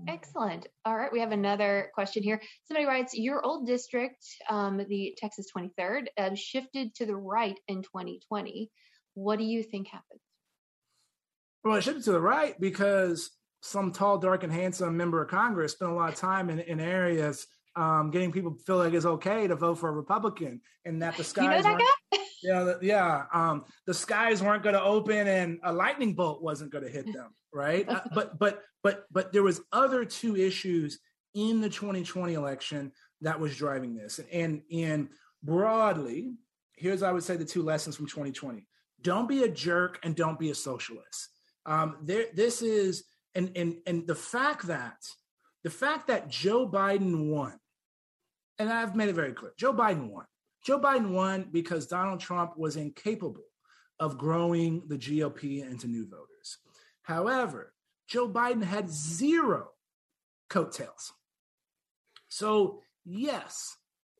Excellent. 0.07 0.67
All 0.85 0.97
right, 0.97 1.11
we 1.11 1.19
have 1.21 1.31
another 1.31 1.89
question 1.93 2.23
here. 2.23 2.41
Somebody 2.65 2.85
writes, 2.85 3.13
"Your 3.13 3.43
old 3.45 3.65
district, 3.65 4.25
um, 4.49 4.77
the 4.77 5.15
Texas 5.17 5.47
23rd, 5.51 6.09
uh, 6.17 6.35
shifted 6.35 6.93
to 6.95 7.05
the 7.05 7.15
right 7.15 7.57
in 7.67 7.83
2020. 7.83 8.69
What 9.13 9.39
do 9.39 9.45
you 9.45 9.63
think 9.63 9.87
happened?" 9.87 10.19
Well, 11.63 11.75
it 11.75 11.83
shifted 11.83 12.03
to 12.05 12.11
the 12.11 12.21
right 12.21 12.59
because 12.59 13.31
some 13.61 13.91
tall, 13.93 14.17
dark, 14.17 14.43
and 14.43 14.51
handsome 14.51 14.97
member 14.97 15.21
of 15.21 15.29
Congress 15.29 15.71
spent 15.71 15.91
a 15.91 15.95
lot 15.95 16.09
of 16.09 16.15
time 16.15 16.49
in, 16.49 16.59
in 16.59 16.81
areas 16.81 17.47
um, 17.75 18.11
getting 18.11 18.31
people 18.31 18.51
to 18.51 18.63
feel 18.63 18.77
like 18.77 18.93
it's 18.93 19.05
okay 19.05 19.47
to 19.47 19.55
vote 19.55 19.75
for 19.75 19.89
a 19.89 19.93
Republican, 19.93 20.61
and 20.85 21.01
that 21.01 21.17
the 21.17 21.23
skies. 21.23 21.43
You 21.43 21.49
know 21.49 21.77
that 21.77 21.95
yeah, 22.43 22.73
yeah. 22.81 23.23
Um, 23.33 23.65
the 23.85 23.93
skies 23.93 24.41
weren't 24.41 24.63
going 24.63 24.75
to 24.75 24.83
open, 24.83 25.27
and 25.27 25.59
a 25.63 25.73
lightning 25.73 26.13
bolt 26.13 26.41
wasn't 26.41 26.71
going 26.71 26.83
to 26.83 26.89
hit 26.89 27.11
them, 27.13 27.33
right? 27.53 27.87
uh, 27.87 28.01
but 28.13 28.37
but 28.39 28.61
but 28.83 29.05
but 29.11 29.31
there 29.31 29.43
was 29.43 29.61
other 29.71 30.05
two 30.05 30.35
issues 30.35 30.99
in 31.33 31.61
the 31.61 31.69
2020 31.69 32.33
election 32.33 32.91
that 33.21 33.39
was 33.39 33.55
driving 33.55 33.95
this, 33.95 34.19
and 34.31 34.61
and 34.71 35.09
broadly, 35.41 36.33
here's 36.75 37.03
I 37.03 37.11
would 37.11 37.23
say 37.23 37.37
the 37.37 37.45
two 37.45 37.63
lessons 37.63 37.95
from 37.95 38.07
2020: 38.07 38.67
don't 39.01 39.27
be 39.27 39.43
a 39.43 39.49
jerk 39.49 39.99
and 40.03 40.15
don't 40.15 40.39
be 40.39 40.49
a 40.49 40.55
socialist. 40.55 41.29
Um, 41.65 41.97
there, 42.03 42.25
this 42.33 42.61
is 42.61 43.05
and 43.35 43.51
and 43.55 43.75
and 43.87 44.05
the 44.07 44.15
fact 44.15 44.67
that 44.67 44.97
the 45.63 45.69
fact 45.69 46.07
that 46.07 46.29
Joe 46.29 46.67
Biden 46.67 47.29
won, 47.29 47.57
and 48.59 48.69
I've 48.69 48.95
made 48.95 49.09
it 49.09 49.15
very 49.15 49.33
clear, 49.33 49.53
Joe 49.57 49.73
Biden 49.73 50.09
won. 50.09 50.25
Joe 50.63 50.79
Biden 50.79 51.09
won 51.09 51.49
because 51.51 51.87
Donald 51.87 52.19
Trump 52.19 52.57
was 52.57 52.75
incapable 52.75 53.45
of 53.99 54.17
growing 54.17 54.83
the 54.87 54.97
GOP 54.97 55.61
into 55.69 55.87
new 55.87 56.07
voters. 56.07 56.57
However, 57.03 57.73
Joe 58.07 58.29
Biden 58.29 58.63
had 58.63 58.89
zero 58.89 59.69
coattails. 60.49 61.13
So, 62.29 62.81
yes, 63.05 63.75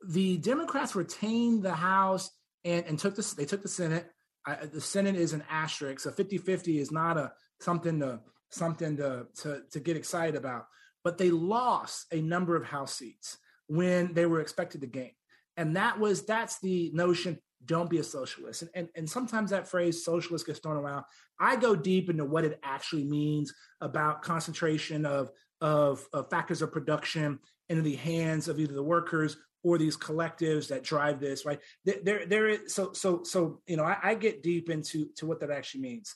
the 0.08 0.38
Democrats 0.38 0.96
retained 0.96 1.64
the 1.64 1.74
House 1.74 2.30
and, 2.64 2.86
and 2.86 3.00
took 3.00 3.16
the, 3.16 3.34
they 3.38 3.46
took 3.46 3.62
the 3.62 3.68
Senate. 3.70 4.10
I, 4.46 4.66
the 4.66 4.82
Senate 4.82 5.16
is 5.16 5.34
an 5.34 5.44
asterisk. 5.50 6.02
So 6.02 6.12
50-50 6.12 6.80
is 6.80 6.92
not 6.92 7.18
a 7.18 7.32
something 7.60 8.00
to 8.02 8.20
something 8.50 8.98
to, 8.98 9.26
to, 9.42 9.62
to 9.72 9.80
get 9.80 9.98
excited 9.98 10.36
about. 10.36 10.68
But 11.04 11.18
they 11.18 11.32
lost 11.32 12.06
a 12.12 12.22
number 12.22 12.56
of 12.56 12.66
House 12.66 12.96
seats 12.96 13.38
when 13.68 14.14
they 14.14 14.26
were 14.26 14.42
expected 14.42 14.82
to 14.82 14.88
gain. 14.88 15.12
And 15.58 15.76
that 15.76 16.00
was 16.00 16.26
that's 16.26 16.60
the 16.60 16.92
notion 16.94 17.40
don't 17.66 17.90
be 17.90 18.00
a 18.00 18.04
socialist. 18.04 18.62
And, 18.64 18.72
and, 18.76 18.90
and 18.96 19.10
sometimes 19.10 19.52
that 19.52 19.68
phrase 19.68 20.04
socialist 20.04 20.46
gets 20.46 20.60
thrown 20.60 20.78
around. 20.78 21.06
I 21.40 21.56
go 21.56 21.76
deep 21.76 22.10
into 22.10 22.26
what 22.26 22.44
it 22.44 22.60
actually 22.64 23.06
means 23.06 23.54
about 23.82 24.22
concentration 24.22 25.06
of, 25.06 25.32
of, 25.62 26.06
of 26.14 26.30
factors 26.30 26.62
of 26.62 26.72
production 26.72 27.40
into 27.70 27.82
the 27.82 27.96
hands 27.96 28.48
of 28.48 28.60
either 28.60 28.74
the 28.74 28.84
workers 28.84 29.38
or 29.64 29.78
these 29.78 29.96
collectives 29.96 30.68
that 30.68 30.84
drive 30.84 31.20
this, 31.20 31.46
right? 31.46 31.60
There, 31.86 32.26
there 32.26 32.48
is 32.50 32.74
so 32.74 32.92
so 32.92 33.24
so 33.24 33.62
you 33.66 33.78
know, 33.78 33.86
I, 33.86 33.98
I 34.04 34.16
get 34.16 34.44
deep 34.44 34.70
into 34.70 35.08
to 35.16 35.26
what 35.26 35.40
that 35.40 35.52
actually 35.52 35.82
means. 35.82 36.14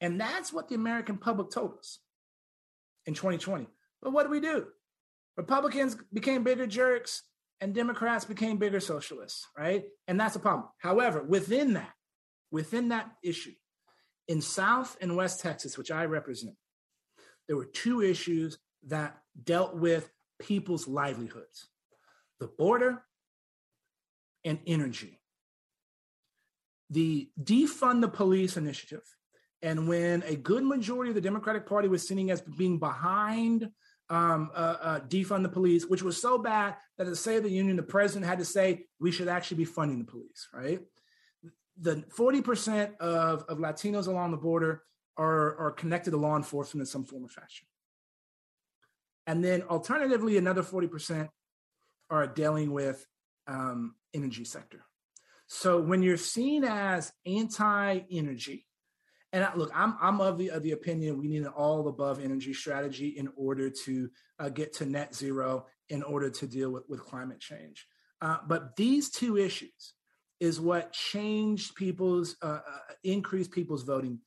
And 0.00 0.20
that's 0.20 0.52
what 0.52 0.68
the 0.68 0.74
American 0.74 1.16
public 1.16 1.50
told 1.50 1.78
us 1.78 2.00
in 3.06 3.14
2020. 3.14 3.68
But 4.02 4.12
what 4.12 4.24
do 4.24 4.30
we 4.30 4.40
do? 4.40 4.66
Republicans 5.36 5.96
became 6.12 6.42
bigger 6.42 6.66
jerks 6.66 7.22
and 7.60 7.74
Democrats 7.74 8.24
became 8.24 8.56
bigger 8.58 8.80
socialists, 8.80 9.46
right? 9.56 9.84
And 10.06 10.18
that's 10.18 10.36
a 10.36 10.40
problem. 10.40 10.68
However, 10.78 11.22
within 11.22 11.74
that, 11.74 11.92
within 12.50 12.88
that 12.88 13.10
issue, 13.22 13.54
in 14.28 14.40
South 14.40 14.96
and 15.00 15.16
West 15.16 15.40
Texas, 15.40 15.76
which 15.76 15.90
I 15.90 16.04
represent, 16.04 16.54
there 17.46 17.56
were 17.56 17.64
two 17.64 18.02
issues 18.02 18.58
that 18.86 19.16
dealt 19.42 19.74
with 19.74 20.10
people's 20.38 20.86
livelihoods 20.86 21.68
the 22.40 22.46
border 22.46 23.02
and 24.44 24.60
energy. 24.66 25.18
The 26.90 27.28
defund 27.42 28.00
the 28.00 28.08
police 28.08 28.56
initiative 28.56 29.02
and 29.60 29.88
when 29.88 30.22
a 30.22 30.36
good 30.36 30.62
majority 30.64 31.10
of 31.10 31.16
the 31.16 31.20
Democratic 31.20 31.66
Party 31.66 31.88
was 31.88 32.06
sitting 32.06 32.30
as 32.30 32.40
being 32.40 32.78
behind 32.78 33.68
um, 34.10 34.50
uh, 34.54 34.76
uh, 34.80 35.00
defund 35.00 35.42
the 35.42 35.48
police, 35.48 35.86
which 35.86 36.02
was 36.02 36.20
so 36.20 36.38
bad 36.38 36.76
that 36.96 37.06
at 37.06 37.10
the 37.10 37.16
State 37.16 37.36
of 37.36 37.44
the 37.44 37.50
Union, 37.50 37.76
the 37.76 37.82
president 37.82 38.26
had 38.26 38.38
to 38.38 38.44
say 38.44 38.86
we 38.98 39.10
should 39.10 39.28
actually 39.28 39.58
be 39.58 39.64
funding 39.64 39.98
the 39.98 40.04
police, 40.04 40.48
right? 40.52 40.80
The 41.80 42.04
40% 42.16 42.96
of, 42.96 43.44
of 43.44 43.58
Latinos 43.58 44.08
along 44.08 44.30
the 44.30 44.36
border 44.36 44.82
are, 45.16 45.56
are 45.58 45.70
connected 45.72 46.12
to 46.12 46.16
law 46.16 46.36
enforcement 46.36 46.82
in 46.82 46.86
some 46.86 47.04
form 47.04 47.24
or 47.24 47.28
fashion. 47.28 47.66
And 49.26 49.44
then 49.44 49.62
alternatively, 49.62 50.38
another 50.38 50.62
40% 50.62 51.28
are 52.10 52.26
dealing 52.26 52.72
with 52.72 53.06
um, 53.46 53.94
energy 54.14 54.44
sector. 54.44 54.84
So 55.48 55.80
when 55.80 56.02
you're 56.02 56.16
seen 56.16 56.64
as 56.64 57.12
anti-energy, 57.26 58.66
and 59.32 59.44
I, 59.44 59.54
look, 59.54 59.70
I'm 59.74 59.94
I'm 60.00 60.20
of 60.20 60.38
the 60.38 60.50
of 60.50 60.62
the 60.62 60.72
opinion 60.72 61.18
we 61.18 61.28
need 61.28 61.42
an 61.42 61.48
all 61.48 61.86
above 61.88 62.20
energy 62.20 62.54
strategy 62.54 63.08
in 63.08 63.28
order 63.36 63.68
to 63.70 64.10
uh, 64.38 64.48
get 64.48 64.72
to 64.74 64.86
net 64.86 65.14
zero, 65.14 65.66
in 65.88 66.02
order 66.02 66.30
to 66.30 66.46
deal 66.46 66.70
with 66.70 66.84
with 66.88 67.04
climate 67.04 67.40
change. 67.40 67.86
Uh, 68.20 68.38
but 68.46 68.74
these 68.76 69.10
two 69.10 69.36
issues 69.36 69.94
is 70.40 70.60
what 70.60 70.92
changed 70.92 71.74
people's 71.74 72.36
uh, 72.42 72.60
uh 72.66 72.94
increased 73.04 73.50
people's 73.50 73.82
voting 73.82 74.18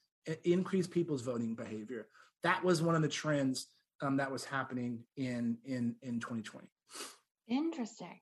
increased 0.43 0.91
people's 0.91 1.21
voting 1.21 1.55
behavior. 1.55 2.07
That 2.43 2.63
was 2.63 2.81
one 2.81 2.95
of 2.95 3.01
the 3.01 3.07
trends 3.07 3.67
um, 4.01 4.17
that 4.17 4.31
was 4.31 4.45
happening 4.45 5.03
in 5.17 5.57
in 5.65 5.95
in 6.01 6.19
2020. 6.19 6.67
Interesting. 7.47 8.19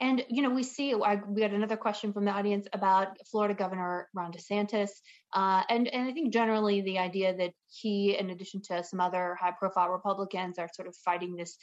And 0.00 0.24
you 0.28 0.42
know, 0.42 0.50
we 0.50 0.62
see 0.62 0.94
I, 0.94 1.16
we 1.26 1.42
had 1.42 1.52
another 1.52 1.76
question 1.76 2.12
from 2.12 2.24
the 2.24 2.30
audience 2.30 2.68
about 2.72 3.16
Florida 3.30 3.54
Governor 3.54 4.08
Ron 4.14 4.32
DeSantis, 4.32 4.90
uh, 5.34 5.62
and 5.68 5.88
and 5.88 6.08
I 6.08 6.12
think 6.12 6.32
generally 6.32 6.82
the 6.82 6.98
idea 6.98 7.36
that 7.36 7.52
he, 7.66 8.16
in 8.16 8.30
addition 8.30 8.62
to 8.68 8.84
some 8.84 9.00
other 9.00 9.36
high-profile 9.40 9.88
Republicans, 9.88 10.58
are 10.58 10.68
sort 10.72 10.86
of 10.86 10.94
fighting 11.04 11.34
this 11.34 11.56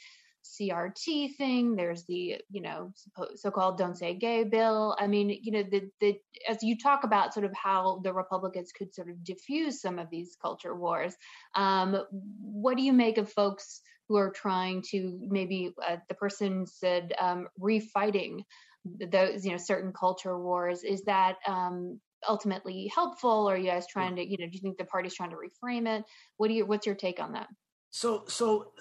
CRT 0.44 1.36
thing. 1.36 1.76
There's 1.76 2.04
the 2.04 2.36
you 2.50 2.60
know 2.60 2.92
so-called 3.36 3.78
"Don't 3.78 3.96
Say 3.96 4.14
Gay" 4.14 4.44
bill. 4.44 4.96
I 4.98 5.06
mean, 5.06 5.30
you 5.42 5.52
know, 5.52 5.62
the 5.62 5.90
the 6.00 6.18
as 6.48 6.62
you 6.62 6.76
talk 6.78 7.04
about 7.04 7.34
sort 7.34 7.46
of 7.46 7.52
how 7.54 8.00
the 8.04 8.12
Republicans 8.12 8.70
could 8.76 8.94
sort 8.94 9.08
of 9.08 9.24
diffuse 9.24 9.80
some 9.80 9.98
of 9.98 10.10
these 10.10 10.36
culture 10.40 10.74
wars. 10.74 11.14
Um, 11.54 12.04
what 12.40 12.76
do 12.76 12.82
you 12.82 12.92
make 12.92 13.18
of 13.18 13.32
folks? 13.32 13.80
Who 14.08 14.16
are 14.16 14.30
trying 14.30 14.82
to 14.90 15.18
maybe 15.28 15.72
uh, 15.86 15.96
the 16.08 16.14
person 16.14 16.66
said 16.66 17.12
um, 17.18 17.48
refighting 17.60 18.40
those 18.84 19.44
you 19.44 19.50
know 19.50 19.56
certain 19.56 19.92
culture 19.92 20.38
wars 20.38 20.84
is 20.84 21.02
that 21.02 21.36
um, 21.46 22.00
ultimately 22.28 22.90
helpful 22.94 23.48
or 23.48 23.54
are 23.54 23.56
you 23.56 23.68
guys 23.70 23.86
trying 23.86 24.16
to 24.16 24.24
you 24.24 24.36
know 24.38 24.46
do 24.46 24.52
you 24.52 24.60
think 24.60 24.78
the 24.78 24.84
party's 24.84 25.14
trying 25.14 25.30
to 25.30 25.36
reframe 25.36 25.86
it 25.86 26.04
what 26.36 26.48
do 26.48 26.54
you 26.54 26.64
what's 26.64 26.86
your 26.86 26.94
take 26.94 27.20
on 27.20 27.32
that 27.32 27.48
so 27.90 28.24
so 28.28 28.72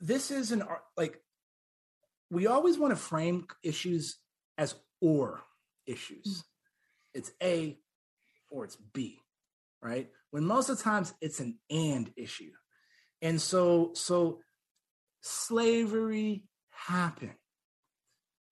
this 0.00 0.30
is 0.30 0.52
an 0.52 0.62
like 0.96 1.20
we 2.30 2.46
always 2.46 2.78
want 2.78 2.92
to 2.92 2.96
frame 2.96 3.46
issues 3.62 4.18
as 4.58 4.74
or 5.00 5.42
issues. 5.86 6.26
Mm. 6.26 6.42
It's 7.14 7.32
A 7.42 7.78
or 8.50 8.64
it's 8.64 8.76
B, 8.76 9.18
right? 9.82 10.08
When 10.30 10.44
most 10.44 10.68
of 10.68 10.78
the 10.78 10.84
times 10.84 11.14
it's 11.20 11.40
an 11.40 11.58
and 11.70 12.12
issue. 12.16 12.50
And 13.22 13.40
so, 13.40 13.92
so 13.94 14.40
slavery 15.22 16.44
happened. 16.70 17.34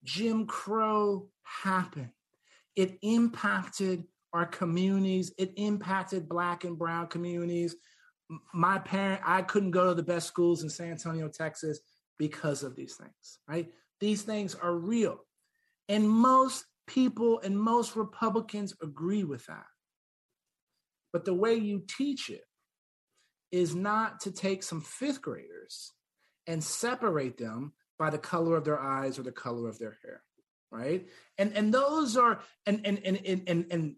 Jim 0.03 0.45
Crow 0.45 1.29
happened. 1.43 2.11
It 2.75 2.97
impacted 3.01 4.03
our 4.33 4.45
communities. 4.45 5.33
It 5.37 5.53
impacted 5.55 6.27
black 6.27 6.63
and 6.63 6.77
brown 6.77 7.07
communities. 7.07 7.75
My 8.53 8.79
parent, 8.79 9.21
I 9.25 9.43
couldn't 9.43 9.71
go 9.71 9.89
to 9.89 9.93
the 9.95 10.03
best 10.03 10.27
schools 10.27 10.63
in 10.63 10.69
San 10.69 10.91
Antonio, 10.91 11.29
Texas 11.29 11.79
because 12.17 12.63
of 12.63 12.75
these 12.75 12.95
things, 12.95 13.39
right? 13.47 13.71
These 13.99 14.23
things 14.23 14.55
are 14.55 14.75
real. 14.75 15.19
And 15.87 16.09
most 16.09 16.65
people 16.87 17.39
and 17.39 17.57
most 17.57 17.95
Republicans 17.95 18.73
agree 18.81 19.23
with 19.23 19.45
that. 19.45 19.65
But 21.13 21.25
the 21.25 21.33
way 21.33 21.55
you 21.55 21.83
teach 21.87 22.29
it 22.29 22.43
is 23.55 23.75
not 23.75 24.19
to 24.21 24.31
take 24.31 24.63
some 24.63 24.81
fifth 24.81 25.21
graders 25.21 25.93
and 26.47 26.63
separate 26.63 27.37
them 27.37 27.73
by 27.97 28.09
the 28.09 28.17
color 28.17 28.55
of 28.55 28.65
their 28.65 28.79
eyes 28.79 29.17
or 29.17 29.23
the 29.23 29.31
color 29.31 29.69
of 29.69 29.79
their 29.79 29.97
hair 30.03 30.21
right 30.71 31.07
and 31.37 31.53
and 31.53 31.73
those 31.73 32.17
are 32.17 32.39
and 32.65 32.81
and 32.85 32.99
and 33.05 33.19
and 33.25 33.41
and, 33.47 33.65
and 33.71 33.95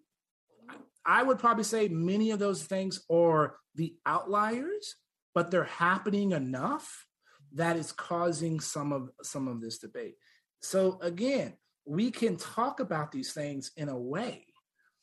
i 1.06 1.24
would 1.24 1.40
probably 1.40 1.64
say 1.64 1.88
many 1.88 2.32
of 2.32 2.40
those 2.40 2.64
things 2.64 3.04
are 3.10 3.56
the 3.76 3.96
outliers 4.06 4.96
but 5.34 5.50
they're 5.50 5.64
happening 5.64 6.32
enough 6.32 7.06
that 7.54 7.78
is 7.78 7.92
causing 7.92 8.60
some 8.60 8.92
of 8.92 9.10
some 9.24 9.48
of 9.48 9.62
this 9.62 9.80
debate 9.80 10.16
so 10.62 11.00
again 11.02 11.54
we 11.86 12.12
can 12.12 12.36
talk 12.36 12.80
about 12.80 13.12
these 13.12 13.32
things 13.32 13.72
in 13.78 13.88
a 13.88 13.98
way 13.98 14.48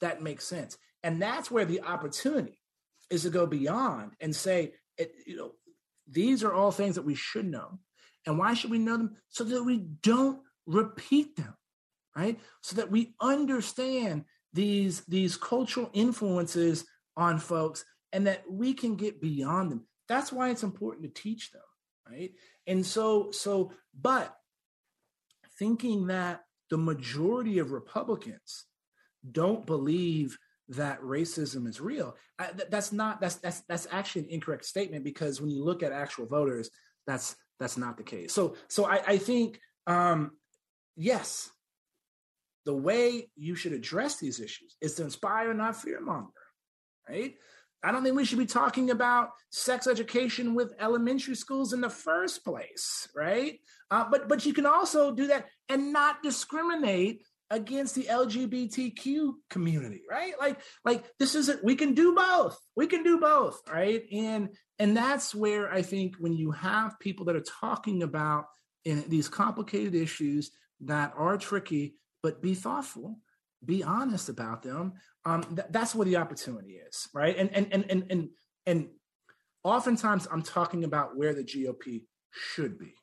that 0.00 0.22
makes 0.22 0.46
sense. 0.46 0.76
And 1.02 1.20
that's 1.20 1.50
where 1.50 1.64
the 1.64 1.80
opportunity 1.82 2.59
is 3.11 3.22
to 3.22 3.30
go 3.30 3.46
beyond 3.46 4.12
and 4.20 4.34
say, 4.34 4.72
it, 4.96 5.12
you 5.26 5.36
know, 5.36 5.52
these 6.09 6.42
are 6.44 6.52
all 6.52 6.70
things 6.70 6.96
that 6.96 7.05
we 7.05 7.14
should 7.14 7.46
know. 7.46 7.78
And 8.26 8.38
why 8.38 8.55
should 8.55 8.70
we 8.70 8.78
know 8.78 8.96
them? 8.96 9.16
So 9.28 9.44
that 9.44 9.64
we 9.64 9.78
don't 9.78 10.40
repeat 10.66 11.36
them, 11.36 11.55
right? 12.16 12.38
So 12.62 12.76
that 12.76 12.90
we 12.90 13.14
understand 13.20 14.24
these, 14.52 15.00
these 15.07 15.36
cultural 15.36 15.90
influences 15.92 16.84
on 17.16 17.38
folks 17.38 17.84
and 18.12 18.26
that 18.26 18.44
we 18.50 18.74
can 18.74 18.96
get 18.96 19.20
beyond 19.20 19.70
them. 19.70 19.86
That's 20.09 20.32
why 20.32 20.50
it's 20.50 20.62
important 20.62 21.05
to 21.05 21.22
teach 21.22 21.50
them, 21.50 21.62
right? 22.09 22.32
And 22.66 22.84
so, 22.84 23.30
so, 23.30 23.72
but 23.98 24.34
thinking 25.59 26.09
that 26.09 26.44
the 26.70 26.78
majority 26.78 27.59
of 27.59 27.72
Republicans 27.72 28.64
don't 29.30 29.66
believe 29.66 30.38
that 30.69 31.01
racism 31.03 31.69
is 31.69 31.81
real. 31.81 32.17
I, 32.39 32.47
th- 32.47 32.69
that's 32.71 32.93
not 32.93 33.21
that's 33.21 33.37
that's 33.37 33.61
that's 33.62 33.87
actually 33.91 34.23
an 34.23 34.31
incorrect 34.31 34.65
statement 34.65 35.05
because 35.05 35.41
when 35.41 35.51
you 35.51 35.65
look 35.65 35.83
at 35.83 35.93
actual 35.93 36.27
voters, 36.27 36.71
that's 37.07 37.37
that's 37.61 37.77
not 37.77 37.97
the 37.97 38.03
case. 38.03 38.33
So 38.33 38.57
so 38.69 38.87
I, 38.87 39.03
I 39.07 39.19
think 39.19 39.61
um, 39.87 40.33
yes, 40.97 41.51
the 42.65 42.75
way 42.75 43.29
you 43.37 43.55
should 43.55 43.73
address 43.73 44.17
these 44.17 44.41
issues 44.41 44.77
is 44.81 44.95
to 44.95 45.05
inspire, 45.05 45.53
not 45.53 45.75
fearmonger, 45.75 46.29
right? 47.09 47.35
I 47.83 47.93
don't 47.93 48.03
think 48.03 48.17
we 48.17 48.25
should 48.25 48.39
be 48.39 48.47
talking 48.47 48.91
about 48.91 49.31
sex 49.51 49.87
education 49.87 50.55
with 50.55 50.73
elementary 50.81 51.35
schools 51.35 51.75
in 51.75 51.83
the 51.83 51.91
first 51.91 52.43
place, 52.43 53.07
right? 53.15 53.61
Uh, 53.91 54.07
but 54.11 54.27
but 54.29 54.47
you 54.47 54.55
can 54.55 54.65
also 54.65 55.12
do 55.12 55.27
that 55.27 55.47
and 55.69 55.93
not 55.93 56.23
discriminate 56.23 57.23
against 57.51 57.95
the 57.95 58.05
LGBTQ 58.05 59.32
community, 59.51 60.03
right? 60.11 60.34
Like 60.38 60.61
like 60.84 61.05
this 61.18 61.34
isn't 61.34 61.64
we 61.64 61.76
can 61.76 61.95
do 61.95 62.14
both. 62.14 62.59
We 62.76 62.86
can 62.86 63.03
do 63.03 63.18
both, 63.18 63.61
right? 63.70 64.03
And 64.12 64.51
and 64.78 64.97
that's 64.97 65.34
where 65.34 65.72
I 65.72 65.82
think 65.82 66.16
when 66.18 66.32
you 66.32 66.51
have 66.53 66.99
people 66.99 67.26
that 67.26 67.36
are 67.36 67.45
talking 67.61 68.03
about 68.03 68.47
in 68.84 69.05
these 69.09 69.28
complicated 69.28 69.95
issues 69.95 70.51
that 70.80 71.12
are 71.16 71.38
tricky, 71.38 71.97
but 72.22 72.42
be 72.42 72.55
thoughtful, 72.55 73.18
be 73.64 73.82
honest 73.82 74.28
about 74.28 74.62
them. 74.62 74.95
Um, 75.24 75.42
th- 75.55 75.68
that's 75.70 75.95
where 75.95 76.05
the 76.05 76.16
opportunity 76.16 76.74
is, 76.74 77.09
right? 77.14 77.36
And 77.36 77.51
and 77.55 77.68
and 77.72 77.90
and 77.90 78.05
and 78.11 78.28
and 78.66 78.88
oftentimes 79.62 80.26
I'm 80.30 80.42
talking 80.42 80.84
about 80.84 81.16
where 81.16 81.34
the 81.34 81.45
GOP 81.45 82.03
should 82.30 82.78
be, 82.78 82.95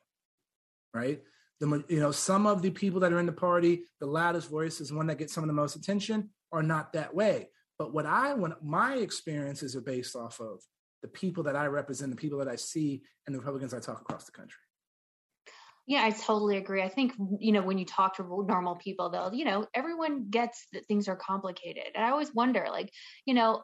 right? 0.94 1.22
The 1.62 1.84
you 1.88 2.00
know 2.00 2.10
some 2.10 2.44
of 2.44 2.60
the 2.60 2.70
people 2.70 2.98
that 3.00 3.12
are 3.12 3.20
in 3.20 3.26
the 3.26 3.32
party, 3.32 3.84
the 4.00 4.06
loudest 4.06 4.50
voices, 4.50 4.92
one 4.92 5.06
that 5.06 5.18
gets 5.18 5.32
some 5.32 5.44
of 5.44 5.48
the 5.48 5.54
most 5.54 5.76
attention, 5.76 6.30
are 6.50 6.62
not 6.62 6.92
that 6.94 7.14
way. 7.14 7.50
But 7.78 7.94
what 7.94 8.04
I 8.04 8.34
want, 8.34 8.64
my 8.64 8.96
experiences 8.96 9.76
are 9.76 9.80
based 9.80 10.16
off 10.16 10.40
of 10.40 10.60
the 11.02 11.08
people 11.08 11.44
that 11.44 11.54
I 11.54 11.66
represent, 11.66 12.10
the 12.10 12.16
people 12.16 12.40
that 12.40 12.48
I 12.48 12.56
see, 12.56 13.02
and 13.26 13.34
the 13.34 13.38
Republicans 13.38 13.72
I 13.72 13.78
talk 13.78 14.00
across 14.00 14.24
the 14.24 14.32
country. 14.32 14.58
Yeah, 15.86 16.04
I 16.04 16.10
totally 16.10 16.56
agree. 16.56 16.82
I 16.82 16.88
think, 16.88 17.12
you 17.38 17.52
know, 17.52 17.62
when 17.62 17.78
you 17.78 17.84
talk 17.84 18.16
to 18.16 18.22
normal 18.22 18.74
people, 18.74 19.10
they'll, 19.10 19.32
you 19.32 19.44
know, 19.44 19.66
everyone 19.72 20.30
gets 20.30 20.66
that 20.72 20.86
things 20.86 21.06
are 21.06 21.16
complicated. 21.16 21.84
And 21.94 22.04
I 22.04 22.10
always 22.10 22.34
wonder, 22.34 22.66
like, 22.70 22.90
you 23.24 23.34
know, 23.34 23.62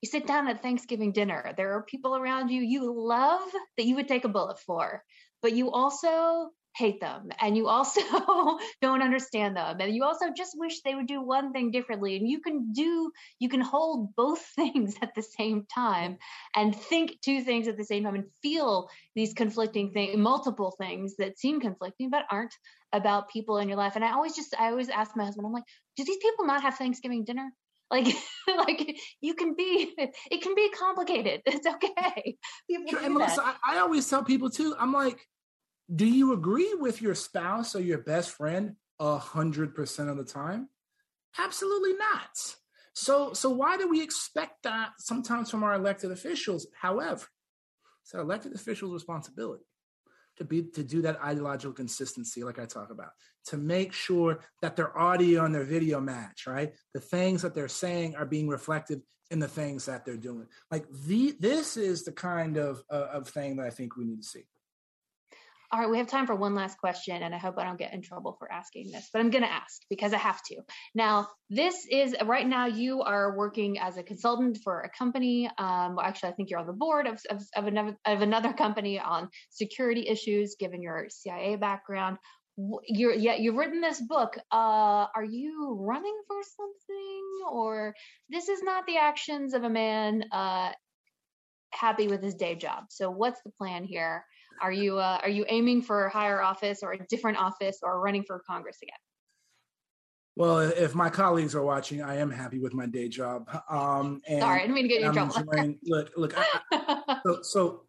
you 0.00 0.08
sit 0.08 0.26
down 0.26 0.48
at 0.48 0.62
Thanksgiving 0.62 1.12
dinner, 1.12 1.52
there 1.56 1.72
are 1.72 1.82
people 1.82 2.16
around 2.16 2.50
you 2.50 2.62
you 2.62 2.92
love 2.94 3.42
that 3.76 3.84
you 3.84 3.96
would 3.96 4.08
take 4.08 4.24
a 4.24 4.28
bullet 4.28 4.60
for, 4.60 5.02
but 5.42 5.52
you 5.52 5.70
also 5.70 6.50
hate 6.74 7.00
them 7.00 7.28
and 7.40 7.56
you 7.56 7.68
also 7.68 8.00
don't 8.82 9.02
understand 9.02 9.56
them 9.56 9.76
and 9.80 9.94
you 9.94 10.04
also 10.04 10.26
just 10.36 10.58
wish 10.58 10.80
they 10.80 10.94
would 10.94 11.06
do 11.06 11.22
one 11.22 11.52
thing 11.52 11.70
differently 11.70 12.16
and 12.16 12.28
you 12.28 12.40
can 12.40 12.72
do 12.72 13.10
you 13.38 13.48
can 13.48 13.60
hold 13.60 14.14
both 14.16 14.40
things 14.56 14.96
at 15.02 15.14
the 15.14 15.22
same 15.22 15.66
time 15.72 16.18
and 16.56 16.74
think 16.74 17.16
two 17.22 17.42
things 17.42 17.68
at 17.68 17.76
the 17.76 17.84
same 17.84 18.04
time 18.04 18.14
and 18.14 18.24
feel 18.42 18.88
these 19.14 19.32
conflicting 19.32 19.92
things 19.92 20.16
multiple 20.16 20.74
things 20.78 21.14
that 21.16 21.38
seem 21.38 21.60
conflicting 21.60 22.10
but 22.10 22.24
aren't 22.30 22.54
about 22.92 23.28
people 23.28 23.58
in 23.58 23.68
your 23.68 23.78
life 23.78 23.96
and 23.96 24.04
i 24.04 24.12
always 24.12 24.34
just 24.34 24.54
i 24.58 24.68
always 24.68 24.88
ask 24.88 25.16
my 25.16 25.24
husband 25.24 25.46
i'm 25.46 25.52
like 25.52 25.64
do 25.96 26.04
these 26.04 26.16
people 26.16 26.44
not 26.46 26.62
have 26.62 26.74
thanksgiving 26.74 27.24
dinner? 27.24 27.50
Like 27.90 28.06
like 28.56 28.98
you 29.20 29.34
can 29.34 29.54
be 29.54 29.94
it 29.96 30.42
can 30.42 30.54
be 30.54 30.70
complicated 30.70 31.42
it's 31.46 31.66
okay 31.66 32.36
people 32.66 32.90
sure, 32.90 33.04
and 33.04 33.14
Melissa, 33.14 33.42
I, 33.44 33.54
I 33.74 33.78
always 33.78 34.08
tell 34.08 34.24
people 34.24 34.48
too 34.48 34.74
i'm 34.80 34.92
like 34.92 35.28
do 35.92 36.06
you 36.06 36.32
agree 36.32 36.74
with 36.78 37.02
your 37.02 37.14
spouse 37.14 37.74
or 37.74 37.80
your 37.80 37.98
best 37.98 38.30
friend 38.30 38.76
a 38.98 39.18
hundred 39.18 39.74
percent 39.74 40.08
of 40.08 40.16
the 40.16 40.24
time? 40.24 40.68
Absolutely 41.38 41.94
not. 41.94 42.56
So, 42.94 43.32
so 43.32 43.50
why 43.50 43.76
do 43.76 43.88
we 43.88 44.02
expect 44.02 44.62
that 44.62 44.90
sometimes 44.98 45.50
from 45.50 45.64
our 45.64 45.74
elected 45.74 46.12
officials? 46.12 46.66
However, 46.80 47.26
it's 48.02 48.14
our 48.14 48.20
elected 48.20 48.54
officials' 48.54 48.92
responsibility 48.92 49.64
to 50.36 50.44
be 50.44 50.62
to 50.62 50.82
do 50.82 51.02
that 51.02 51.20
ideological 51.22 51.72
consistency, 51.72 52.44
like 52.44 52.58
I 52.58 52.66
talk 52.66 52.90
about, 52.90 53.10
to 53.46 53.56
make 53.56 53.92
sure 53.92 54.40
that 54.62 54.76
their 54.76 54.96
audio 54.98 55.44
and 55.44 55.54
their 55.54 55.64
video 55.64 56.00
match, 56.00 56.46
right? 56.46 56.72
The 56.92 57.00
things 57.00 57.42
that 57.42 57.54
they're 57.54 57.68
saying 57.68 58.16
are 58.16 58.26
being 58.26 58.48
reflected 58.48 59.02
in 59.30 59.38
the 59.38 59.48
things 59.48 59.86
that 59.86 60.04
they're 60.04 60.16
doing. 60.16 60.46
Like 60.70 60.86
the 61.06 61.34
this 61.40 61.76
is 61.76 62.04
the 62.04 62.12
kind 62.12 62.56
of 62.56 62.82
uh, 62.90 63.08
of 63.12 63.28
thing 63.28 63.56
that 63.56 63.66
I 63.66 63.70
think 63.70 63.96
we 63.96 64.04
need 64.04 64.22
to 64.22 64.28
see. 64.28 64.44
All 65.74 65.80
right, 65.80 65.90
we 65.90 65.98
have 65.98 66.06
time 66.06 66.28
for 66.28 66.36
one 66.36 66.54
last 66.54 66.78
question, 66.78 67.20
and 67.20 67.34
I 67.34 67.38
hope 67.38 67.58
I 67.58 67.64
don't 67.64 67.76
get 67.76 67.92
in 67.92 68.00
trouble 68.00 68.36
for 68.38 68.48
asking 68.48 68.92
this, 68.92 69.10
but 69.12 69.18
I'm 69.18 69.30
going 69.30 69.42
to 69.42 69.50
ask 69.50 69.82
because 69.90 70.12
I 70.12 70.18
have 70.18 70.40
to. 70.44 70.58
Now, 70.94 71.26
this 71.50 71.84
is 71.90 72.14
right 72.24 72.46
now 72.46 72.66
you 72.66 73.02
are 73.02 73.36
working 73.36 73.80
as 73.80 73.96
a 73.96 74.04
consultant 74.04 74.58
for 74.62 74.82
a 74.82 74.88
company. 74.88 75.50
Um, 75.58 75.96
well, 75.96 76.06
actually, 76.06 76.28
I 76.28 76.32
think 76.34 76.50
you're 76.50 76.60
on 76.60 76.68
the 76.68 76.74
board 76.74 77.08
of, 77.08 77.18
of, 77.28 77.42
of, 77.56 77.66
another, 77.66 77.96
of 78.06 78.22
another 78.22 78.52
company 78.52 79.00
on 79.00 79.30
security 79.50 80.06
issues, 80.06 80.54
given 80.60 80.80
your 80.80 81.06
CIA 81.08 81.56
background. 81.56 82.18
You're 82.86 83.14
yeah, 83.14 83.34
you've 83.34 83.56
written 83.56 83.80
this 83.80 84.00
book. 84.00 84.38
Uh, 84.52 85.06
are 85.12 85.26
you 85.28 85.76
running 85.80 86.16
for 86.28 86.36
something, 86.56 87.50
or 87.50 87.94
this 88.28 88.48
is 88.48 88.62
not 88.62 88.86
the 88.86 88.98
actions 88.98 89.54
of 89.54 89.64
a 89.64 89.70
man 89.70 90.22
uh, 90.30 90.70
happy 91.72 92.06
with 92.06 92.22
his 92.22 92.36
day 92.36 92.54
job? 92.54 92.84
So, 92.90 93.10
what's 93.10 93.42
the 93.42 93.50
plan 93.58 93.82
here? 93.82 94.24
Are 94.60 94.72
you 94.72 94.98
uh, 94.98 95.18
are 95.22 95.28
you 95.28 95.44
aiming 95.48 95.82
for 95.82 96.06
a 96.06 96.10
higher 96.10 96.42
office 96.42 96.82
or 96.82 96.92
a 96.92 96.98
different 97.06 97.38
office 97.38 97.78
or 97.82 98.00
running 98.00 98.24
for 98.24 98.42
Congress 98.46 98.78
again? 98.82 98.96
Well, 100.36 100.58
if 100.58 100.94
my 100.94 101.10
colleagues 101.10 101.54
are 101.54 101.62
watching, 101.62 102.02
I 102.02 102.16
am 102.16 102.30
happy 102.30 102.58
with 102.58 102.74
my 102.74 102.86
day 102.86 103.08
job. 103.08 103.48
Um, 103.70 104.20
and, 104.26 104.40
Sorry, 104.40 104.58
I 104.58 104.62
didn't 104.62 104.74
mean 104.74 104.84
to 104.84 104.88
get 104.88 105.00
you 105.00 105.08
in 105.08 105.12
trouble. 105.12 105.36
Enjoying, 105.36 105.78
look, 105.84 106.10
look. 106.16 106.34
I, 106.36 107.20
so, 107.24 107.38
so 107.42 107.82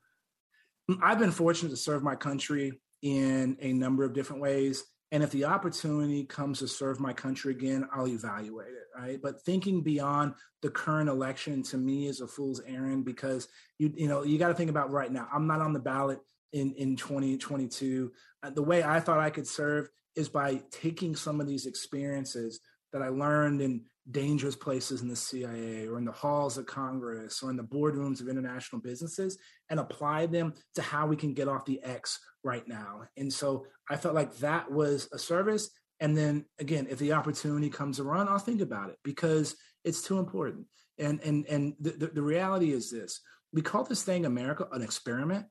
I've 1.02 1.18
been 1.18 1.32
fortunate 1.32 1.70
to 1.70 1.78
serve 1.78 2.04
my 2.04 2.16
country 2.16 2.74
in 3.02 3.58
a 3.62 3.74
number 3.74 4.04
of 4.04 4.14
different 4.14 4.44
ways. 4.44 4.84
And 5.12 5.24
if 5.24 5.32
the 5.32 5.46
opportunity 5.46 6.26
comes 6.26 6.60
to 6.60 6.68
serve 6.68 7.00
my 7.00 7.14
country 7.14 7.54
again, 7.54 7.88
I'll 7.94 8.08
evaluate 8.08 8.68
it, 8.68 9.00
right? 9.00 9.20
But 9.22 9.42
thinking 9.44 9.82
beyond 9.82 10.34
the 10.62 10.70
current 10.70 11.10
election 11.10 11.64
to 11.64 11.78
me 11.78 12.08
is 12.08 12.22
a 12.22 12.28
fool's 12.28 12.62
errand 12.68 13.06
because 13.06 13.48
you 13.78 13.94
you 13.96 14.08
know 14.08 14.24
you 14.24 14.38
got 14.38 14.48
to 14.48 14.56
think 14.56 14.70
about 14.70 14.92
right 14.92 15.12
now. 15.12 15.28
I'm 15.32 15.48
not 15.48 15.62
on 15.62 15.74
the 15.74 15.80
ballot 15.80 16.20
in 16.54 16.74
in 16.76 16.96
2022 16.96 18.12
uh, 18.44 18.50
the 18.50 18.62
way 18.62 18.84
i 18.84 19.00
thought 19.00 19.20
i 19.20 19.30
could 19.30 19.48
serve 19.48 19.90
is 20.16 20.30
by 20.30 20.62
taking 20.72 21.16
some 21.16 21.42
of 21.42 21.48
these 21.48 21.66
experiences 21.66 22.60
that 22.94 23.02
I 23.02 23.10
learned 23.10 23.62
in 23.62 23.82
dangerous 24.10 24.56
places 24.56 25.02
in 25.02 25.10
the 25.10 25.16
CIA 25.16 25.88
or 25.88 25.98
in 25.98 26.06
the 26.06 26.12
halls 26.14 26.58
of 26.58 26.66
Congress 26.66 27.44
or 27.44 27.50
in 27.50 27.58
the 27.58 27.64
boardrooms 27.64 28.22
of 28.22 28.30
international 28.30 28.82
businesses 28.82 29.38
and 29.70 29.80
apply 29.80 30.28
them 30.28 30.54
to 30.76 30.82
how 30.82 31.06
we 31.06 31.18
can 31.18 31.34
get 31.34 31.50
off 31.50 31.66
the 31.66 31.84
X 31.84 32.20
right 32.44 32.66
now. 32.68 33.02
And 33.18 33.32
so 33.34 33.66
I 33.90 33.98
felt 33.98 34.16
like 34.16 34.38
that 34.38 34.72
was 34.72 35.10
a 35.12 35.20
service. 35.20 35.70
And 36.00 36.16
then 36.16 36.46
again, 36.60 36.88
if 36.90 37.00
the 37.00 37.12
opportunity 37.12 37.70
comes 37.70 38.00
around, 38.00 38.30
I'll 38.30 38.40
think 38.40 38.62
about 38.62 38.90
it 38.90 38.98
because 39.04 39.58
it's 39.84 40.02
too 40.02 40.18
important. 40.20 40.68
And 40.98 41.20
and 41.22 41.46
and 41.48 41.74
the, 41.82 41.92
the, 41.92 42.08
the 42.08 42.22
reality 42.22 42.72
is 42.72 42.90
this: 42.90 43.20
we 43.52 43.62
call 43.62 43.84
this 43.84 44.04
thing 44.04 44.26
America 44.26 44.68
an 44.72 44.82
experiment 44.82 45.48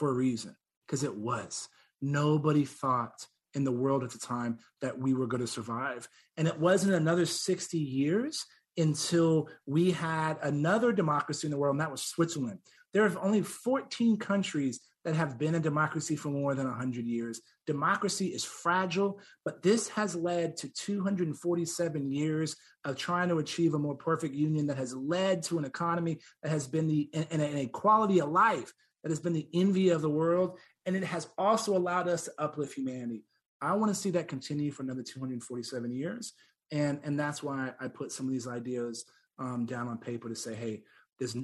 for 0.00 0.08
a 0.08 0.14
reason, 0.14 0.56
because 0.86 1.04
it 1.04 1.14
was. 1.14 1.68
Nobody 2.00 2.64
thought 2.64 3.26
in 3.52 3.64
the 3.64 3.70
world 3.70 4.02
at 4.02 4.10
the 4.10 4.18
time 4.18 4.58
that 4.80 4.98
we 4.98 5.12
were 5.12 5.26
going 5.26 5.42
to 5.42 5.46
survive. 5.46 6.08
And 6.38 6.48
it 6.48 6.58
wasn't 6.58 6.94
another 6.94 7.26
60 7.26 7.76
years 7.76 8.46
until 8.78 9.50
we 9.66 9.90
had 9.90 10.38
another 10.42 10.90
democracy 10.90 11.46
in 11.46 11.50
the 11.50 11.58
world, 11.58 11.74
and 11.74 11.82
that 11.82 11.90
was 11.90 12.00
Switzerland. 12.00 12.60
There 12.94 13.04
are 13.04 13.22
only 13.22 13.42
14 13.42 14.16
countries 14.16 14.80
that 15.04 15.14
have 15.14 15.38
been 15.38 15.54
a 15.54 15.60
democracy 15.60 16.16
for 16.16 16.28
more 16.28 16.54
than 16.54 16.66
100 16.66 17.04
years. 17.04 17.42
Democracy 17.66 18.28
is 18.28 18.42
fragile, 18.42 19.20
but 19.44 19.62
this 19.62 19.88
has 19.88 20.16
led 20.16 20.56
to 20.58 20.68
247 20.70 22.10
years 22.10 22.56
of 22.86 22.96
trying 22.96 23.28
to 23.28 23.38
achieve 23.38 23.74
a 23.74 23.78
more 23.78 23.96
perfect 23.96 24.34
union 24.34 24.66
that 24.68 24.78
has 24.78 24.94
led 24.94 25.42
to 25.42 25.58
an 25.58 25.66
economy 25.66 26.18
that 26.42 26.50
has 26.50 26.66
been 26.66 26.86
the 26.86 27.10
and 27.12 27.42
a 27.42 27.66
quality 27.66 28.20
of 28.20 28.30
life 28.30 28.72
that 29.02 29.10
has 29.10 29.20
been 29.20 29.32
the 29.32 29.48
envy 29.54 29.90
of 29.90 30.02
the 30.02 30.10
world. 30.10 30.58
And 30.86 30.96
it 30.96 31.04
has 31.04 31.28
also 31.38 31.76
allowed 31.76 32.08
us 32.08 32.24
to 32.24 32.32
uplift 32.38 32.74
humanity. 32.74 33.24
I 33.60 33.74
want 33.74 33.90
to 33.90 34.00
see 34.00 34.10
that 34.10 34.28
continue 34.28 34.70
for 34.70 34.82
another 34.82 35.02
247 35.02 35.92
years. 35.92 36.32
And, 36.72 37.00
and 37.04 37.18
that's 37.18 37.42
why 37.42 37.72
I 37.80 37.88
put 37.88 38.12
some 38.12 38.26
of 38.26 38.32
these 38.32 38.46
ideas 38.46 39.04
um, 39.38 39.66
down 39.66 39.88
on 39.88 39.98
paper 39.98 40.28
to 40.28 40.36
say, 40.36 40.54
hey, 40.54 40.82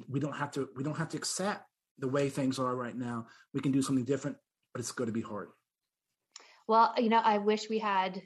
we 0.08 0.20
don't 0.20 0.36
have 0.36 0.50
to 0.52 0.70
we 0.74 0.82
don't 0.82 0.96
have 0.96 1.10
to 1.10 1.16
accept 1.18 1.66
the 1.98 2.08
way 2.08 2.28
things 2.28 2.58
are 2.58 2.74
right 2.74 2.96
now. 2.96 3.26
We 3.52 3.60
can 3.60 3.72
do 3.72 3.82
something 3.82 4.04
different, 4.04 4.36
but 4.72 4.80
it's 4.80 4.92
going 4.92 5.08
to 5.08 5.12
be 5.12 5.22
hard. 5.22 5.48
Well, 6.66 6.94
you 6.96 7.08
know, 7.08 7.20
I 7.22 7.38
wish 7.38 7.68
we 7.68 7.78
had 7.78 8.22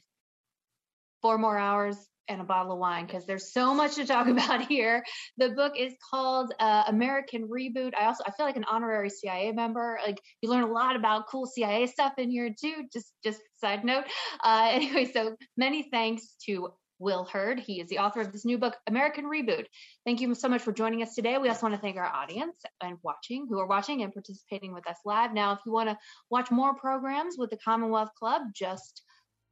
four 1.23 1.39
more 1.39 1.59
hours 1.59 1.97
and 2.29 2.41
a 2.41 2.45
bottle 2.45 2.73
of 2.73 2.79
wine 2.79 3.07
because 3.07 3.27
there's 3.27 3.53
so 3.53 3.75
much 3.75 3.97
to 3.97 4.07
talk 4.07 4.27
about 4.29 4.67
here. 4.67 5.03
The 5.39 5.51
book 5.51 5.73
is 5.77 5.95
called 6.11 6.53
uh, 6.59 6.85
American 6.87 7.49
Reboot. 7.49 7.93
I 7.99 8.07
also 8.07 8.25
I 8.27 8.31
feel 8.33 8.47
like 8.47 8.57
an 8.57 8.65
honorary 8.65 9.11
CIA 9.11 9.53
member. 9.53 9.99
Like 10.05 10.21
you 10.41 10.51
learn 10.51 10.63
a 10.63 10.73
lot 10.73 10.97
about 10.97 11.29
cool 11.29 11.47
CIA 11.47 11.87
stuff 11.87 12.15
in 12.19 12.31
here 12.31 12.55
too. 12.59 12.85
Just 12.93 13.13
just 13.25 13.41
side 13.61 13.85
note. 13.85 14.05
Uh, 14.43 14.69
anyway, 14.73 15.11
so 15.13 15.37
many 15.57 15.89
thanks 15.91 16.35
to 16.47 16.73
Will 17.01 17.25
Hurd. 17.25 17.59
He 17.59 17.81
is 17.81 17.89
the 17.89 17.99
author 17.99 18.21
of 18.21 18.31
this 18.31 18.45
new 18.45 18.59
book, 18.59 18.77
American 18.87 19.25
Reboot. 19.25 19.65
Thank 20.05 20.21
you 20.21 20.35
so 20.35 20.49
much 20.49 20.63
for 20.63 20.73
joining 20.73 21.03
us 21.03 21.15
today. 21.15 21.39
We 21.39 21.49
also 21.49 21.63
want 21.63 21.75
to 21.75 21.81
thank 21.81 21.97
our 21.97 22.07
audience 22.07 22.57
and 22.83 22.99
watching, 23.03 23.47
who 23.49 23.59
are 23.59 23.67
watching 23.67 24.03
and 24.03 24.13
participating 24.13 24.75
with 24.75 24.87
us 24.87 24.99
live. 25.07 25.33
Now, 25.33 25.53
if 25.53 25.61
you 25.65 25.73
want 25.73 25.89
to 25.89 25.99
watch 26.29 26.51
more 26.51 26.75
programs 26.75 27.37
with 27.39 27.51
the 27.51 27.57
Commonwealth 27.57 28.11
Club, 28.19 28.43
just 28.55 29.03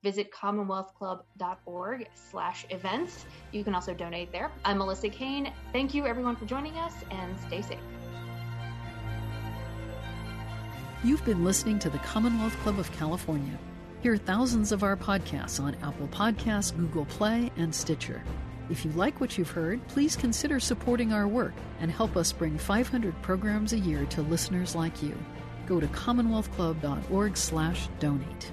visit 0.02 0.32
commonwealthclub.org 0.32 2.08
slash 2.14 2.66
events. 2.70 3.26
You 3.52 3.64
can 3.64 3.74
also 3.74 3.92
donate 3.94 4.32
there. 4.32 4.50
I'm 4.64 4.78
Melissa 4.78 5.08
Caen. 5.08 5.52
Thank 5.72 5.94
you 5.94 6.06
everyone 6.06 6.36
for 6.36 6.46
joining 6.46 6.78
us 6.78 6.94
and 7.10 7.38
stay 7.40 7.62
safe. 7.62 7.78
You've 11.04 11.24
been 11.24 11.44
listening 11.44 11.78
to 11.80 11.90
the 11.90 11.98
Commonwealth 11.98 12.56
Club 12.62 12.78
of 12.78 12.90
California. 12.92 13.58
Hear 14.02 14.16
thousands 14.16 14.72
of 14.72 14.82
our 14.82 14.96
podcasts 14.96 15.62
on 15.62 15.74
Apple 15.76 16.08
Podcasts, 16.08 16.76
Google 16.76 17.04
Play, 17.04 17.52
and 17.56 17.72
Stitcher. 17.74 18.22
If 18.70 18.84
you 18.84 18.90
like 18.92 19.20
what 19.20 19.38
you've 19.38 19.50
heard, 19.50 19.86
please 19.88 20.14
consider 20.14 20.60
supporting 20.60 21.12
our 21.12 21.26
work 21.26 21.54
and 21.80 21.90
help 21.90 22.16
us 22.16 22.32
bring 22.32 22.58
500 22.58 23.20
programs 23.22 23.72
a 23.72 23.78
year 23.78 24.04
to 24.06 24.22
listeners 24.22 24.74
like 24.74 25.02
you. 25.02 25.16
Go 25.66 25.80
to 25.80 25.86
commonwealthclub.org/donate. 25.88 28.52